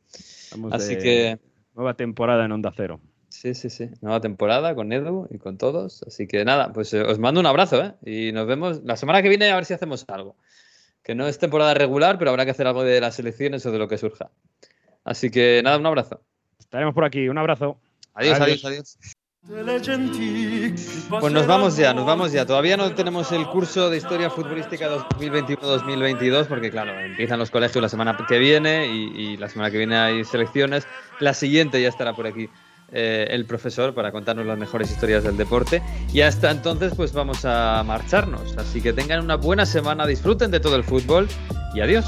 Así 0.70 0.96
de 0.96 1.02
que 1.02 1.38
Nueva 1.74 1.94
temporada 1.94 2.44
en 2.44 2.52
Onda 2.52 2.72
Cero. 2.76 3.00
sí, 3.28 3.52
sí, 3.54 3.68
sí, 3.68 3.90
nueva 4.00 4.20
temporada 4.20 4.74
con 4.76 4.92
Edu 4.92 5.26
y 5.30 5.38
con 5.38 5.58
todos. 5.58 6.04
Así 6.06 6.26
que 6.28 6.44
nada, 6.44 6.72
pues 6.72 6.94
eh, 6.94 7.02
os 7.02 7.18
mando 7.18 7.40
un 7.40 7.46
abrazo, 7.46 7.82
¿eh? 7.82 7.94
Y 8.04 8.32
nos 8.32 8.46
vemos 8.46 8.82
la 8.84 8.96
semana 8.96 9.22
que 9.22 9.28
viene 9.28 9.50
a 9.50 9.56
ver 9.56 9.64
si 9.64 9.74
hacemos 9.74 10.04
algo. 10.08 10.36
Que 11.02 11.14
no 11.14 11.26
es 11.26 11.38
temporada 11.38 11.74
regular, 11.74 12.16
pero 12.18 12.30
habrá 12.30 12.44
que 12.44 12.52
hacer 12.52 12.66
algo 12.66 12.84
de 12.84 13.00
las 13.00 13.18
elecciones 13.18 13.66
o 13.66 13.72
de 13.72 13.78
lo 13.78 13.88
que 13.88 13.98
surja. 13.98 14.30
Así 15.02 15.30
que 15.30 15.60
nada, 15.64 15.76
un 15.78 15.86
abrazo. 15.86 16.22
Estaremos 16.58 16.94
por 16.94 17.04
aquí. 17.04 17.28
Un 17.28 17.36
abrazo. 17.38 17.78
Adiós, 18.14 18.40
Adiós. 18.40 18.64
adiós, 18.64 18.64
adiós. 18.64 18.98
Pues 21.20 21.32
nos 21.32 21.46
vamos 21.46 21.76
ya, 21.76 21.92
nos 21.92 22.06
vamos 22.06 22.32
ya. 22.32 22.46
Todavía 22.46 22.76
no 22.76 22.94
tenemos 22.94 23.30
el 23.32 23.46
curso 23.46 23.90
de 23.90 23.98
historia 23.98 24.30
futbolística 24.30 24.88
2021-2022 25.18 26.46
porque 26.46 26.70
claro, 26.70 26.98
empiezan 26.98 27.38
los 27.38 27.50
colegios 27.50 27.82
la 27.82 27.90
semana 27.90 28.16
que 28.26 28.38
viene 28.38 28.86
y, 28.86 29.32
y 29.32 29.36
la 29.36 29.48
semana 29.48 29.70
que 29.70 29.78
viene 29.78 29.96
hay 29.96 30.24
selecciones. 30.24 30.86
La 31.20 31.34
siguiente 31.34 31.80
ya 31.82 31.88
estará 31.88 32.14
por 32.14 32.26
aquí 32.26 32.48
eh, 32.96 33.26
el 33.30 33.44
profesor 33.44 33.92
para 33.92 34.12
contarnos 34.12 34.46
las 34.46 34.56
mejores 34.56 34.90
historias 34.90 35.24
del 35.24 35.36
deporte. 35.36 35.82
Y 36.12 36.20
hasta 36.20 36.50
entonces 36.50 36.92
pues 36.96 37.12
vamos 37.12 37.44
a 37.44 37.82
marcharnos. 37.84 38.56
Así 38.56 38.80
que 38.80 38.92
tengan 38.92 39.24
una 39.24 39.36
buena 39.36 39.66
semana, 39.66 40.06
disfruten 40.06 40.50
de 40.50 40.60
todo 40.60 40.76
el 40.76 40.84
fútbol 40.84 41.28
y 41.74 41.80
adiós. 41.80 42.06